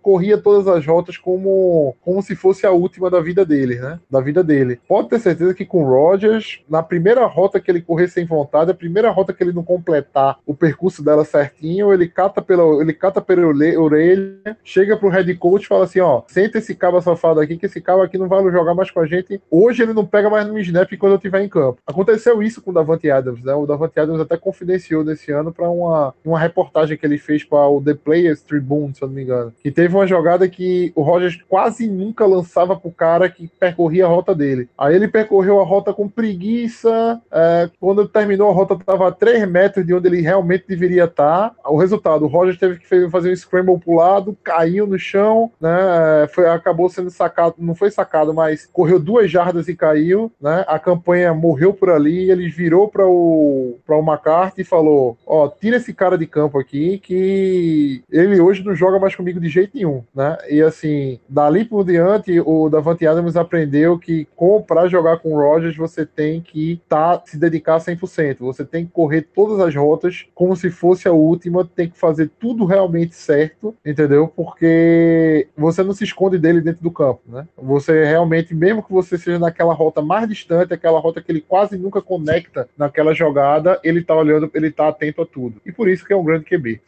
corria 0.00 0.38
todas 0.38 0.66
as 0.66 0.86
rotas 0.86 1.18
como, 1.18 1.94
como 2.00 2.22
se 2.22 2.34
fosse 2.34 2.66
a 2.66 2.70
última 2.70 3.10
da 3.10 3.20
vida 3.20 3.44
dele, 3.44 3.76
né? 3.76 4.00
Da 4.10 4.20
vida 4.20 4.42
dele. 4.42 4.80
Pode 4.88 5.10
ter 5.10 5.18
certeza 5.18 5.52
que 5.52 5.66
com 5.66 5.84
o 5.84 5.88
Rodgers, 5.88 6.62
na 6.68 6.82
primeira 6.82 7.26
rota 7.26 7.60
que 7.60 7.70
ele 7.70 7.82
correr 7.82 8.08
sem 8.08 8.24
vontade, 8.24 8.70
a 8.70 8.74
primeira 8.74 9.10
rota 9.10 9.34
que 9.34 9.42
ele 9.42 9.52
não 9.52 9.62
completar 9.62 10.38
o 10.46 10.54
percurso 10.54 11.04
dela 11.04 11.24
certinho, 11.24 11.92
ele 11.92 12.08
cata 12.08 12.40
pela, 12.40 12.80
ele 12.80 12.94
cata 12.94 13.20
pela 13.20 13.46
orelha, 13.46 14.56
chega 14.64 14.96
pro 14.96 15.10
head 15.10 15.34
coach 15.34 15.64
e 15.64 15.68
fala 15.68 15.84
assim: 15.84 16.00
ó, 16.00 16.22
senta 16.28 16.58
esse 16.58 16.74
cabo 16.74 17.00
safado 17.02 17.40
aqui, 17.40 17.58
que 17.58 17.66
esse 17.66 17.80
cabo 17.80 18.02
aqui 18.02 18.16
não 18.16 18.28
vai 18.28 18.42
jogar 18.50 18.74
mais 18.74 18.90
com 18.90 19.00
a 19.00 19.06
gente. 19.06 19.40
Hoje 19.50 19.82
ele 19.82 19.92
não 19.92 20.06
pega 20.06 20.30
mais 20.30 20.46
no 20.46 20.58
snap 20.58 20.90
quando 20.96 21.12
eu 21.12 21.16
estiver 21.16 21.42
em 21.42 21.48
campo 21.48 21.73
Aconteceu 21.86 22.42
isso 22.42 22.62
com 22.62 22.70
o 22.70 22.74
Davante 22.74 23.10
Adams, 23.10 23.42
né? 23.42 23.54
O 23.54 23.66
Davante 23.66 23.98
Adams 23.98 24.20
até 24.20 24.36
confidenciou 24.36 25.04
nesse 25.04 25.32
ano 25.32 25.52
para 25.52 25.68
uma, 25.68 26.14
uma 26.24 26.38
reportagem 26.38 26.96
que 26.96 27.04
ele 27.04 27.18
fez 27.18 27.44
para 27.44 27.68
o 27.68 27.82
The 27.82 27.94
Players 27.94 28.42
Tribune, 28.42 28.94
se 28.94 29.02
eu 29.02 29.08
não 29.08 29.14
me 29.14 29.22
engano, 29.22 29.52
que 29.62 29.70
teve 29.70 29.94
uma 29.94 30.06
jogada 30.06 30.48
que 30.48 30.92
o 30.94 31.02
Rogers 31.02 31.38
quase 31.48 31.88
nunca 31.88 32.26
lançava 32.26 32.76
pro 32.76 32.90
cara 32.90 33.28
que 33.28 33.48
percorria 33.58 34.04
a 34.04 34.08
rota 34.08 34.34
dele. 34.34 34.68
Aí 34.76 34.94
ele 34.94 35.08
percorreu 35.08 35.60
a 35.60 35.64
rota 35.64 35.92
com 35.92 36.08
preguiça, 36.08 37.20
é, 37.30 37.70
quando 37.80 38.06
terminou 38.08 38.50
a 38.50 38.54
rota 38.54 38.74
estava 38.74 39.08
a 39.08 39.12
3 39.12 39.48
metros 39.48 39.86
de 39.86 39.94
onde 39.94 40.08
ele 40.08 40.20
realmente 40.20 40.64
deveria 40.68 41.04
estar. 41.04 41.54
O 41.64 41.76
resultado, 41.76 42.24
o 42.24 42.28
Rogers 42.28 42.58
teve 42.58 42.78
que 42.78 43.08
fazer 43.08 43.30
um 43.30 43.36
scramble 43.36 43.78
pro 43.78 43.94
lado, 43.94 44.36
caiu 44.42 44.86
no 44.86 44.98
chão, 44.98 45.50
né? 45.60 46.26
Foi, 46.32 46.48
acabou 46.48 46.88
sendo 46.88 47.10
sacado, 47.10 47.56
não 47.58 47.74
foi 47.74 47.90
sacado, 47.90 48.32
mas 48.34 48.68
correu 48.72 48.98
duas 48.98 49.30
jardas 49.30 49.68
e 49.68 49.76
caiu, 49.76 50.30
né? 50.40 50.64
A 50.68 50.78
campanha 50.78 51.32
morreu 51.34 51.63
por 51.72 51.90
ali, 51.90 52.30
ele 52.30 52.48
virou 52.48 52.88
para 52.88 53.06
o 53.06 53.78
para 53.86 53.96
o 53.96 54.02
McCarthy 54.02 54.62
e 54.62 54.64
falou: 54.64 55.16
"Ó, 55.26 55.48
tira 55.48 55.76
esse 55.76 55.92
cara 55.94 56.18
de 56.18 56.26
campo 56.26 56.58
aqui 56.58 56.98
que 56.98 58.02
ele 58.10 58.40
hoje 58.40 58.64
não 58.64 58.74
joga 58.74 58.98
mais 58.98 59.14
comigo 59.14 59.40
de 59.40 59.48
jeito 59.48 59.72
nenhum", 59.74 60.02
né? 60.14 60.36
E 60.50 60.60
assim, 60.60 61.18
dali 61.28 61.64
por 61.64 61.84
diante, 61.84 62.40
o 62.40 62.68
Davante 62.68 63.06
Adams 63.06 63.36
aprendeu 63.36 63.98
que 63.98 64.26
para 64.66 64.88
jogar 64.88 65.18
com 65.18 65.34
o 65.34 65.36
Rogers 65.36 65.76
você 65.76 66.04
tem 66.04 66.40
que 66.40 66.80
tá, 66.88 67.22
se 67.24 67.38
dedicar 67.38 67.80
100%, 67.80 68.38
você 68.40 68.64
tem 68.64 68.84
que 68.84 68.92
correr 68.92 69.22
todas 69.34 69.60
as 69.60 69.74
rotas 69.74 70.26
como 70.34 70.56
se 70.56 70.70
fosse 70.70 71.08
a 71.08 71.12
última, 71.12 71.64
tem 71.64 71.88
que 71.88 71.98
fazer 71.98 72.30
tudo 72.38 72.64
realmente 72.64 73.14
certo, 73.14 73.74
entendeu? 73.84 74.28
Porque 74.28 75.48
você 75.56 75.82
não 75.82 75.92
se 75.92 76.04
esconde 76.04 76.38
dele 76.38 76.60
dentro 76.60 76.82
do 76.82 76.90
campo, 76.90 77.20
né? 77.26 77.46
Você 77.56 78.04
realmente, 78.04 78.54
mesmo 78.54 78.82
que 78.82 78.92
você 78.92 79.16
seja 79.16 79.38
naquela 79.38 79.74
rota 79.74 80.02
mais 80.02 80.28
distante, 80.28 80.74
aquela 80.74 80.98
rota 81.00 81.22
que 81.22 81.30
ele 81.30 81.40
quase 81.54 81.78
nunca 81.78 82.02
conecta 82.02 82.68
naquela 82.76 83.14
jogada, 83.14 83.78
ele 83.84 84.02
tá 84.02 84.12
olhando, 84.12 84.50
ele 84.52 84.72
tá 84.72 84.88
atento 84.88 85.22
a 85.22 85.24
tudo. 85.24 85.60
E 85.64 85.70
por 85.70 85.88
isso 85.88 86.04
que 86.04 86.12
é 86.12 86.16
um 86.16 86.24
grande 86.24 86.46
QB. 86.46 86.80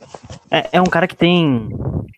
É, 0.51 0.71
é 0.73 0.81
um 0.83 0.87
cara 0.87 1.07
que 1.07 1.15
tem. 1.15 1.69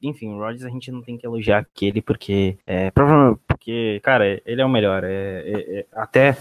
Enfim, 0.02 0.32
o 0.32 0.38
Rodgers 0.38 0.64
a 0.64 0.70
gente 0.70 0.90
não 0.90 1.02
tem 1.02 1.18
que 1.18 1.26
elogiar 1.26 1.58
aquele, 1.58 2.00
porque. 2.00 2.56
É. 2.66 2.90
Porque, 3.46 4.00
cara, 4.02 4.40
ele 4.46 4.62
é 4.62 4.64
o 4.64 4.68
melhor. 4.68 5.04
É, 5.04 5.42
é, 5.44 5.80
é 5.80 5.86
até. 5.92 6.38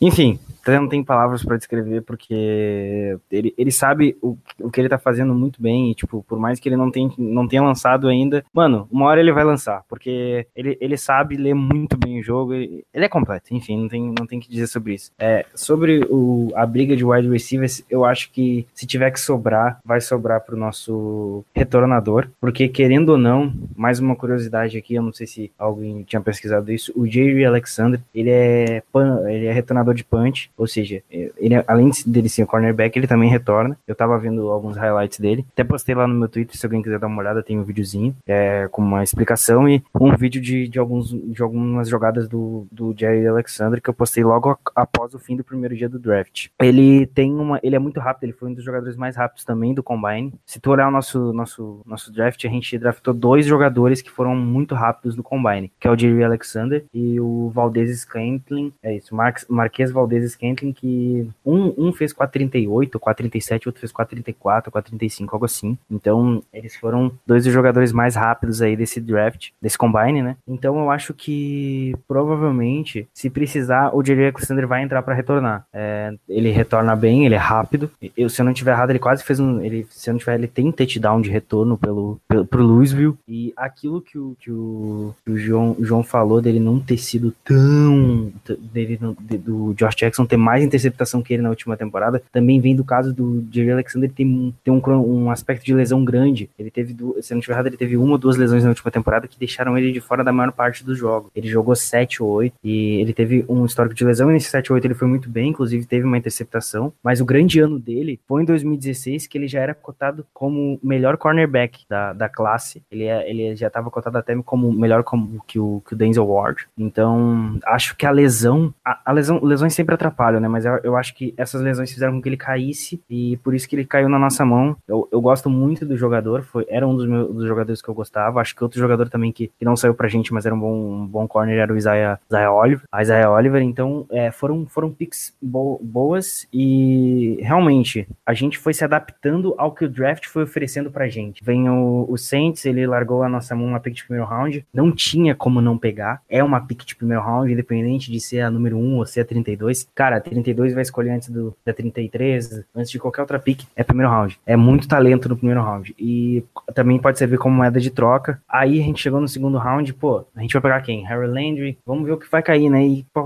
Enfim, 0.00 0.38
até 0.64 0.80
não 0.80 0.88
tem 0.88 1.04
palavras 1.04 1.44
para 1.44 1.58
descrever, 1.58 2.00
porque 2.02 3.18
ele, 3.30 3.54
ele 3.56 3.70
sabe 3.70 4.16
o, 4.22 4.36
o 4.58 4.70
que 4.70 4.80
ele 4.80 4.88
tá 4.88 4.98
fazendo 4.98 5.34
muito 5.34 5.60
bem, 5.60 5.90
e, 5.90 5.94
tipo, 5.94 6.24
por 6.26 6.38
mais 6.38 6.58
que 6.58 6.68
ele 6.68 6.76
não, 6.76 6.90
tem, 6.90 7.12
não 7.18 7.46
tenha 7.46 7.62
lançado 7.62 8.08
ainda, 8.08 8.44
mano, 8.52 8.88
uma 8.90 9.06
hora 9.06 9.20
ele 9.20 9.32
vai 9.32 9.44
lançar, 9.44 9.84
porque 9.88 10.46
ele, 10.56 10.78
ele 10.80 10.96
sabe 10.96 11.36
ler 11.36 11.54
muito 11.54 11.98
bem 11.98 12.18
o 12.18 12.22
jogo, 12.22 12.54
ele, 12.54 12.84
ele 12.94 13.04
é 13.04 13.08
completo, 13.08 13.54
enfim, 13.54 13.78
não 13.78 13.88
tem, 13.88 14.14
não 14.18 14.26
tem 14.26 14.40
que 14.40 14.48
dizer 14.48 14.66
sobre 14.66 14.94
isso. 14.94 15.12
É, 15.18 15.44
sobre 15.54 16.06
o, 16.08 16.50
a 16.54 16.64
briga 16.64 16.96
de 16.96 17.04
wide 17.04 17.28
receivers, 17.28 17.84
eu 17.90 18.04
acho 18.04 18.32
que 18.32 18.66
se 18.74 18.86
tiver 18.86 19.10
que 19.10 19.20
sobrar, 19.20 19.80
vai 19.84 20.00
sobrar 20.00 20.40
pro 20.40 20.56
nosso 20.56 21.44
retornador, 21.54 22.28
porque 22.40 22.68
querendo 22.68 23.10
ou 23.10 23.18
não, 23.18 23.52
mais 23.76 24.00
uma 24.00 24.16
curiosidade 24.16 24.78
aqui, 24.78 24.94
eu 24.94 25.02
não 25.02 25.12
sei 25.12 25.26
se 25.26 25.52
alguém 25.58 26.02
tinha 26.04 26.22
pesquisado 26.22 26.72
isso, 26.72 26.90
o 26.96 27.06
Jerry 27.06 27.44
Alexander, 27.44 28.00
ele 28.14 28.30
é, 28.30 28.82
pan, 28.90 29.28
ele 29.28 29.44
é 29.44 29.52
retornador 29.52 29.92
de 29.92 30.04
punch, 30.04 30.50
ou 30.56 30.66
seja, 30.66 31.02
ele, 31.10 31.62
além 31.66 31.90
dele 32.06 32.28
ser 32.28 32.46
cornerback, 32.46 32.98
ele 32.98 33.06
também 33.06 33.30
retorna. 33.30 33.76
Eu 33.86 33.94
tava 33.94 34.18
vendo 34.18 34.50
alguns 34.50 34.76
highlights 34.76 35.18
dele. 35.18 35.44
Até 35.52 35.64
postei 35.64 35.94
lá 35.94 36.06
no 36.06 36.14
meu 36.14 36.28
Twitter, 36.28 36.56
se 36.56 36.64
alguém 36.64 36.82
quiser 36.82 36.98
dar 36.98 37.06
uma 37.06 37.20
olhada, 37.20 37.42
tem 37.42 37.58
um 37.58 37.64
videozinho 37.64 38.14
é, 38.26 38.68
com 38.70 38.82
uma 38.82 39.02
explicação 39.02 39.68
e 39.68 39.82
um 39.94 40.16
vídeo 40.16 40.40
de, 40.40 40.68
de, 40.68 40.78
alguns, 40.78 41.10
de 41.10 41.42
algumas 41.42 41.88
jogadas 41.88 42.28
do, 42.28 42.66
do 42.70 42.94
Jerry 42.96 43.26
Alexander 43.26 43.80
que 43.80 43.90
eu 43.90 43.94
postei 43.94 44.24
logo 44.24 44.58
após 44.74 45.14
o 45.14 45.18
fim 45.18 45.36
do 45.36 45.44
primeiro 45.44 45.76
dia 45.76 45.88
do 45.88 45.98
draft. 45.98 46.48
Ele 46.60 47.06
tem 47.06 47.34
uma. 47.34 47.58
Ele 47.62 47.76
é 47.76 47.78
muito 47.78 48.00
rápido, 48.00 48.24
ele 48.24 48.32
foi 48.32 48.48
um 48.50 48.54
dos 48.54 48.64
jogadores 48.64 48.96
mais 48.96 49.16
rápidos 49.16 49.44
também 49.44 49.74
do 49.74 49.82
Combine. 49.82 50.32
Se 50.46 50.60
tu 50.60 50.70
olhar 50.70 50.88
o 50.88 50.90
nosso, 50.90 51.32
nosso, 51.32 51.80
nosso 51.86 52.12
draft, 52.12 52.44
a 52.44 52.48
gente 52.48 52.78
draftou 52.78 53.14
dois 53.14 53.46
jogadores 53.46 54.02
que 54.02 54.10
foram 54.10 54.34
muito 54.36 54.74
rápidos 54.74 55.16
no 55.16 55.22
Combine, 55.22 55.72
que 55.78 55.88
é 55.88 55.90
o 55.90 55.98
Jerry 55.98 56.22
Alexander 56.22 56.84
e 56.92 57.20
o 57.20 57.50
Valdez 57.50 58.00
Scantling. 58.00 58.72
É 58.82 58.96
isso, 58.96 59.14
Mar 59.14 59.34
Marquês 59.48 59.90
Valdez 59.90 60.32
Scantling, 60.32 60.43
que 60.52 61.28
um, 61.46 61.72
um 61.76 61.92
fez 61.92 62.12
438, 62.12 62.98
437, 62.98 63.68
outro 63.68 63.80
fez 63.80 63.92
434, 63.92 64.72
435, 64.72 65.34
algo 65.34 65.46
assim. 65.46 65.78
Então, 65.88 66.42
eles 66.52 66.74
foram 66.74 67.12
dois 67.24 67.44
dos 67.44 67.52
jogadores 67.52 67.92
mais 67.92 68.16
rápidos 68.16 68.60
aí 68.60 68.76
desse 68.76 69.00
draft, 69.00 69.50
desse 69.62 69.78
combine, 69.78 70.22
né? 70.22 70.36
Então, 70.48 70.76
eu 70.78 70.90
acho 70.90 71.14
que 71.14 71.94
provavelmente, 72.08 73.06
se 73.14 73.30
precisar, 73.30 73.94
o 73.94 74.04
Jerry 74.04 74.24
Alexander 74.24 74.66
vai 74.66 74.82
entrar 74.82 75.02
para 75.02 75.14
retornar. 75.14 75.66
É, 75.72 76.12
ele 76.28 76.50
retorna 76.50 76.96
bem, 76.96 77.24
ele 77.24 77.34
é 77.34 77.38
rápido. 77.38 77.90
Eu, 78.16 78.28
se 78.28 78.40
eu 78.40 78.44
não 78.44 78.52
tiver 78.52 78.72
errado, 78.72 78.90
ele 78.90 78.98
quase 78.98 79.22
fez 79.22 79.38
um. 79.38 79.60
Ele, 79.60 79.86
se 79.90 80.10
eu 80.10 80.12
não 80.12 80.18
tiver, 80.18 80.34
ele 80.34 80.48
tem 80.48 80.72
touchdown 80.72 81.20
de 81.20 81.30
retorno 81.30 81.76
pelo, 81.76 82.20
pelo 82.26 82.44
pro 82.44 82.62
Louisville. 82.62 83.14
E 83.28 83.52
aquilo 83.56 84.00
que 84.00 84.18
o, 84.18 84.36
que 84.40 84.50
o, 84.50 85.14
que 85.24 85.30
o 85.30 85.36
João, 85.36 85.76
João 85.80 86.02
falou 86.02 86.40
dele 86.40 86.60
não 86.60 86.80
ter 86.80 86.98
sido 86.98 87.34
tão. 87.44 88.32
dele, 88.72 88.98
do 88.98 89.74
Josh 89.74 89.94
Jackson 89.94 90.26
ter 90.26 90.33
mais 90.36 90.64
interceptação 90.64 91.22
que 91.22 91.34
ele 91.34 91.42
na 91.42 91.50
última 91.50 91.76
temporada, 91.76 92.22
também 92.32 92.60
vem 92.60 92.74
do 92.74 92.84
caso 92.84 93.12
do 93.12 93.44
Jerry 93.50 93.72
Alexander 93.72 94.10
ter 94.10 94.24
um, 94.24 94.52
ter 94.62 94.70
um, 94.70 94.80
um 94.96 95.30
aspecto 95.30 95.64
de 95.64 95.74
lesão 95.74 96.04
grande. 96.04 96.50
Ele 96.58 96.70
teve, 96.70 96.94
se 97.20 97.32
não 97.32 97.38
estiver 97.38 97.54
errado, 97.54 97.66
ele 97.66 97.76
teve 97.76 97.96
uma 97.96 98.12
ou 98.12 98.18
duas 98.18 98.36
lesões 98.36 98.62
na 98.62 98.70
última 98.70 98.90
temporada 98.90 99.28
que 99.28 99.38
deixaram 99.38 99.76
ele 99.76 99.92
de 99.92 100.00
fora 100.00 100.24
da 100.24 100.32
maior 100.32 100.52
parte 100.52 100.84
do 100.84 100.94
jogo. 100.94 101.30
Ele 101.34 101.48
jogou 101.48 101.74
7 101.74 102.22
ou 102.22 102.30
8 102.30 102.54
e 102.62 103.00
ele 103.00 103.12
teve 103.12 103.44
um 103.48 103.64
histórico 103.64 103.94
de 103.94 104.04
lesão 104.04 104.30
e 104.30 104.34
nesse 104.34 104.50
7 104.50 104.72
ou 104.72 104.74
8 104.74 104.84
ele 104.86 104.94
foi 104.94 105.08
muito 105.08 105.28
bem, 105.28 105.50
inclusive 105.50 105.86
teve 105.86 106.06
uma 106.06 106.18
interceptação, 106.18 106.92
mas 107.02 107.20
o 107.20 107.24
grande 107.24 107.60
ano 107.60 107.78
dele 107.78 108.20
foi 108.26 108.42
em 108.42 108.44
2016 108.44 109.26
que 109.26 109.38
ele 109.38 109.48
já 109.48 109.60
era 109.60 109.74
cotado 109.74 110.26
como 110.32 110.78
melhor 110.82 111.16
cornerback 111.16 111.84
da, 111.88 112.12
da 112.12 112.28
classe. 112.28 112.82
Ele, 112.90 113.04
é, 113.04 113.28
ele 113.28 113.56
já 113.56 113.68
estava 113.68 113.90
cotado 113.90 114.18
até 114.18 114.34
como 114.42 114.72
melhor 114.72 115.02
como 115.02 115.42
que 115.46 115.58
o, 115.58 115.82
que 115.86 115.94
o 115.94 115.96
Denzel 115.96 116.26
Ward. 116.26 116.66
Então, 116.76 117.58
acho 117.64 117.96
que 117.96 118.06
a 118.06 118.10
lesão, 118.10 118.72
a, 118.84 119.00
a 119.04 119.12
lesão, 119.12 119.42
lesões 119.42 119.74
sempre 119.74 119.94
atrapalham, 119.94 120.23
né? 120.32 120.48
Mas 120.48 120.64
eu, 120.64 120.78
eu 120.82 120.96
acho 120.96 121.14
que 121.14 121.34
essas 121.36 121.60
lesões 121.60 121.92
fizeram 121.92 122.14
com 122.14 122.22
que 122.22 122.28
ele 122.28 122.36
caísse 122.36 123.02
e 123.08 123.36
por 123.38 123.54
isso 123.54 123.68
que 123.68 123.76
ele 123.76 123.84
caiu 123.84 124.08
na 124.08 124.18
nossa 124.18 124.44
mão. 124.44 124.76
Eu, 124.86 125.08
eu 125.10 125.20
gosto 125.20 125.48
muito 125.48 125.84
do 125.86 125.96
jogador, 125.96 126.42
foi, 126.42 126.66
era 126.68 126.86
um 126.86 126.96
dos, 126.96 127.06
meus, 127.06 127.34
dos 127.34 127.46
jogadores 127.46 127.80
que 127.80 127.88
eu 127.88 127.94
gostava. 127.94 128.40
Acho 128.40 128.54
que 128.54 128.62
outro 128.62 128.78
jogador 128.78 129.08
também 129.08 129.32
que, 129.32 129.50
que 129.58 129.64
não 129.64 129.76
saiu 129.76 129.94
pra 129.94 130.08
gente, 130.08 130.32
mas 130.32 130.46
era 130.46 130.54
um 130.54 130.60
bom, 130.60 130.74
um 130.74 131.06
bom 131.06 131.26
corner, 131.26 131.58
era 131.58 131.72
o 131.72 131.76
Isaiah, 131.76 132.18
Isaiah 132.28 132.52
Oliver. 132.52 132.86
A 132.90 133.02
Isaiah 133.02 133.30
Oliver, 133.30 133.62
então, 133.62 134.06
é, 134.10 134.30
foram, 134.30 134.66
foram 134.66 134.90
picks 134.90 135.34
bo 135.40 135.80
boas 135.82 136.46
e 136.52 137.38
realmente 137.40 138.06
a 138.24 138.32
gente 138.32 138.58
foi 138.58 138.72
se 138.72 138.84
adaptando 138.84 139.54
ao 139.58 139.72
que 139.72 139.84
o 139.84 139.88
draft 139.88 140.26
foi 140.26 140.44
oferecendo 140.44 140.90
pra 140.90 141.08
gente. 141.08 141.42
Vem 141.44 141.68
o, 141.68 142.06
o 142.08 142.16
Saints, 142.16 142.64
ele 142.64 142.86
largou 142.86 143.22
a 143.22 143.28
nossa 143.28 143.54
mão 143.54 143.66
uma 143.66 143.80
pick 143.80 143.94
de 143.94 144.04
primeiro 144.04 144.28
round, 144.28 144.64
não 144.72 144.92
tinha 144.92 145.34
como 145.34 145.60
não 145.60 145.76
pegar. 145.76 146.22
É 146.28 146.42
uma 146.42 146.60
pick 146.60 146.84
de 146.84 146.96
primeiro 146.96 147.22
round, 147.22 147.52
independente 147.52 148.10
de 148.10 148.20
ser 148.20 148.40
a 148.40 148.50
número 148.50 148.76
1 148.76 148.98
ou 148.98 149.06
ser 149.06 149.20
a 149.20 149.24
32. 149.24 149.88
Cara, 149.94 150.13
a 150.16 150.20
32 150.20 150.74
vai 150.74 150.82
escolher 150.82 151.10
antes 151.10 151.28
do, 151.28 151.54
da 151.64 151.72
33, 151.72 152.64
antes 152.74 152.90
de 152.90 152.98
qualquer 152.98 153.22
outra 153.22 153.38
pick, 153.38 153.62
é 153.74 153.82
primeiro 153.82 154.10
round. 154.10 154.38
É 154.46 154.56
muito 154.56 154.88
talento 154.88 155.28
no 155.28 155.36
primeiro 155.36 155.62
round. 155.62 155.94
E 155.98 156.44
também 156.74 156.98
pode 156.98 157.18
servir 157.18 157.38
como 157.38 157.56
moeda 157.56 157.80
de 157.80 157.90
troca. 157.90 158.40
Aí 158.48 158.80
a 158.80 158.82
gente 158.82 159.02
chegou 159.02 159.20
no 159.20 159.28
segundo 159.28 159.58
round, 159.58 159.92
pô, 159.94 160.24
a 160.34 160.40
gente 160.40 160.52
vai 160.52 160.62
pegar 160.62 160.80
quem? 160.82 161.04
Harry 161.04 161.26
Landry, 161.26 161.78
vamos 161.86 162.04
ver 162.04 162.12
o 162.12 162.18
que 162.18 162.30
vai 162.30 162.42
cair, 162.42 162.70
né? 162.70 162.86
E, 162.86 163.06
pô, 163.12 163.24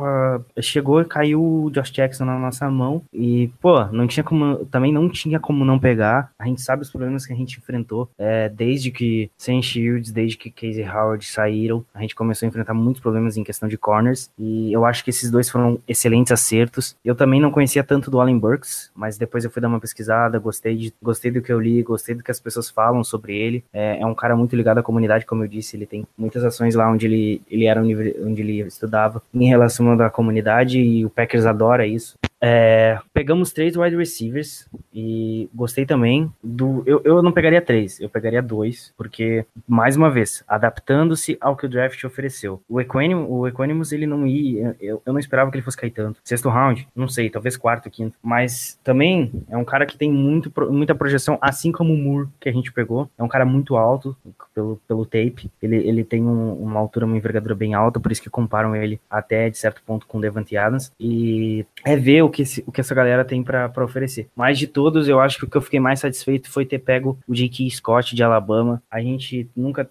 chegou 0.61 1.05
caiu 1.05 1.43
o 1.43 1.71
Josh 1.71 1.91
Jackson 1.91 2.25
na 2.25 2.39
nossa 2.39 2.71
mão. 2.71 3.03
E, 3.13 3.49
pô, 3.61 3.85
não 3.87 4.07
tinha 4.07 4.25
como, 4.25 4.65
também 4.67 4.93
não 4.93 5.09
tinha 5.09 5.41
como 5.41 5.65
não 5.65 5.79
pegar. 5.79 6.31
A 6.39 6.47
gente 6.47 6.61
sabe 6.61 6.83
os 6.83 6.91
problemas 6.91 7.27
que 7.27 7.33
a 7.33 7.37
gente 7.37 7.59
enfrentou 7.59 8.09
é, 8.19 8.49
desde 8.49 8.91
que 8.91 9.31
Sam 9.37 9.63
Shields, 9.63 10.11
desde 10.11 10.37
que 10.37 10.51
Casey 10.51 10.89
Howard 10.89 11.25
saíram. 11.25 11.85
A 11.95 12.01
gente 12.01 12.15
começou 12.15 12.47
a 12.47 12.49
enfrentar 12.49 12.75
muitos 12.75 13.03
problemas 13.03 13.37
em 13.37 13.45
questão 13.45 13.69
de 13.69 13.77
corners. 13.77 14.31
E 14.39 14.73
eu 14.73 14.85
acho 14.85 15.03
que 15.03 15.11
esses 15.11 15.31
dois 15.31 15.49
foram 15.49 15.79
excelentes 15.87 16.33
acertos. 16.33 16.78
Eu 17.05 17.15
também 17.15 17.41
não 17.41 17.51
conhecia 17.51 17.83
tanto 17.85 18.11
do 18.11 18.21
Allen 18.21 18.39
Burks, 18.39 18.91
mas 18.95 19.19
depois 19.19 19.45
eu 19.45 19.51
fui 19.51 19.61
dar 19.61 19.69
uma 19.69 19.81
pesquisada, 19.81 20.39
gostei, 20.39 20.77
de, 20.77 20.95
gostei 21.03 21.31
do 21.31 21.43
que 21.43 21.53
eu 21.53 21.61
li, 21.61 21.83
gostei 21.83 22.15
do 22.15 22.23
que 22.23 22.31
as 22.31 22.41
pessoas 22.41 22.71
falam 22.71 23.03
sobre 23.05 23.37
ele. 23.37 23.65
É, 23.73 24.01
é 24.01 24.07
um 24.07 24.15
cara 24.15 24.37
muito 24.37 24.55
ligado 24.57 24.79
à 24.79 24.83
comunidade, 24.83 25.27
como 25.27 25.45
eu 25.45 25.49
disse, 25.49 25.77
ele 25.77 25.87
tem 25.87 26.07
muitas 26.17 26.45
ações 26.45 26.75
lá 26.75 26.91
onde 26.91 27.07
ele, 27.07 27.43
ele 27.51 27.67
era 27.67 27.81
onde 27.81 28.43
ele 28.43 28.61
estudava 28.61 29.23
em 29.33 29.47
relação 29.47 29.91
à 30.01 30.11
comunidade 30.11 30.79
e 30.79 31.05
o 31.05 31.11
Packers 31.11 31.47
adora 31.47 31.87
isso. 31.87 32.15
É, 32.41 32.99
pegamos 33.13 33.53
três 33.53 33.77
wide 33.77 33.97
receivers 33.97 34.69
e 34.95 35.49
gostei 35.55 35.85
também 35.85 36.31
do. 36.43 36.83
Eu, 36.87 37.01
eu 37.05 37.23
não 37.23 37.33
pegaria 37.33 37.61
três, 37.61 38.01
eu 38.01 38.09
pegaria 38.09 38.41
dois, 38.41 38.93
porque, 38.97 39.45
mais 39.67 39.97
uma 39.97 40.11
vez, 40.11 40.45
adaptando-se 40.47 41.37
ao 41.41 41.57
que 41.57 41.67
o 41.67 41.69
draft 41.69 42.03
ofereceu. 42.05 42.63
O 42.69 42.81
Equanimus, 42.81 43.27
o 43.29 43.47
Equanimus 43.47 43.93
ele 43.93 44.07
não 44.07 44.27
ia. 44.27 44.77
Eu, 44.81 45.03
eu 45.05 45.13
não 45.13 45.21
esperava 45.21 45.51
que 45.51 45.57
ele 45.57 45.65
fosse 45.65 45.77
cair 45.77 45.91
tanto. 45.91 46.21
Sexto 46.23 46.49
round, 46.49 46.87
não 46.95 47.09
sei, 47.09 47.29
talvez 47.29 47.57
quarto, 47.57 47.91
quinto. 47.91 48.17
Mas 48.23 48.79
também 48.85 49.33
é 49.49 49.57
um 49.57 49.65
cara 49.65 49.85
que 49.85 49.97
tem 49.97 50.11
muito, 50.11 50.53
muita 50.71 50.95
projeção, 50.95 51.39
assim 51.41 51.73
como 51.73 51.93
o 51.93 51.99
Moore, 51.99 52.29
que 52.41 52.49
a 52.49 52.53
gente 52.53 52.73
pegou. 52.73 53.11
É 53.19 53.23
um 53.23 53.29
cara 53.29 53.45
muito 53.45 53.77
alto 53.77 54.17
pelo, 54.55 54.81
pelo 54.87 55.05
tape. 55.05 55.51
Ele, 55.61 55.77
ele 55.77 56.05
tem 56.05 56.23
um, 56.23 56.53
uma 56.55 56.79
altura, 56.79 57.07
uma 57.07 57.17
envergadura 57.17 57.55
bem 57.55 57.75
alta, 57.75 57.99
por 57.99 58.13
isso 58.13 58.23
que 58.23 58.31
comparam 58.31 58.77
ele 58.77 59.01
até 59.11 59.51
de 59.51 59.59
certo 59.59 59.83
ponto 59.85 60.07
com 60.07 60.19
o 60.19 60.21
Devante 60.21 60.57
Adams. 60.57 60.93
E 61.01 61.67
é 61.85 61.97
ver 61.97 62.28
o 62.29 62.31
que, 62.31 62.43
esse, 62.43 62.65
o 62.67 62.73
que 62.73 62.81
essa 62.81 62.95
galera 62.95 63.25
tem 63.25 63.43
para 63.43 63.85
oferecer. 63.85 64.29
Mas 64.37 64.59
de 64.59 64.67
todos, 64.67 65.09
eu 65.09 65.21
acho 65.21 65.39
que 65.39 65.45
o 65.45 65.49
que 65.49 65.57
eu 65.57 65.63
fiquei 65.63 65.81
mais 65.81 66.01
satisfeito 66.01 66.51
foi 66.51 66.65
ter 66.65 66.79
pego 66.79 67.19
o 67.27 67.35
J.K. 67.35 67.71
Scott 67.71 68.15
de 68.15 68.23
Alabama. 68.23 68.83
A 68.91 69.01
gente 69.01 69.49
nunca. 69.57 69.89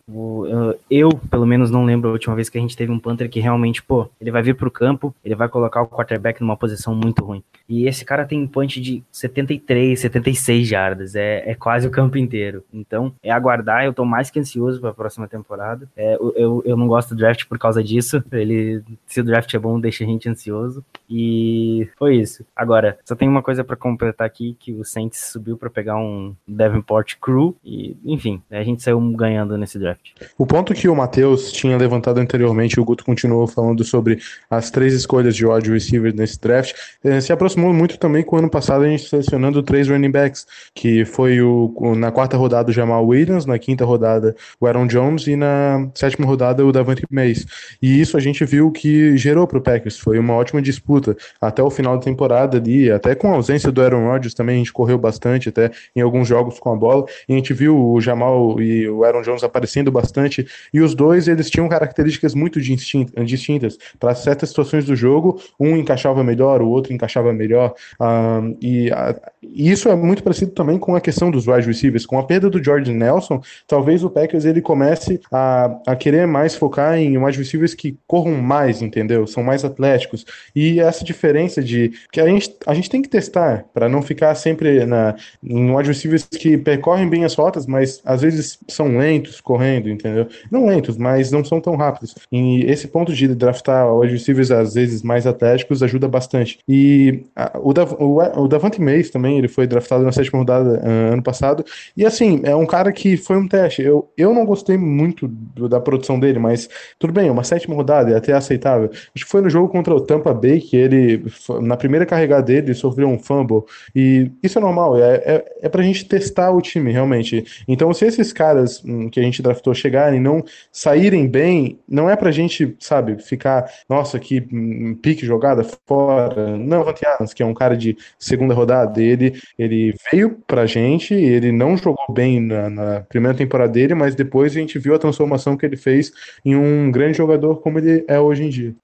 Eu, 0.89 1.09
pelo 1.29 1.45
menos, 1.45 1.71
não 1.71 1.85
lembro 1.85 2.09
a 2.09 2.13
última 2.13 2.35
vez 2.35 2.49
que 2.49 2.57
a 2.57 2.61
gente 2.61 2.77
teve 2.77 2.91
um 2.91 2.99
Panther 2.99 3.29
que 3.29 3.39
realmente, 3.39 3.83
pô, 3.83 4.09
ele 4.19 4.31
vai 4.31 4.41
vir 4.41 4.55
pro 4.55 4.71
campo, 4.71 5.13
ele 5.23 5.35
vai 5.35 5.49
colocar 5.49 5.81
o 5.81 5.87
quarterback 5.87 6.41
numa 6.41 6.57
posição 6.57 6.95
muito 6.95 7.23
ruim. 7.23 7.43
E 7.67 7.87
esse 7.87 8.05
cara 8.05 8.25
tem 8.25 8.41
um 8.41 8.47
punch 8.47 8.79
de 8.79 9.03
73, 9.11 9.99
76 9.99 10.67
jardas. 10.67 11.15
É, 11.15 11.51
é 11.51 11.55
quase 11.55 11.87
o 11.87 11.91
campo 11.91 12.17
inteiro. 12.17 12.63
Então, 12.73 13.13
é 13.21 13.31
aguardar. 13.31 13.83
Eu 13.83 13.93
tô 13.93 14.05
mais 14.05 14.29
que 14.29 14.39
ansioso 14.39 14.79
pra 14.79 14.93
próxima 14.93 15.27
temporada. 15.27 15.89
É, 15.95 16.15
eu, 16.15 16.63
eu, 16.65 16.77
não 16.77 16.87
gosto 16.87 17.09
do 17.09 17.17
draft 17.17 17.45
por 17.45 17.57
causa 17.57 17.83
disso. 17.83 18.23
Ele, 18.31 18.81
se 19.05 19.19
o 19.19 19.23
draft 19.23 19.53
é 19.53 19.59
bom, 19.59 19.79
deixa 19.79 20.03
a 20.03 20.07
gente 20.07 20.29
ansioso. 20.29 20.83
E 21.09 21.89
foi 21.97 22.17
isso. 22.17 22.26
Agora, 22.55 22.97
só 23.05 23.15
tem 23.15 23.27
uma 23.27 23.41
coisa 23.41 23.63
para 23.63 23.75
completar 23.75 24.25
aqui, 24.25 24.55
que 24.59 24.73
o 24.73 24.83
Saints 24.83 25.31
subiu 25.31 25.57
para 25.57 25.69
pegar 25.69 25.97
um 25.97 26.35
Davenport 26.47 27.15
Crew. 27.21 27.55
E, 27.63 27.95
enfim, 28.05 28.41
a 28.51 28.63
gente 28.63 28.83
saiu 28.83 28.99
ganhando 29.11 29.57
nesse 29.57 29.79
draft. 29.79 30.11
O 30.37 30.45
ponto 30.45 30.73
que 30.73 30.87
o 30.87 30.95
Matheus 30.95 31.51
tinha 31.51 31.77
levantado 31.77 32.19
anteriormente, 32.19 32.79
o 32.79 32.85
Guto 32.85 33.05
continuou 33.05 33.47
falando 33.47 33.83
sobre 33.83 34.19
as 34.49 34.69
três 34.71 34.93
escolhas 34.93 35.35
de 35.35 35.45
wide 35.45 35.71
receiver 35.71 36.13
nesse 36.15 36.39
draft, 36.39 36.73
eh, 37.03 37.21
se 37.21 37.31
aproximou 37.31 37.73
muito 37.73 37.97
também 37.97 38.23
com 38.23 38.35
o 38.35 38.39
ano 38.39 38.49
passado 38.49 38.83
a 38.83 38.87
gente 38.87 39.07
selecionando 39.07 39.63
três 39.63 39.87
running 39.87 40.11
backs, 40.11 40.45
que 40.73 41.05
foi 41.05 41.41
o, 41.41 41.73
na 41.95 42.11
quarta 42.11 42.37
rodada 42.37 42.69
o 42.69 42.73
Jamal 42.73 43.05
Williams, 43.05 43.45
na 43.45 43.57
quinta 43.57 43.85
rodada 43.85 44.35
o 44.59 44.67
Aaron 44.67 44.87
Jones 44.87 45.27
e 45.27 45.35
na 45.35 45.89
sétima 45.93 46.25
rodada 46.25 46.65
o 46.65 46.71
Davante 46.71 47.03
Mays. 47.09 47.45
E 47.81 47.99
isso 47.99 48.17
a 48.17 48.19
gente 48.19 48.43
viu 48.45 48.71
que 48.71 49.15
gerou 49.17 49.47
para 49.47 49.57
o 49.57 49.61
Packers, 49.61 49.99
foi 49.99 50.19
uma 50.19 50.33
ótima 50.33 50.61
disputa 50.61 51.15
até 51.41 51.61
o 51.61 51.69
final 51.69 51.97
da 51.97 52.03
temporada 52.03 52.16
ali, 52.25 52.91
até 52.91 53.15
com 53.15 53.31
a 53.31 53.35
ausência 53.35 53.71
do 53.71 53.81
Aaron 53.81 54.07
Rodgers 54.07 54.33
também 54.33 54.55
a 54.55 54.57
gente 54.59 54.73
correu 54.73 54.97
bastante, 54.97 55.49
até 55.49 55.71
em 55.95 56.01
alguns 56.01 56.27
jogos 56.27 56.59
com 56.59 56.71
a 56.71 56.75
bola, 56.75 57.05
e 57.27 57.33
a 57.33 57.35
gente 57.35 57.53
viu 57.53 57.77
o 57.77 58.01
Jamal 58.01 58.59
e 58.61 58.87
o 58.89 59.03
Aaron 59.03 59.21
Jones 59.21 59.43
aparecendo 59.43 59.91
bastante, 59.91 60.47
e 60.73 60.81
os 60.81 60.93
dois 60.95 61.27
eles 61.27 61.49
tinham 61.49 61.67
características 61.67 62.33
muito 62.33 62.59
distintas 62.61 63.77
para 63.99 64.15
certas 64.15 64.49
situações 64.49 64.85
do 64.85 64.95
jogo, 64.95 65.41
um 65.59 65.75
encaixava 65.75 66.23
melhor, 66.23 66.61
o 66.61 66.69
outro 66.69 66.93
encaixava 66.93 67.33
melhor. 67.33 67.73
Um, 67.99 68.57
e, 68.61 68.91
a, 68.91 69.15
e, 69.41 69.71
isso 69.71 69.89
é 69.89 69.95
muito 69.95 70.23
parecido 70.23 70.51
também 70.51 70.77
com 70.77 70.95
a 70.95 71.01
questão 71.01 71.31
dos 71.31 71.47
wide 71.47 71.67
receivers. 71.67 72.05
Com 72.05 72.19
a 72.19 72.23
perda 72.23 72.49
do 72.49 72.63
George 72.63 72.91
Nelson, 72.91 73.41
talvez 73.67 74.03
o 74.03 74.09
Packers 74.09 74.45
ele 74.45 74.61
comece 74.61 75.19
a, 75.31 75.79
a 75.85 75.95
querer 75.95 76.27
mais 76.27 76.55
focar 76.55 76.97
em 76.97 77.17
wide 77.17 77.37
receivers 77.37 77.73
que 77.73 77.97
corram 78.07 78.35
mais, 78.35 78.81
entendeu? 78.81 79.27
São 79.27 79.43
mais 79.43 79.63
atléticos. 79.63 80.25
E 80.55 80.79
essa 80.79 81.03
diferença 81.03 81.61
de 81.61 81.91
que 82.11 82.21
a 82.21 82.27
gente, 82.27 82.55
a 82.65 82.73
gente 82.73 82.89
tem 82.89 83.01
que 83.01 83.09
testar 83.09 83.65
para 83.73 83.89
não 83.89 84.01
ficar 84.01 84.33
sempre 84.35 84.85
na, 84.85 85.15
em 85.43 85.75
receivers 85.81 86.25
que 86.25 86.57
percorrem 86.57 87.09
bem 87.09 87.25
as 87.25 87.35
rotas, 87.35 87.65
mas 87.65 88.01
às 88.05 88.21
vezes 88.21 88.59
são 88.67 88.97
lentos 88.97 89.41
correndo, 89.41 89.89
entendeu? 89.89 90.27
Não 90.51 90.65
lentos, 90.65 90.97
mas 90.97 91.31
não 91.31 91.43
são 91.43 91.59
tão 91.59 91.75
rápidos. 91.75 92.15
E 92.31 92.63
esse 92.65 92.87
ponto 92.87 93.13
de 93.13 93.27
draftar 93.27 93.87
receivers 93.99 94.51
às 94.51 94.73
vezes 94.73 95.03
mais 95.03 95.27
atléticos 95.27 95.83
ajuda 95.83 96.07
bastante. 96.07 96.59
E 96.67 97.23
o, 97.61 97.73
Dav 97.73 97.93
o, 97.99 98.17
o 98.43 98.47
Davante 98.47 98.81
Mays 98.81 99.09
também, 99.09 99.37
ele 99.37 99.47
foi 99.47 99.67
draftado 99.67 100.03
na 100.03 100.11
sétima 100.11 100.39
rodada 100.39 100.79
uh, 100.79 101.13
ano 101.13 101.23
passado. 101.23 101.63
E 101.95 102.05
assim, 102.05 102.41
é 102.43 102.55
um 102.55 102.65
cara 102.65 102.91
que 102.91 103.17
foi 103.17 103.37
um 103.37 103.47
teste. 103.47 103.81
Eu, 103.81 104.09
eu 104.17 104.33
não 104.33 104.45
gostei 104.45 104.77
muito 104.77 105.27
do, 105.27 105.67
da 105.67 105.79
produção 105.79 106.19
dele, 106.19 106.39
mas 106.39 106.69
tudo 106.97 107.13
bem, 107.13 107.29
uma 107.29 107.43
sétima 107.43 107.75
rodada 107.75 108.11
é 108.11 108.15
até 108.15 108.33
aceitável. 108.33 108.89
Acho 108.91 109.25
que 109.25 109.31
foi 109.31 109.41
no 109.41 109.49
jogo 109.49 109.69
contra 109.69 109.93
o 109.93 110.01
Tampa 110.01 110.33
Bay 110.33 110.59
que 110.59 110.75
ele, 110.75 111.25
na 111.61 111.77
primeira 111.77 111.96
carregada 112.05 112.43
dele, 112.43 112.73
sofreu 112.73 113.07
um 113.07 113.19
fumble. 113.19 113.63
E 113.95 114.31
isso 114.41 114.57
é 114.57 114.61
normal, 114.61 114.97
é, 114.97 115.15
é, 115.15 115.45
é 115.63 115.69
pra 115.69 115.83
gente 115.83 116.05
testar 116.05 116.51
o 116.51 116.61
time, 116.61 116.91
realmente. 116.91 117.45
Então, 117.67 117.93
se 117.93 118.05
esses 118.05 118.33
caras 118.33 118.83
hum, 118.83 119.09
que 119.09 119.19
a 119.19 119.23
gente 119.23 119.41
draftou 119.41 119.73
chegarem 119.73 120.19
não 120.19 120.43
saírem 120.71 121.27
bem, 121.27 121.79
não 121.87 122.09
é 122.09 122.15
pra 122.15 122.31
gente, 122.31 122.75
sabe, 122.79 123.21
ficar, 123.21 123.69
nossa, 123.89 124.19
que 124.19 124.45
hum, 124.51 124.97
pique 125.01 125.25
jogada 125.25 125.63
fora. 125.85 126.57
Não, 126.57 126.83
Davante 126.83 127.35
que 127.35 127.43
é 127.43 127.45
um 127.45 127.53
cara 127.53 127.75
de 127.75 127.97
segunda 128.17 128.53
rodada, 128.53 129.01
ele, 129.01 129.39
ele 129.57 129.93
veio 130.11 130.37
pra 130.47 130.65
gente, 130.65 131.13
ele 131.13 131.51
não 131.51 131.77
jogou 131.77 132.05
bem 132.09 132.39
na, 132.39 132.69
na, 132.69 132.99
primeira 133.01 133.37
temporada 133.37 133.71
dele, 133.71 133.93
mas 133.93 134.15
depois 134.15 134.51
a 134.51 134.59
gente 134.59 134.79
viu 134.79 134.95
a 134.95 134.99
transformação 134.99 135.57
que 135.57 135.65
ele 135.65 135.77
fez 135.77 136.11
em 136.43 136.55
um 136.55 136.91
grande 136.91 137.17
jogador 137.17 137.57
como 137.61 137.79
ele 137.79 138.03
é 138.07 138.19
hoje 138.19 138.43
em 138.43 138.49
dia. 138.49 138.75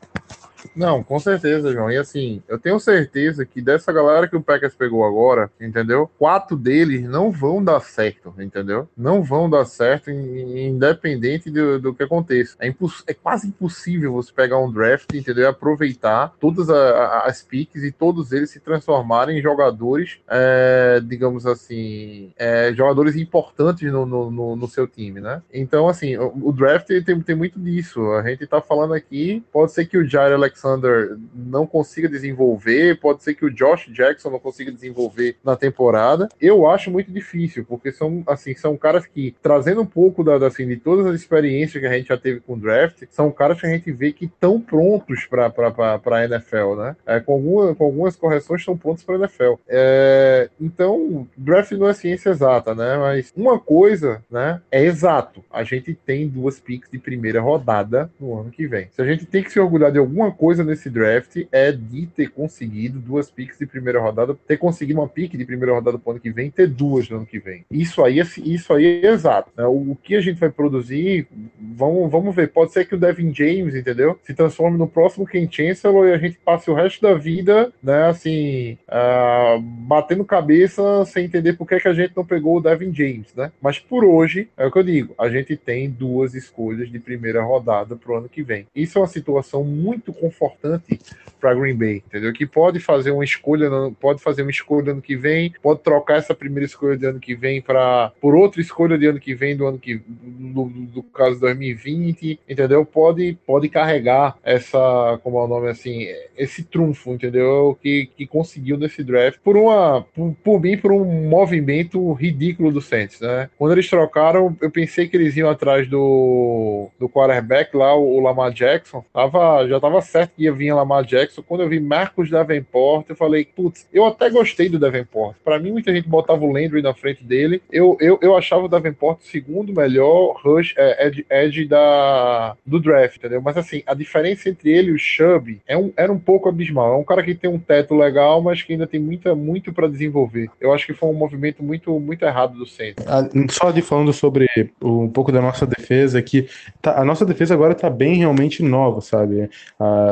Não, 0.76 1.03
com 1.03 1.20
certeza, 1.20 1.72
João. 1.72 1.91
E 1.91 1.97
assim, 1.97 2.41
eu 2.47 2.57
tenho 2.57 2.80
certeza 2.80 3.45
que 3.45 3.61
dessa 3.61 3.91
galera 3.91 4.28
que 4.28 4.36
o 4.36 4.41
Packers 4.41 4.76
pegou 4.76 5.05
agora, 5.05 5.51
entendeu? 5.59 6.09
Quatro 6.18 6.55
deles 6.55 7.03
não 7.07 7.32
vão 7.32 7.64
dar 7.64 7.80
certo, 7.82 8.34
entendeu? 8.39 8.88
Não 8.95 9.24
vão 9.24 9.49
dar 9.49 9.66
certo, 9.66 10.09
independente 10.09 11.49
do, 11.49 11.80
do 11.80 11.93
que 11.93 12.03
aconteça. 12.03 12.55
É, 12.59 12.74
é, 13.07 13.14
quase 13.14 13.47
impossível 13.47 14.14
você 14.14 14.32
pegar 14.32 14.57
um 14.59 14.72
draft, 14.72 15.14
entendeu? 15.14 15.43
E 15.43 15.47
aproveitar 15.47 16.34
todas 16.39 16.70
a, 16.70 16.76
a, 16.76 17.28
as 17.28 17.41
picks 17.41 17.84
e 17.84 17.91
todos 17.91 18.32
eles 18.32 18.49
se 18.49 18.59
transformarem 18.59 19.38
em 19.38 19.41
jogadores, 19.41 20.20
é, 20.28 21.01
digamos 21.03 21.45
assim, 21.45 22.32
é, 22.38 22.74
jogadores 22.74 23.16
importantes 23.16 23.91
no, 23.91 24.05
no, 24.05 24.32
no, 24.32 24.55
no, 24.55 24.68
seu 24.68 24.88
time, 24.88 25.22
né? 25.22 25.41
Então, 25.53 25.88
assim, 25.88 26.18
o, 26.18 26.49
o 26.49 26.51
draft 26.51 26.88
tem, 26.88 27.22
tem 27.22 27.36
muito 27.36 27.59
disso. 27.59 28.11
A 28.14 28.24
gente 28.24 28.47
tá 28.47 28.61
falando 28.61 28.93
aqui, 28.93 29.43
pode 29.51 29.72
ser 29.72 29.86
que 29.86 29.97
o 29.97 30.07
Jair 30.07 30.38
Alexander 30.54 31.18
não 31.34 31.66
consiga 31.66 32.08
desenvolver, 32.08 32.99
pode 32.99 33.24
ser 33.24 33.34
que 33.34 33.45
o 33.45 33.49
Josh 33.49 33.88
Jackson 33.91 34.30
não 34.30 34.39
consiga 34.39 34.72
desenvolver 34.72 35.38
na 35.43 35.56
temporada. 35.56 36.30
Eu 36.39 36.68
acho 36.70 36.91
muito 36.91 37.12
difícil, 37.12 37.66
porque 37.68 37.91
são 37.91 38.24
assim, 38.28 38.56
são 38.56 38.78
caras 38.78 39.06
que, 39.06 39.36
trazendo 39.41 39.82
um 39.82 39.86
pouco 39.86 40.24
da, 40.24 40.36
assim, 40.45 40.68
de 40.68 40.78
todas 40.78 41.06
as 41.06 41.16
experiências 41.16 41.82
que 41.82 41.88
a 41.88 41.93
gente 41.93 42.08
já 42.08 42.18
teve 42.18 42.39
com 42.39 42.54
o 42.54 42.60
draft, 42.60 43.04
são 43.10 43.32
caras 43.32 43.60
que 43.60 43.66
a 43.66 43.70
gente 43.70 43.91
vê 43.91 44.12
que 44.12 44.26
estão 44.26 44.62
prontos 44.62 45.26
para 45.26 45.47
a 45.47 46.26
NFL, 46.26 46.76
né? 46.78 46.95
É, 47.06 47.20
com, 47.20 47.34
alguma, 47.34 47.76
com 47.76 47.86
algumas 47.86 48.16
correções 48.16 48.62
estão 48.62 48.78
prontos 48.78 49.04
para 49.04 49.16
a 49.16 49.20
NFL. 49.20 49.54
É, 49.68 50.49
então, 50.62 51.28
draft 51.36 51.72
não 51.72 51.88
é 51.88 51.93
ciência 51.93 52.30
exata, 52.30 52.76
né? 52.76 52.97
Mas 52.97 53.34
uma 53.36 53.60
coisa, 53.60 54.24
né, 54.30 54.62
é 54.72 54.84
exato. 54.84 55.43
A 55.51 55.64
gente 55.64 55.93
tem 55.93 56.28
duas 56.28 56.60
picks 56.60 56.89
de 56.89 56.99
primeira 56.99 57.41
rodada 57.41 58.10
no 58.20 58.39
ano 58.39 58.51
que 58.51 58.68
vem. 58.68 58.88
Se 58.91 59.01
a 59.01 59.06
gente 59.06 59.26
tem 59.26 59.43
que 59.43 59.51
se 59.51 59.60
orgulhar 59.60 59.91
de 59.91 59.97
alguma 59.97 60.32
coisa 60.32 60.42
coisa 60.43 60.61
nesse 60.61 60.89
draft 60.89 61.37
é 61.53 61.71
de 61.71 62.05
ter 62.05 62.29
conseguido 62.29 62.99
duas 62.99 63.31
picks 63.31 63.57
de 63.57 63.65
primeira 63.65 64.01
rodada, 64.01 64.35
ter 64.45 64.57
conseguido 64.57 64.99
uma 64.99 65.07
pick 65.07 65.37
de 65.37 65.45
primeira 65.45 65.73
rodada 65.73 65.97
pro 65.97 66.11
ano 66.11 66.19
que 66.19 66.31
vem, 66.31 66.51
ter 66.51 66.67
duas 66.67 67.07
no 67.07 67.15
ano 67.15 67.25
que 67.25 67.39
vem. 67.39 67.63
Isso 67.71 68.03
aí 68.03 68.19
é, 68.19 68.23
isso 68.43 68.73
aí 68.73 69.05
é 69.05 69.07
exato. 69.07 69.49
Né? 69.55 69.65
O, 69.65 69.95
que 69.95 70.17
a 70.17 70.19
gente 70.19 70.37
vai 70.37 70.49
produzir, 70.49 71.29
vamos, 71.57 72.11
vamos 72.11 72.35
ver. 72.35 72.49
Pode 72.49 72.73
ser 72.73 72.83
que 72.85 72.93
o 72.93 72.99
Devin 72.99 73.33
James, 73.33 73.73
entendeu? 73.73 74.19
Se 74.21 74.33
transforme 74.33 74.77
no 74.77 74.85
próximo 74.85 75.25
Ken 75.25 75.47
Chancellor 75.49 76.09
e 76.09 76.13
a 76.13 76.17
gente 76.17 76.37
passe 76.43 76.69
o 76.69 76.73
resto 76.73 77.01
da 77.01 77.13
vida, 77.13 77.71
né, 77.81 78.07
assim, 78.09 78.77
uh, 78.89 79.61
batendo 79.61 80.25
cabeça 80.25 81.05
sem 81.05 81.23
entender 81.23 81.53
por 81.53 81.65
que, 81.65 81.79
que 81.79 81.87
a 81.87 81.93
gente 81.93 82.17
não 82.17 82.25
pegou 82.25 82.57
o 82.57 82.61
Devin 82.61 82.93
James, 82.93 83.33
né? 83.33 83.49
Mas 83.61 83.79
por 83.79 84.03
hoje, 84.03 84.49
é 84.57 84.65
o 84.65 84.71
que 84.71 84.79
eu 84.79 84.83
digo, 84.83 85.15
a 85.17 85.29
gente 85.29 85.55
tem 85.55 85.89
duas 85.89 86.35
escolhas 86.35 86.91
de 86.91 86.99
primeira 86.99 87.41
rodada 87.41 87.95
pro 87.95 88.17
ano 88.17 88.27
que 88.27 88.43
vem. 88.43 88.67
Isso 88.75 88.97
é 88.97 89.01
uma 89.01 89.07
situação 89.07 89.63
muito 89.63 90.11
confortante 90.34 90.99
para 91.43 91.53
Green 91.53 91.75
Bay, 91.75 92.01
entendeu? 92.07 92.31
Que 92.31 92.45
pode 92.45 92.79
fazer 92.79 93.11
uma 93.11 93.25
escolha, 93.25 93.69
pode 93.99 94.21
fazer 94.21 94.43
uma 94.43 94.51
escolha 94.51 94.93
ano 94.93 95.01
que 95.01 95.13
vem, 95.13 95.53
pode 95.61 95.81
trocar 95.81 96.17
essa 96.17 96.34
primeira 96.34 96.65
escolha 96.65 96.95
de 96.95 97.05
ano 97.05 97.19
que 97.19 97.36
vem 97.36 97.61
para 97.61 98.13
por 98.21 98.34
outra 98.34 98.61
escolha 98.61 98.97
de 98.97 99.07
ano 99.07 99.19
que 99.19 99.36
vem 99.36 99.57
do 99.57 99.67
ano 99.67 99.77
que 99.77 100.01
do, 100.07 100.69
do 100.69 101.03
caso 101.03 101.41
2020, 101.41 102.39
entendeu? 102.47 102.86
Pode 102.86 103.38
pode 103.45 103.67
carregar 103.67 104.38
essa, 104.41 105.19
como 105.21 105.38
é 105.38 105.43
o 105.43 105.47
nome 105.47 105.67
assim, 105.67 106.07
esse 106.38 106.63
trunfo, 106.63 107.11
entendeu? 107.11 107.77
Que, 107.81 108.09
que 108.15 108.25
conseguiu 108.25 108.77
nesse 108.77 109.03
draft 109.03 109.38
por 109.43 109.57
uma 109.57 110.05
por, 110.15 110.34
por 110.41 110.61
mim 110.61 110.77
por 110.77 110.93
um 110.93 111.27
movimento 111.27 112.13
ridículo 112.13 112.71
do 112.71 112.79
Saints, 112.79 113.19
né? 113.19 113.49
Quando 113.57 113.73
eles 113.73 113.89
trocaram, 113.89 114.55
eu 114.61 114.71
pensei 114.71 115.09
que 115.09 115.17
eles 115.17 115.36
iam 115.36 115.49
atrás 115.49 115.89
do 115.89 116.88
do 116.97 117.09
quarterback 117.09 117.75
lá, 117.75 117.93
o 117.93 118.21
Lamar 118.21 118.53
Jackson, 118.53 119.03
tava 119.11 119.67
já 119.67 119.77
tava 119.77 119.99
certo 119.99 120.22
que 120.28 120.43
ia 120.43 120.51
vir 120.53 120.74
Lamar 120.74 121.03
Jackson. 121.03 121.41
Quando 121.41 121.61
eu 121.61 121.69
vi 121.69 121.80
Marcos 121.80 122.30
Davenport, 122.30 123.05
eu 123.09 123.15
falei, 123.15 123.45
putz, 123.45 123.88
eu 123.93 124.05
até 124.05 124.30
gostei 124.30 124.69
do 124.69 124.80
Davenport. 124.80 125.36
Para 125.43 125.59
mim, 125.59 125.71
muita 125.71 125.93
gente 125.93 126.07
botava 126.07 126.43
o 126.43 126.51
Landry 126.51 126.82
na 126.82 126.93
frente 126.93 127.24
dele. 127.24 127.61
Eu, 127.71 127.97
eu, 127.99 128.19
eu 128.21 128.36
achava 128.36 128.65
o 128.65 128.67
Davenport 128.67 129.19
o 129.21 129.26
segundo 129.26 129.74
melhor 129.74 130.39
rush 130.43 130.74
é, 130.78 131.07
edge, 131.07 131.26
edge 131.30 131.65
da, 131.65 132.55
do 132.65 132.80
draft, 132.80 133.17
entendeu? 133.17 133.41
Mas 133.41 133.57
assim, 133.57 133.84
a 133.86 133.93
diferença 133.93 134.49
entre 134.49 134.71
ele 134.71 134.89
e 134.91 134.93
o 134.93 134.99
Chubb 134.99 135.61
é 135.67 135.78
um, 135.78 135.91
era 135.95 136.11
um 136.11 136.19
pouco 136.19 136.49
abismal. 136.49 136.93
É 136.93 136.97
um 136.97 137.03
cara 137.03 137.24
que 137.24 137.36
tem 137.36 137.49
um 137.49 137.59
teto 137.59 137.95
legal, 137.95 138.41
mas 138.41 138.61
que 138.61 138.74
ainda 138.74 138.88
tem 138.88 138.99
muita, 138.99 139.36
muito 139.36 139.71
para 139.74 139.88
desenvolver. 139.88 140.49
Eu 140.59 140.74
acho 140.74 140.86
que 140.86 140.93
foi 140.93 141.09
um 141.09 141.13
movimento 141.13 141.63
muito, 141.63 141.99
muito 141.99 142.24
errado 142.26 142.57
do 142.57 142.65
centro. 142.65 143.03
Ah, 143.07 143.28
Só 143.49 143.71
de 143.71 143.82
falando 143.82 144.13
sobre 144.13 144.47
um 144.82 145.09
pouco 145.09 145.32
da 145.32 145.41
nossa 145.41 145.65
defesa, 145.65 146.21
que 146.21 146.47
tá- 146.82 146.99
a 146.99 147.05
nossa 147.05 147.26
defesa 147.26 147.53
agora 147.53 147.76
tá 147.76 147.89
bem 147.89 148.15
realmente 148.15 148.63
nova, 148.63 149.01
sabe? 149.01 149.49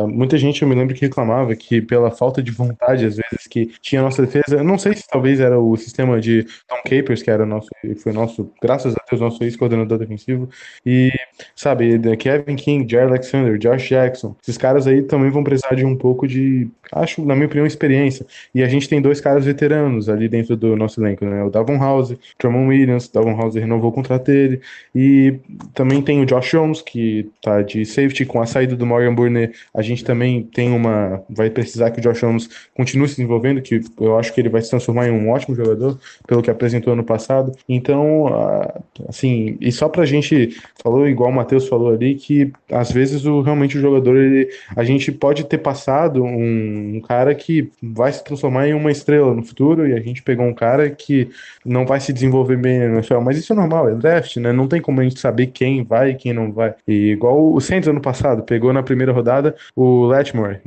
Muita 0.08 0.38
gente, 0.38 0.62
eu 0.62 0.68
me 0.68 0.76
lembro 0.76 0.94
que 0.94 1.02
reclamava 1.02 1.56
que 1.56 1.82
pela 1.82 2.12
falta 2.12 2.42
de 2.42 2.52
vontade, 2.52 3.06
às 3.06 3.16
vezes, 3.18 3.48
que 3.50 3.72
tinha 3.82 4.02
a 4.02 4.04
nossa 4.04 4.26
defesa, 4.26 4.58
eu 4.58 4.64
não 4.64 4.78
sei 4.78 4.94
se 4.96 5.04
talvez 5.08 5.40
era 5.40 5.60
o 5.60 5.76
sistema 5.78 6.20
de 6.20 6.46
Tom 6.68 6.82
Capers, 6.84 7.22
que 7.22 7.30
era 7.30 7.46
nosso, 7.46 7.70
foi 7.98 8.12
nosso, 8.12 8.52
graças 8.62 8.96
a 8.96 9.02
Deus, 9.10 9.22
nosso 9.22 9.44
ex-coordenador 9.44 9.98
defensivo, 9.98 10.50
e, 10.86 11.12
sabe, 11.56 12.00
Kevin 12.18 12.56
King, 12.56 12.92
Jair 12.92 13.08
Alexander, 13.08 13.58
Josh 13.58 13.90
Jackson, 13.90 14.36
esses 14.42 14.58
caras 14.58 14.88
aí 14.88 15.02
também 15.04 15.30
vão 15.30 15.44
precisar 15.44 15.76
de 15.76 15.86
um 15.86 15.96
pouco 15.96 16.28
de, 16.28 16.68
acho, 16.92 17.26
na 17.26 17.36
minha 17.36 17.48
opinião, 17.48 17.66
experiência. 17.66 18.26
E 18.54 18.64
a 18.64 18.68
gente 18.68 18.88
tem 18.88 19.02
dois 19.02 19.22
caras 19.22 19.46
veteranos 19.46 20.10
ali 20.10 20.28
dentro 20.28 20.56
do 20.56 20.76
nosso 20.76 21.02
elenco, 21.02 21.26
né? 21.26 21.44
O 21.44 21.50
Davon 21.50 21.78
House, 21.78 22.16
Tramon 22.38 22.68
Williams, 22.68 23.08
Davon 23.08 23.36
House 23.36 23.56
renovou 23.56 23.90
o 23.90 23.94
contrato 23.94 24.26
dele, 24.26 24.62
e 24.94 25.36
também 25.74 26.02
tem 26.02 26.22
o 26.22 26.26
Josh 26.26 26.52
Jones, 26.52 26.82
que 26.82 27.30
tá 27.42 27.62
de 27.62 27.86
safety 27.86 28.26
com 28.26 28.42
a 28.42 28.46
saída 28.46 28.76
do 28.76 28.86
Morgan 28.86 29.14
Burnett. 29.16 29.58
A 29.74 29.81
gente 29.82 30.04
também 30.04 30.44
tem 30.44 30.72
uma. 30.72 31.24
Vai 31.30 31.50
precisar 31.50 31.92
que 31.92 32.00
o 32.00 32.02
Josh 32.02 32.20
Jones 32.20 32.50
continue 32.76 33.08
se 33.08 33.16
desenvolvendo, 33.16 33.62
que 33.62 33.82
eu 34.00 34.18
acho 34.18 34.34
que 34.34 34.42
ele 34.42 34.50
vai 34.50 34.62
se 34.62 34.70
transformar 34.70 35.08
em 35.08 35.12
um 35.12 35.30
ótimo 35.30 35.56
jogador, 35.56 36.00
pelo 36.28 36.42
que 36.42 36.50
apresentou 36.52 36.94
ano 36.94 37.04
passado. 37.04 37.52
Então, 37.68 38.28
ah, 38.28 38.82
assim, 39.08 39.58
e 39.60 39.72
só 39.72 39.88
pra 39.90 40.06
gente. 40.06 40.58
Falou 40.84 41.08
igual 41.08 41.30
o 41.30 41.34
Matheus 41.34 41.68
falou 41.68 41.94
ali, 41.94 42.16
que 42.16 42.52
às 42.72 42.92
vezes 42.92 43.26
o, 43.26 43.42
realmente 43.42 43.78
o 43.78 43.82
jogador, 43.82 44.18
ele, 44.18 44.50
a 44.76 44.84
gente 44.84 45.12
pode 45.12 45.44
ter 45.44 45.60
passado 45.60 46.24
um, 46.24 46.96
um 46.96 47.02
cara 47.02 47.36
que 47.36 47.70
vai 47.82 48.12
se 48.12 48.24
transformar 48.24 48.68
em 48.68 48.74
uma 48.74 48.92
estrela 48.92 49.34
no 49.34 49.44
futuro, 49.44 49.88
e 49.88 49.94
a 49.94 50.00
gente 50.00 50.24
pegou 50.24 50.46
um 50.46 50.54
cara 50.54 50.90
que 50.90 51.30
não 51.66 51.86
vai 51.86 52.00
se 52.00 52.12
desenvolver 52.12 52.58
bem 52.58 52.80
na 52.80 52.86
NFL, 52.86 53.20
mas 53.20 53.38
isso 53.38 53.54
é 53.54 53.56
normal, 53.56 53.90
é 53.90 53.96
draft, 53.96 54.38
né? 54.38 54.52
Não 54.52 54.68
tem 54.68 54.82
como 54.82 55.02
a 55.02 55.04
gente 55.04 55.20
saber 55.20 55.48
quem 55.48 55.84
vai 55.84 56.12
e 56.12 56.16
quem 56.16 56.34
não 56.34 56.52
vai. 56.52 56.74
E 56.88 57.12
igual 57.12 57.54
o 57.54 57.60
Saints 57.62 57.88
ano 57.88 58.02
passado, 58.02 58.44
pegou 58.44 58.74
na 58.74 58.84
primeira 58.84 59.12
rodada 59.12 59.56
o 59.76 60.06
Letmore, 60.06 60.60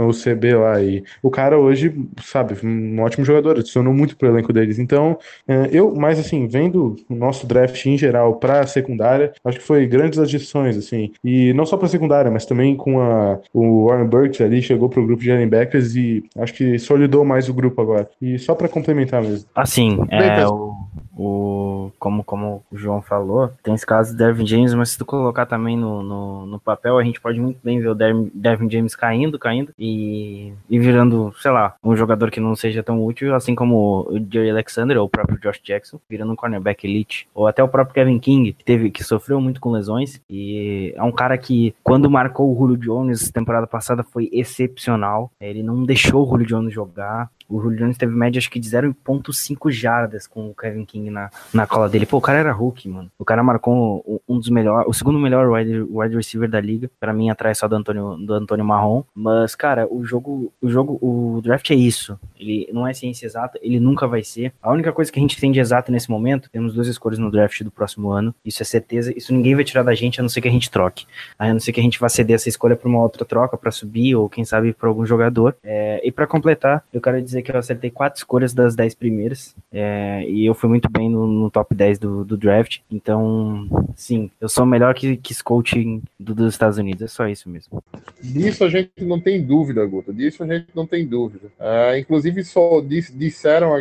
o 0.00 0.10
CB 0.12 0.54
lá, 0.54 0.82
e 0.82 1.02
o 1.22 1.30
cara 1.30 1.58
hoje, 1.58 1.94
sabe, 2.22 2.54
um 2.64 3.00
ótimo 3.00 3.24
jogador, 3.24 3.58
adicionou 3.58 3.92
muito 3.92 4.16
pro 4.16 4.28
elenco 4.28 4.52
deles. 4.52 4.78
Então, 4.78 5.18
eh, 5.46 5.68
eu, 5.72 5.94
mas 5.94 6.18
assim, 6.18 6.46
vendo 6.46 6.96
o 7.08 7.14
nosso 7.14 7.46
draft 7.46 7.84
em 7.86 7.96
geral 7.98 8.36
pra 8.36 8.66
secundária, 8.66 9.32
acho 9.44 9.58
que 9.58 9.64
foi 9.64 9.86
grandes 9.86 10.18
adições, 10.18 10.76
assim, 10.76 11.12
e 11.24 11.52
não 11.52 11.66
só 11.66 11.76
pra 11.76 11.88
secundária, 11.88 12.30
mas 12.30 12.46
também 12.46 12.76
com 12.76 13.00
a, 13.00 13.38
o 13.52 13.86
Warren 13.86 14.06
Burks 14.06 14.40
ali, 14.40 14.62
chegou 14.62 14.88
pro 14.88 15.06
grupo 15.06 15.22
de 15.22 15.30
linebackers 15.30 15.96
e 15.96 16.24
acho 16.38 16.54
que 16.54 16.78
solidou 16.78 17.24
mais 17.24 17.48
o 17.48 17.54
grupo 17.54 17.80
agora. 17.80 18.08
E 18.20 18.38
só 18.38 18.54
pra 18.54 18.68
complementar 18.68 19.22
mesmo. 19.22 19.48
Assim, 19.54 19.96
Bem, 19.96 20.20
é, 20.20 20.36
pessoal. 20.36 20.56
o, 20.56 21.05
o, 21.16 21.90
como, 21.98 22.22
como 22.22 22.62
o 22.70 22.76
João 22.76 23.00
falou, 23.00 23.50
tem 23.62 23.74
esse 23.74 23.86
caso 23.86 24.12
do 24.12 24.18
Dervin 24.18 24.46
James, 24.46 24.74
mas 24.74 24.90
se 24.90 24.98
tu 24.98 25.04
colocar 25.04 25.46
também 25.46 25.76
no, 25.76 26.02
no, 26.02 26.46
no 26.46 26.60
papel, 26.60 26.98
a 26.98 27.04
gente 27.04 27.20
pode 27.20 27.40
muito 27.40 27.58
bem 27.62 27.80
ver 27.80 27.88
o 27.88 27.94
Dervin 27.94 28.70
James 28.70 28.94
caindo, 28.94 29.38
caindo 29.38 29.72
e, 29.78 30.52
e 30.68 30.78
virando, 30.78 31.32
sei 31.40 31.50
lá, 31.50 31.74
um 31.82 31.96
jogador 31.96 32.30
que 32.30 32.40
não 32.40 32.54
seja 32.54 32.82
tão 32.82 33.04
útil, 33.04 33.34
assim 33.34 33.54
como 33.54 34.06
o 34.10 34.18
Jerry 34.30 34.50
Alexander 34.50 34.98
ou 34.98 35.06
o 35.06 35.08
próprio 35.08 35.38
Josh 35.38 35.60
Jackson, 35.62 35.98
virando 36.08 36.32
um 36.32 36.36
cornerback 36.36 36.86
elite, 36.86 37.28
ou 37.34 37.46
até 37.46 37.62
o 37.62 37.68
próprio 37.68 37.94
Kevin 37.94 38.18
King, 38.18 38.52
que 38.52 38.64
teve 38.64 38.90
que 38.90 39.02
sofreu 39.02 39.40
muito 39.40 39.60
com 39.60 39.70
lesões 39.70 40.20
e 40.28 40.92
é 40.96 41.02
um 41.02 41.12
cara 41.12 41.36
que 41.38 41.74
quando 41.82 42.10
marcou 42.10 42.52
o 42.52 42.58
Julio 42.58 42.76
Jones 42.76 43.30
temporada 43.30 43.66
passada 43.66 44.02
foi 44.02 44.28
excepcional. 44.32 45.30
Ele 45.40 45.62
não 45.62 45.84
deixou 45.84 46.24
o 46.24 46.28
Julio 46.28 46.46
Jones 46.46 46.72
jogar. 46.72 47.30
O 47.48 47.60
Julio 47.60 47.78
Jones 47.78 47.96
teve 47.96 48.12
média 48.14 48.38
acho 48.38 48.50
que 48.50 48.58
de 48.60 48.68
0.5 48.68 49.70
jardas 49.70 50.26
com 50.26 50.48
o 50.50 50.54
Kevin 50.54 50.84
King 50.84 51.10
na, 51.10 51.30
na 51.52 51.66
cola 51.66 51.88
dele. 51.88 52.06
Pô, 52.06 52.18
o 52.18 52.20
cara 52.20 52.38
era 52.38 52.52
Hulk, 52.52 52.88
mano. 52.88 53.10
O 53.18 53.24
cara 53.24 53.42
marcou 53.42 54.20
um- 54.28 54.36
dos 54.38 54.50
melhores, 54.50 54.86
o 54.88 54.92
segundo 54.92 55.18
melhor 55.18 55.48
wide, 55.50 55.80
wide 55.90 56.14
receiver 56.16 56.48
da 56.48 56.60
liga. 56.60 56.90
Pra 57.00 57.12
mim, 57.12 57.30
atrás 57.30 57.58
só 57.58 57.66
do 57.66 57.74
Antônio, 57.74 58.16
do 58.18 58.34
Antônio 58.34 58.64
Marrom. 58.64 59.02
Mas, 59.14 59.54
cara, 59.54 59.86
o 59.90 60.04
jogo, 60.04 60.52
o 60.60 60.68
jogo, 60.68 60.98
o 61.00 61.40
draft 61.42 61.70
é 61.70 61.74
isso. 61.74 62.18
Ele 62.38 62.68
não 62.72 62.86
é 62.86 62.92
ciência 62.92 63.26
exata, 63.26 63.58
ele 63.62 63.80
nunca 63.80 64.06
vai 64.06 64.22
ser. 64.22 64.52
A 64.62 64.70
única 64.70 64.92
coisa 64.92 65.10
que 65.10 65.18
a 65.18 65.22
gente 65.22 65.40
tem 65.40 65.50
de 65.50 65.58
exato 65.60 65.90
nesse 65.90 66.10
momento, 66.10 66.50
temos 66.50 66.74
duas 66.74 66.86
escolhas 66.86 67.18
no 67.18 67.30
draft 67.30 67.62
do 67.62 67.70
próximo 67.70 68.10
ano. 68.10 68.34
Isso 68.44 68.62
é 68.62 68.66
certeza. 68.66 69.12
Isso 69.16 69.32
ninguém 69.32 69.54
vai 69.54 69.64
tirar 69.64 69.82
da 69.82 69.94
gente, 69.94 70.20
a 70.20 70.22
não 70.22 70.28
ser 70.28 70.40
que 70.40 70.48
a 70.48 70.50
gente 70.50 70.70
troque. 70.70 71.06
A 71.38 71.52
não 71.52 71.60
ser 71.60 71.72
que 71.72 71.80
a 71.80 71.82
gente 71.82 71.98
vá 71.98 72.08
ceder 72.08 72.34
essa 72.36 72.48
escolha 72.48 72.76
pra 72.76 72.88
uma 72.88 73.02
outra 73.02 73.24
troca, 73.24 73.56
pra 73.56 73.70
subir, 73.70 74.14
ou 74.14 74.28
quem 74.28 74.44
sabe 74.44 74.72
pra 74.72 74.88
algum 74.88 75.06
jogador. 75.06 75.56
É, 75.64 76.06
e 76.06 76.12
pra 76.12 76.26
completar, 76.26 76.84
eu 76.92 77.00
quero 77.00 77.20
dizer 77.22 77.35
que 77.42 77.50
eu 77.50 77.58
acertei 77.58 77.90
quatro 77.90 78.18
escolhas 78.18 78.52
das 78.52 78.74
dez 78.74 78.94
primeiras. 78.94 79.54
é, 79.72 80.24
e 80.28 80.44
eu 80.44 80.54
fui 80.54 80.68
muito 80.68 80.90
bem 80.90 81.08
no, 81.08 81.26
no 81.26 81.50
top 81.50 81.74
10 81.74 81.98
do, 81.98 82.24
do 82.24 82.36
draft. 82.36 82.78
Então, 82.90 83.68
sim, 83.94 84.30
eu 84.40 84.48
sou 84.48 84.66
melhor 84.66 84.94
que, 84.94 85.16
que 85.16 85.34
coaching 85.42 86.02
do, 86.18 86.34
dos 86.34 86.54
Estados 86.54 86.78
Unidos. 86.78 87.02
É 87.02 87.06
só 87.06 87.28
isso 87.28 87.48
mesmo. 87.48 87.82
Disso 88.22 88.64
a 88.64 88.68
gente 88.68 88.90
não 89.02 89.20
tem 89.20 89.42
dúvida, 89.42 89.84
Guto. 89.86 90.12
Disso 90.12 90.42
a 90.42 90.46
gente 90.46 90.66
não 90.74 90.86
tem 90.86 91.06
dúvida. 91.06 91.48
Ah, 91.58 91.98
inclusive, 91.98 92.42
só 92.44 92.80
dis- 92.80 93.12
disseram, 93.16 93.72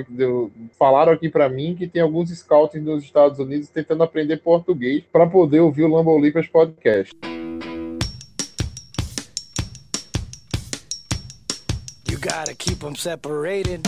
falaram 0.78 1.12
aqui 1.14 1.30
pra 1.30 1.50
mim 1.50 1.76
que 1.76 1.88
tem 1.88 2.02
alguns 2.02 2.30
scouts 2.30 2.82
nos 2.82 3.04
Estados 3.04 3.40
Unidos 3.40 3.70
tentando 3.70 4.04
aprender 4.04 4.38
português 4.38 5.04
para 5.12 5.26
poder 5.26 5.62
ouvir 5.62 5.84
o 5.84 5.88
Lambo 5.88 6.20
Lipas 6.20 6.48
podcast. 6.48 7.14
Gotta 12.26 12.56
keep 12.56 12.80
them 12.80 12.96
separated. 12.96 13.86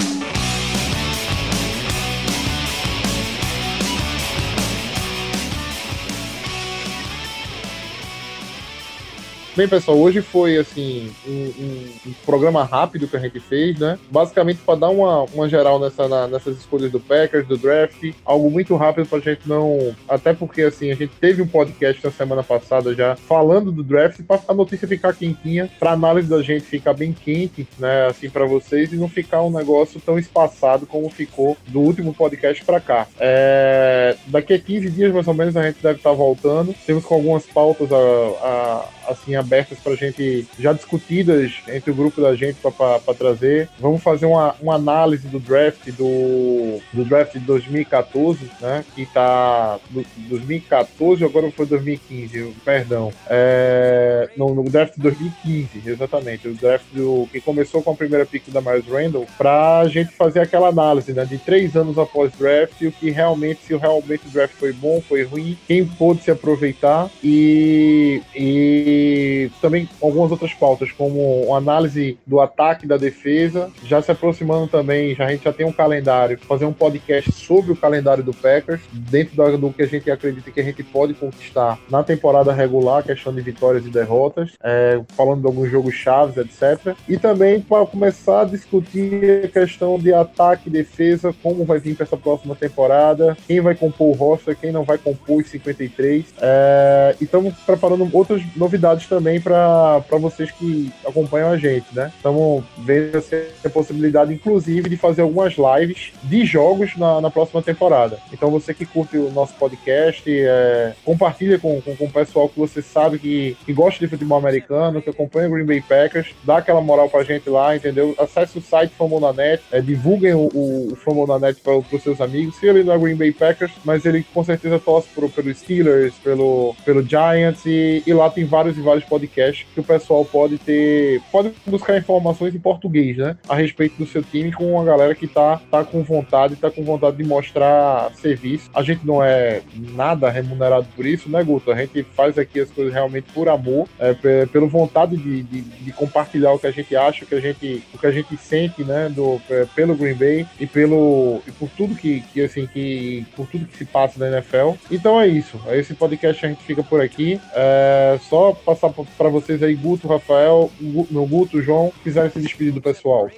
Bem, 9.57 9.67
pessoal, 9.67 9.97
hoje 9.97 10.21
foi 10.21 10.55
assim 10.55 11.11
um, 11.27 11.31
um- 11.31 11.89
um 12.09 12.13
programa 12.23 12.63
rápido 12.63 13.07
que 13.07 13.17
a 13.17 13.19
gente 13.19 13.39
fez, 13.39 13.79
né? 13.79 13.97
Basicamente 14.11 14.59
para 14.63 14.77
dar 14.81 14.89
uma, 14.89 15.23
uma 15.33 15.49
geral 15.49 15.79
nessa, 15.79 16.07
na- 16.07 16.27
nessas 16.27 16.57
escolhas 16.59 16.91
do 16.91 16.99
Packers, 16.99 17.47
do 17.47 17.57
draft, 17.57 18.13
algo 18.23 18.51
muito 18.51 18.75
rápido 18.75 19.07
pra 19.07 19.17
gente 19.17 19.41
não. 19.49 19.95
Até 20.07 20.31
porque 20.31 20.61
assim, 20.61 20.91
a 20.91 20.95
gente 20.95 21.11
teve 21.19 21.41
um 21.41 21.47
podcast 21.47 22.05
na 22.05 22.11
semana 22.11 22.43
passada 22.43 22.93
já 22.93 23.15
falando 23.15 23.71
do 23.71 23.83
draft, 23.83 24.21
para 24.27 24.39
a 24.47 24.53
notícia 24.53 24.87
ficar 24.87 25.15
quentinha, 25.15 25.67
pra 25.79 25.93
análise 25.93 26.29
da 26.29 26.39
gente 26.43 26.61
ficar 26.65 26.93
bem 26.93 27.11
quente, 27.11 27.67
né? 27.79 28.05
Assim, 28.05 28.29
para 28.29 28.45
vocês, 28.45 28.93
e 28.93 28.95
não 28.95 29.09
ficar 29.09 29.41
um 29.41 29.49
negócio 29.49 29.99
tão 29.99 30.19
espaçado 30.19 30.85
como 30.85 31.09
ficou 31.09 31.57
do 31.65 31.79
último 31.79 32.13
podcast 32.13 32.63
pra 32.63 32.79
cá. 32.79 33.07
É, 33.19 34.15
daqui 34.27 34.53
a 34.53 34.59
15 34.59 34.91
dias, 34.91 35.11
mais 35.11 35.27
ou 35.27 35.33
menos, 35.33 35.57
a 35.57 35.63
gente 35.63 35.81
deve 35.81 35.97
estar 35.97 36.11
voltando. 36.13 36.75
Temos 36.85 37.03
com 37.03 37.15
algumas 37.15 37.43
pautas 37.47 37.91
a- 37.91 37.95
a- 37.97 38.89
assim 39.09 39.35
abertas 39.47 39.79
pra 39.79 39.95
gente, 39.95 40.45
já 40.59 40.73
discutidas 40.73 41.53
entre 41.67 41.91
o 41.91 41.95
grupo 41.95 42.21
da 42.21 42.35
gente 42.35 42.57
para 42.61 43.13
trazer. 43.13 43.69
Vamos 43.79 44.03
fazer 44.03 44.25
uma, 44.25 44.55
uma 44.61 44.75
análise 44.75 45.27
do 45.27 45.39
draft 45.39 45.89
do, 45.91 46.79
do 46.93 47.05
draft 47.05 47.33
de 47.33 47.39
2014, 47.39 48.49
né? 48.61 48.83
Que 48.93 49.05
tá. 49.05 49.79
Do, 49.89 50.05
2014 50.17 51.23
agora 51.23 51.49
foi 51.51 51.65
2015, 51.65 52.53
perdão. 52.63 53.11
É, 53.29 54.29
no, 54.37 54.53
no 54.53 54.63
draft 54.63 54.95
de 54.95 55.01
2015, 55.01 55.81
exatamente. 55.85 56.47
O 56.47 56.53
draft 56.53 56.85
do, 56.91 57.27
que 57.31 57.39
começou 57.39 57.81
com 57.81 57.91
a 57.91 57.95
primeira 57.95 58.25
pick 58.25 58.49
da 58.49 58.61
Miles 58.61 58.87
Randall, 58.87 59.25
pra 59.37 59.87
gente 59.87 60.11
fazer 60.11 60.41
aquela 60.41 60.67
análise, 60.67 61.13
né? 61.13 61.25
De 61.25 61.37
três 61.37 61.75
anos 61.75 61.97
após 61.97 62.33
o 62.33 62.37
draft, 62.37 62.81
o 62.81 62.91
que 62.91 63.09
realmente, 63.09 63.61
se 63.65 63.75
realmente 63.75 64.27
o 64.27 64.29
draft 64.29 64.53
foi 64.55 64.73
bom, 64.73 65.01
foi 65.01 65.23
ruim, 65.23 65.57
quem 65.67 65.85
pôde 65.85 66.23
se 66.23 66.31
aproveitar 66.31 67.09
e, 67.23 68.21
e 68.35 69.36
também 69.61 69.87
algumas 70.01 70.31
outras 70.31 70.53
pautas, 70.53 70.91
como 70.91 71.53
análise 71.55 72.17
do 72.25 72.39
ataque 72.39 72.85
e 72.85 72.87
da 72.87 72.97
defesa, 72.97 73.69
já 73.83 74.01
se 74.01 74.11
aproximando 74.11 74.67
também, 74.67 75.15
já, 75.15 75.25
a 75.25 75.31
gente 75.31 75.43
já 75.43 75.53
tem 75.53 75.65
um 75.65 75.71
calendário, 75.71 76.37
fazer 76.47 76.65
um 76.65 76.73
podcast 76.73 77.31
sobre 77.31 77.71
o 77.71 77.75
calendário 77.75 78.23
do 78.23 78.33
Packers, 78.33 78.81
dentro 78.91 79.35
da- 79.35 79.55
do 79.57 79.71
que 79.71 79.83
a 79.83 79.87
gente 79.87 80.09
acredita 80.11 80.51
que 80.51 80.59
a 80.59 80.63
gente 80.63 80.83
pode 80.83 81.13
conquistar 81.13 81.77
na 81.89 82.03
temporada 82.03 82.51
regular, 82.53 83.03
questão 83.03 83.33
de 83.33 83.41
vitórias 83.41 83.85
e 83.85 83.89
derrotas, 83.89 84.51
é, 84.63 84.99
falando 85.15 85.41
de 85.41 85.47
alguns 85.47 85.69
jogos 85.71 85.93
chaves, 85.95 86.37
etc. 86.37 86.95
E 87.07 87.17
também 87.17 87.59
para 87.61 87.85
começar 87.85 88.41
a 88.41 88.45
discutir 88.45 89.45
a 89.45 89.47
questão 89.47 89.97
de 89.97 90.13
ataque 90.13 90.67
e 90.67 90.71
defesa, 90.71 91.33
como 91.41 91.65
vai 91.65 91.79
vir 91.79 91.95
para 91.95 92.05
essa 92.05 92.17
próxima 92.17 92.55
temporada, 92.55 93.37
quem 93.47 93.61
vai 93.61 93.75
compor 93.75 94.09
o 94.09 94.11
roster, 94.13 94.55
quem 94.55 94.71
não 94.71 94.83
vai 94.83 94.97
compor 94.97 95.41
os 95.41 95.49
53. 95.49 96.25
É, 96.41 97.15
e 97.19 97.23
estamos 97.23 97.53
preparando 97.65 98.07
outras 98.13 98.41
novidades 98.55 99.07
também 99.07 99.26
também 99.27 99.41
para 99.41 99.99
vocês 100.11 100.49
que 100.51 100.91
acompanham 101.05 101.51
a 101.51 101.57
gente, 101.57 101.85
né? 101.93 102.11
Estamos 102.15 102.63
vendo 102.77 103.21
a 103.65 103.69
possibilidade, 103.69 104.33
inclusive, 104.33 104.89
de 104.89 104.95
fazer 104.95 105.21
algumas 105.21 105.55
lives 105.57 106.13
de 106.23 106.45
jogos 106.45 106.95
na, 106.95 107.19
na 107.19 107.29
próxima 107.29 107.61
temporada. 107.61 108.17
Então, 108.31 108.49
você 108.49 108.73
que 108.73 108.85
curte 108.85 109.17
o 109.17 109.29
nosso 109.31 109.53
podcast, 109.55 110.23
é, 110.27 110.93
compartilha 111.03 111.59
com, 111.59 111.81
com, 111.81 111.95
com, 111.95 112.05
o 112.05 112.11
pessoal 112.11 112.47
que 112.47 112.57
você 112.57 112.81
sabe 112.81 113.19
que, 113.19 113.57
que 113.65 113.73
gosta 113.73 113.99
de 113.99 114.07
futebol 114.09 114.37
americano, 114.37 115.01
que 115.01 115.09
acompanha 115.09 115.49
o 115.49 115.51
Green 115.51 115.65
Bay 115.65 115.81
Packers, 115.81 116.33
dá 116.43 116.57
aquela 116.57 116.79
moral 116.79 117.09
pra 117.09 117.23
gente 117.23 117.49
lá, 117.49 117.75
entendeu? 117.75 118.15
Acesse 118.17 118.57
o 118.57 118.61
site 118.61 118.93
Famonanet, 118.97 119.61
é, 119.71 119.81
divulguem 119.81 120.33
o, 120.33 120.49
o, 120.53 120.93
o 120.93 120.95
Famonanet 120.95 121.59
para 121.59 121.77
os 121.77 122.01
seus 122.01 122.21
amigos. 122.21 122.55
Se 122.55 122.67
ele 122.67 122.83
não 122.83 122.93
é 122.93 122.97
Green 122.97 123.15
Bay 123.15 123.31
Packers, 123.33 123.71
mas 123.83 124.05
ele 124.05 124.25
com 124.33 124.43
certeza 124.43 124.79
torce 124.79 125.09
pro, 125.13 125.29
pelo 125.29 125.53
Steelers, 125.53 126.13
pelo, 126.23 126.75
pelo 126.85 127.03
Giants, 127.03 127.65
e, 127.65 128.03
e 128.05 128.13
lá 128.13 128.29
tem 128.29 128.45
vários 128.45 128.77
e 128.77 128.81
vários 128.81 129.03
podcasts 129.07 129.65
que 129.73 129.79
o 129.79 129.83
pessoal 129.83 130.23
pode 130.25 130.57
ter, 130.57 131.21
pode 131.31 131.51
buscar 131.65 131.97
informações 131.97 132.53
em 132.53 132.59
português, 132.59 133.17
né? 133.17 133.37
A 133.47 133.55
respeito 133.55 133.97
do 133.97 134.05
seu 134.05 134.23
time 134.23 134.51
com 134.51 134.73
uma 134.73 134.83
galera 134.83 135.15
que 135.15 135.27
tá, 135.27 135.61
tá 135.71 135.83
com 135.83 136.03
vontade, 136.03 136.55
tá 136.55 136.69
com 136.69 136.83
vontade 136.83 137.17
de 137.17 137.23
mostrar 137.23 138.11
serviço. 138.15 138.69
A 138.73 138.83
gente 138.83 139.05
não 139.05 139.23
é 139.23 139.61
nada 139.75 140.29
remunerado 140.29 140.87
por 140.95 141.05
isso, 141.05 141.29
né, 141.29 141.43
Guto? 141.43 141.71
A 141.71 141.75
gente 141.75 142.03
faz 142.15 142.37
aqui 142.37 142.59
as 142.59 142.69
coisas 142.69 142.93
realmente 142.93 143.27
por 143.33 143.49
amor, 143.49 143.87
é, 143.99 144.45
pelo 144.47 144.67
vontade 144.67 145.17
de, 145.17 145.43
de, 145.43 145.61
de, 145.61 145.91
compartilhar 145.91 146.51
o 146.51 146.59
que 146.59 146.67
a 146.67 146.71
gente 146.71 146.95
acha, 146.95 147.23
o 147.23 147.27
que 147.27 147.35
a 147.35 147.39
gente, 147.39 147.83
o 147.93 147.97
que 147.97 148.07
a 148.07 148.11
gente 148.11 148.35
sente, 148.37 148.83
né, 148.83 149.09
do, 149.09 149.41
é, 149.49 149.65
pelo 149.75 149.95
Green 149.95 150.15
Bay 150.15 150.47
e 150.59 150.67
pelo 150.67 151.41
e 151.47 151.51
por 151.51 151.69
tudo 151.69 151.95
que, 151.95 152.21
que 152.33 152.41
assim 152.41 152.67
que 152.67 153.25
por 153.35 153.47
tudo 153.47 153.65
que 153.65 153.77
se 153.77 153.85
passa 153.85 154.19
na 154.19 154.37
NFL. 154.37 154.73
Então 154.91 155.19
é 155.19 155.27
isso. 155.27 155.59
Esse 155.69 155.93
podcast 155.93 156.45
a 156.45 156.49
gente 156.49 156.63
fica 156.63 156.83
por 156.83 157.01
aqui. 157.01 157.39
É, 157.53 158.19
só 158.29 158.53
passar 158.53 158.89
para 159.17 159.29
vocês 159.29 159.61
aí, 159.63 159.75
Guto, 159.75 160.07
Rafael, 160.07 160.71
meu 160.79 161.25
Guto, 161.25 161.61
João, 161.61 161.91
quiserem 162.03 162.31
se 162.31 162.39
despedir 162.39 162.73
do 162.73 162.81
pessoal. 162.81 163.29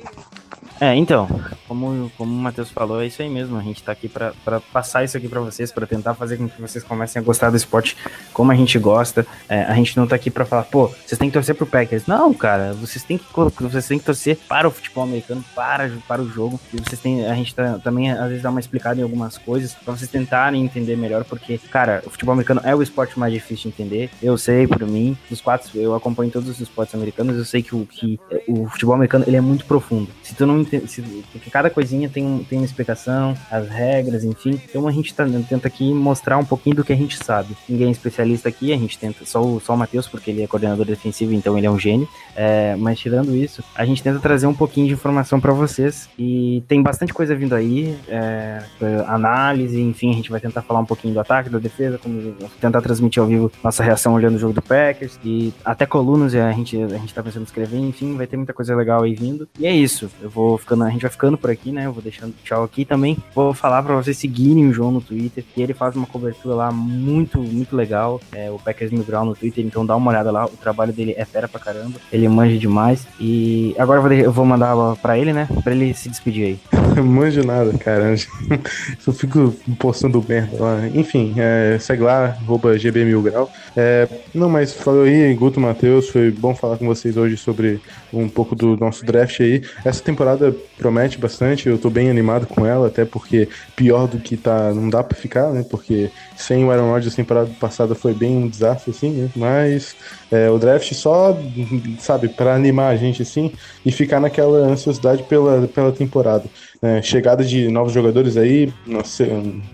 É, 0.81 0.95
então, 0.95 1.27
como, 1.67 2.09
como 2.17 2.31
o 2.31 2.41
Matheus 2.41 2.69
falou, 2.69 3.01
é 3.01 3.07
isso 3.07 3.21
aí 3.21 3.29
mesmo. 3.29 3.57
A 3.57 3.61
gente 3.61 3.83
tá 3.83 3.91
aqui 3.91 4.07
para 4.07 4.33
passar 4.71 5.03
isso 5.03 5.17
aqui 5.17 5.27
para 5.27 5.41
vocês, 5.41 5.71
para 5.71 5.85
tentar 5.85 6.13
fazer 6.13 6.37
com 6.37 6.47
que 6.47 6.61
vocês 6.61 6.83
comecem 6.83 7.21
a 7.21 7.23
gostar 7.23 7.49
do 7.49 7.57
esporte 7.57 7.97
como 8.33 8.51
a 8.51 8.55
gente 8.55 8.79
gosta. 8.79 9.27
É, 9.49 9.63
a 9.63 9.73
gente 9.73 9.97
não 9.97 10.07
tá 10.07 10.15
aqui 10.15 10.31
para 10.31 10.45
falar, 10.45 10.63
pô, 10.63 10.87
vocês 10.87 11.19
têm 11.19 11.29
que 11.29 11.33
torcer 11.33 11.55
pro 11.55 11.65
Packers. 11.65 12.05
Não, 12.07 12.33
cara, 12.33 12.73
vocês 12.73 13.03
têm 13.03 13.17
que, 13.17 13.25
vocês 13.59 13.87
têm 13.87 13.99
que 13.99 14.05
torcer 14.05 14.37
para 14.47 14.67
o 14.67 14.71
futebol 14.71 15.03
americano, 15.03 15.43
para, 15.53 15.91
para 16.07 16.21
o 16.21 16.29
jogo. 16.29 16.59
E 16.73 16.77
vocês 16.77 16.99
têm, 16.99 17.25
a 17.25 17.33
gente 17.33 17.53
tá, 17.53 17.77
também 17.83 18.11
às 18.11 18.27
vezes 18.29 18.43
dá 18.43 18.49
uma 18.49 18.59
explicada 18.59 18.99
em 18.99 19.03
algumas 19.03 19.37
coisas 19.37 19.73
para 19.73 19.95
vocês 19.95 20.09
tentarem 20.09 20.63
entender 20.63 20.95
melhor, 20.95 21.25
porque, 21.25 21.57
cara, 21.57 22.01
o 22.05 22.09
futebol 22.09 22.33
americano 22.33 22.61
é 22.63 22.73
o 22.73 22.81
esporte 22.81 23.19
mais 23.19 23.33
difícil 23.33 23.69
de 23.69 23.83
entender. 23.83 24.09
Eu 24.23 24.37
sei, 24.37 24.65
por 24.65 24.85
mim, 24.85 25.17
dos 25.29 25.41
quatro, 25.41 25.77
eu 25.77 25.93
acompanho 25.93 26.31
todos 26.31 26.47
os 26.47 26.59
esportes 26.61 26.95
americanos, 26.95 27.35
eu 27.35 27.45
sei 27.45 27.61
que 27.61 27.75
o, 27.75 27.85
que 27.85 28.17
o 28.47 28.67
futebol 28.69 28.95
americano 28.95 29.25
ele 29.27 29.35
é 29.35 29.41
muito 29.41 29.65
profundo. 29.65 30.09
Se 30.23 30.33
tu 30.33 30.45
não 30.45 30.68
se, 30.87 31.01
porque 31.31 31.49
cada 31.49 31.69
coisinha 31.69 32.09
tem, 32.09 32.45
tem 32.49 32.59
uma 32.59 32.65
explicação, 32.65 33.35
as 33.49 33.67
regras, 33.67 34.23
enfim. 34.23 34.59
Então 34.69 34.87
a 34.87 34.91
gente 34.91 35.13
tá, 35.13 35.25
tenta 35.47 35.67
aqui 35.67 35.93
mostrar 35.93 36.37
um 36.37 36.45
pouquinho 36.45 36.77
do 36.77 36.83
que 36.83 36.93
a 36.93 36.95
gente 36.95 37.17
sabe. 37.17 37.55
Ninguém 37.67 37.87
é 37.87 37.91
especialista 37.91 38.49
aqui, 38.49 38.73
a 38.73 38.77
gente 38.77 38.97
tenta, 38.97 39.25
só 39.25 39.41
o, 39.41 39.59
só 39.59 39.73
o 39.73 39.77
Matheus, 39.77 40.07
porque 40.07 40.31
ele 40.31 40.43
é 40.43 40.47
coordenador 40.47 40.85
defensivo, 40.85 41.33
então 41.33 41.57
ele 41.57 41.67
é 41.67 41.71
um 41.71 41.79
gênio. 41.79 42.07
É, 42.35 42.75
mas 42.75 42.99
tirando 42.99 43.35
isso, 43.35 43.63
a 43.75 43.85
gente 43.85 44.01
tenta 44.01 44.19
trazer 44.19 44.47
um 44.47 44.53
pouquinho 44.53 44.87
de 44.87 44.93
informação 44.93 45.39
para 45.39 45.51
vocês 45.51 46.09
e 46.17 46.63
tem 46.67 46.81
bastante 46.81 47.13
coisa 47.13 47.35
vindo 47.35 47.55
aí, 47.55 47.97
é, 48.07 48.61
análise, 49.07 49.79
enfim, 49.79 50.11
a 50.11 50.15
gente 50.15 50.29
vai 50.29 50.39
tentar 50.39 50.61
falar 50.61 50.79
um 50.79 50.85
pouquinho 50.85 51.13
do 51.13 51.19
ataque, 51.19 51.49
da 51.49 51.59
defesa, 51.59 51.97
como, 51.97 52.33
tentar 52.61 52.81
transmitir 52.81 53.21
ao 53.21 53.27
vivo 53.27 53.51
nossa 53.63 53.83
reação 53.83 54.13
olhando 54.13 54.35
o 54.35 54.39
jogo 54.39 54.53
do 54.53 54.61
Packers 54.61 55.19
e 55.23 55.53
até 55.63 55.85
colunas 55.85 56.35
a 56.35 56.51
gente, 56.51 56.81
a 56.81 56.97
gente 56.97 57.13
tá 57.13 57.23
pensando 57.23 57.41
em 57.41 57.45
escrever, 57.45 57.77
enfim, 57.77 58.15
vai 58.15 58.27
ter 58.27 58.37
muita 58.37 58.53
coisa 58.53 58.75
legal 58.75 59.03
aí 59.03 59.13
vindo. 59.13 59.47
E 59.57 59.65
é 59.65 59.75
isso, 59.75 60.09
eu 60.21 60.29
vou 60.29 60.57
ficando, 60.59 60.83
a 60.83 60.89
gente 60.89 61.01
vai 61.01 61.11
ficando 61.11 61.37
por 61.37 61.49
aqui, 61.49 61.71
né? 61.71 61.85
Eu 61.85 61.93
vou 61.93 62.01
deixando 62.01 62.33
tchau 62.43 62.63
aqui 62.63 62.85
também. 62.85 63.17
Vou 63.33 63.53
falar 63.53 63.81
para 63.83 63.95
vocês 63.95 64.17
seguirem 64.17 64.67
o 64.67 64.73
João 64.73 64.91
no 64.91 65.01
Twitter, 65.01 65.43
que 65.43 65.61
ele 65.61 65.73
faz 65.73 65.95
uma 65.95 66.05
cobertura 66.05 66.55
lá 66.55 66.71
muito, 66.71 67.39
muito 67.39 67.75
legal. 67.75 68.21
É 68.31 68.49
o 68.51 68.59
Packers 68.59 68.91
Mil 68.91 69.03
Grau 69.03 69.25
no 69.25 69.35
Twitter, 69.35 69.65
então 69.65 69.85
dá 69.85 69.95
uma 69.95 70.11
olhada 70.11 70.31
lá. 70.31 70.45
O 70.45 70.57
trabalho 70.57 70.93
dele 70.93 71.13
é 71.17 71.25
fera 71.25 71.47
pra 71.47 71.59
caramba. 71.59 71.99
Ele 72.11 72.27
manja 72.27 72.57
demais. 72.57 73.07
E 73.19 73.75
agora 73.77 73.99
eu 73.99 74.03
vou, 74.03 74.11
eu 74.11 74.31
vou 74.31 74.45
mandar 74.45 74.75
para 74.97 75.17
ele, 75.17 75.33
né? 75.33 75.47
Pra 75.63 75.73
ele 75.73 75.93
se 75.93 76.09
despedir 76.09 76.45
aí. 76.45 76.59
Manjo 77.03 77.43
nada, 77.43 77.71
cara. 77.77 78.15
Eu 79.05 79.13
fico 79.13 79.53
postando 79.77 80.23
merda 80.27 80.57
lá. 80.59 80.87
Enfim, 80.93 81.33
é, 81.37 81.77
segue 81.79 82.03
lá, 82.03 82.37
arroba 82.41 82.77
GB 82.77 83.05
Mil 83.05 83.21
Grau. 83.21 83.51
É, 83.75 84.07
não, 84.33 84.49
mas 84.49 84.73
falou 84.73 85.03
aí, 85.03 85.33
Guto 85.33 85.59
Matheus, 85.59 86.09
foi 86.09 86.31
bom 86.31 86.55
falar 86.55 86.77
com 86.77 86.85
vocês 86.85 87.17
hoje 87.17 87.37
sobre 87.37 87.79
um 88.11 88.27
pouco 88.27 88.55
do 88.55 88.75
nosso 88.77 89.05
draft 89.05 89.39
aí. 89.39 89.61
Essa 89.85 90.03
temporada 90.03 90.48
promete 90.77 91.17
bastante, 91.17 91.67
eu 91.67 91.77
tô 91.77 91.89
bem 91.89 92.09
animado 92.09 92.47
com 92.47 92.65
ela, 92.65 92.87
até 92.87 93.05
porque 93.05 93.49
pior 93.75 94.07
do 94.07 94.19
que 94.19 94.37
tá, 94.37 94.73
não 94.73 94.89
dá 94.89 95.03
pra 95.03 95.17
ficar, 95.17 95.51
né? 95.51 95.63
Porque 95.69 96.09
sem 96.35 96.63
o 96.63 96.71
Aaron 96.71 96.91
Rodgers, 96.91 97.13
a 97.13 97.17
temporada 97.17 97.49
passada 97.59 97.95
foi 97.95 98.13
bem 98.13 98.37
um 98.37 98.47
desastre, 98.47 98.91
assim, 98.91 99.11
né? 99.11 99.29
Mas 99.35 99.95
é, 100.31 100.49
o 100.49 100.57
draft 100.57 100.93
só, 100.93 101.37
sabe, 101.99 102.29
para 102.29 102.55
animar 102.55 102.91
a 102.91 102.95
gente, 102.95 103.21
assim, 103.21 103.53
e 103.85 103.91
ficar 103.91 104.19
naquela 104.19 104.59
ansiosidade 104.59 105.23
pela, 105.23 105.67
pela 105.67 105.91
temporada. 105.91 106.45
Né? 106.81 107.01
Chegada 107.01 107.43
de 107.43 107.67
novos 107.67 107.91
jogadores 107.91 108.37
aí, 108.37 108.71
nossa, 108.87 109.25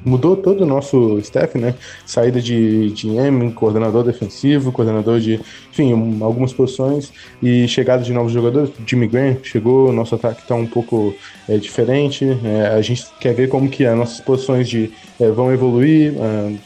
mudou 0.03 0.35
todo 0.35 0.61
o 0.61 0.65
nosso 0.65 1.19
staff, 1.19 1.55
né? 1.55 1.75
Saída 2.03 2.41
de, 2.41 2.89
de 2.91 3.09
M, 3.09 3.51
coordenador 3.51 4.03
defensivo, 4.03 4.71
coordenador 4.71 5.19
de, 5.19 5.39
enfim, 5.71 5.93
algumas 6.21 6.51
posições, 6.51 7.13
e 7.43 7.67
chegada 7.67 8.01
de 8.01 8.11
novos 8.11 8.31
jogadores. 8.31 8.71
Jimmy 8.87 9.07
Graham 9.07 9.37
chegou, 9.43 9.93
nosso 9.93 10.15
ataque 10.15 10.41
está 10.41 10.55
um 10.55 10.65
pouco 10.65 11.15
é, 11.47 11.57
diferente. 11.57 12.25
É, 12.43 12.67
a 12.69 12.81
gente 12.81 13.05
quer 13.19 13.35
ver 13.35 13.49
como 13.49 13.69
que 13.69 13.85
as 13.85 13.95
nossas 13.95 14.19
posições 14.21 14.67
de, 14.67 14.91
é, 15.19 15.29
vão 15.29 15.51
evoluir, 15.51 16.13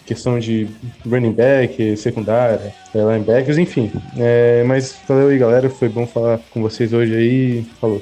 questão 0.06 0.40
de 0.40 0.68
running 1.06 1.32
back, 1.32 1.96
secundária, 1.98 2.74
é, 2.94 2.98
linebackers, 2.98 3.58
enfim. 3.58 3.92
É, 4.18 4.64
mas 4.66 4.98
valeu 5.08 5.28
aí, 5.28 5.38
galera. 5.38 5.70
Foi 5.70 5.90
bom 5.90 6.08
falar 6.08 6.40
com 6.52 6.62
vocês 6.62 6.92
hoje 6.94 7.16
aí. 7.16 7.66
Falou. 7.80 8.02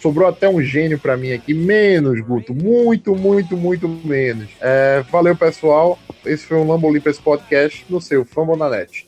Sobrou 0.00 0.28
até 0.28 0.48
um 0.48 0.62
gênio 0.62 0.98
para 0.98 1.16
mim 1.16 1.32
aqui. 1.32 1.52
Menos, 1.52 2.20
Guto. 2.20 2.54
Muito, 2.54 3.14
muito, 3.16 3.56
muito 3.56 3.88
menos. 3.88 4.48
É, 4.60 5.02
valeu, 5.10 5.36
pessoal. 5.36 5.98
Esse 6.24 6.44
foi 6.44 6.58
o 6.58 6.64
Lambo 6.64 6.88
Podcast 7.24 7.84
no 7.88 8.00
seu 8.00 8.24
Famonanet. 8.24 9.04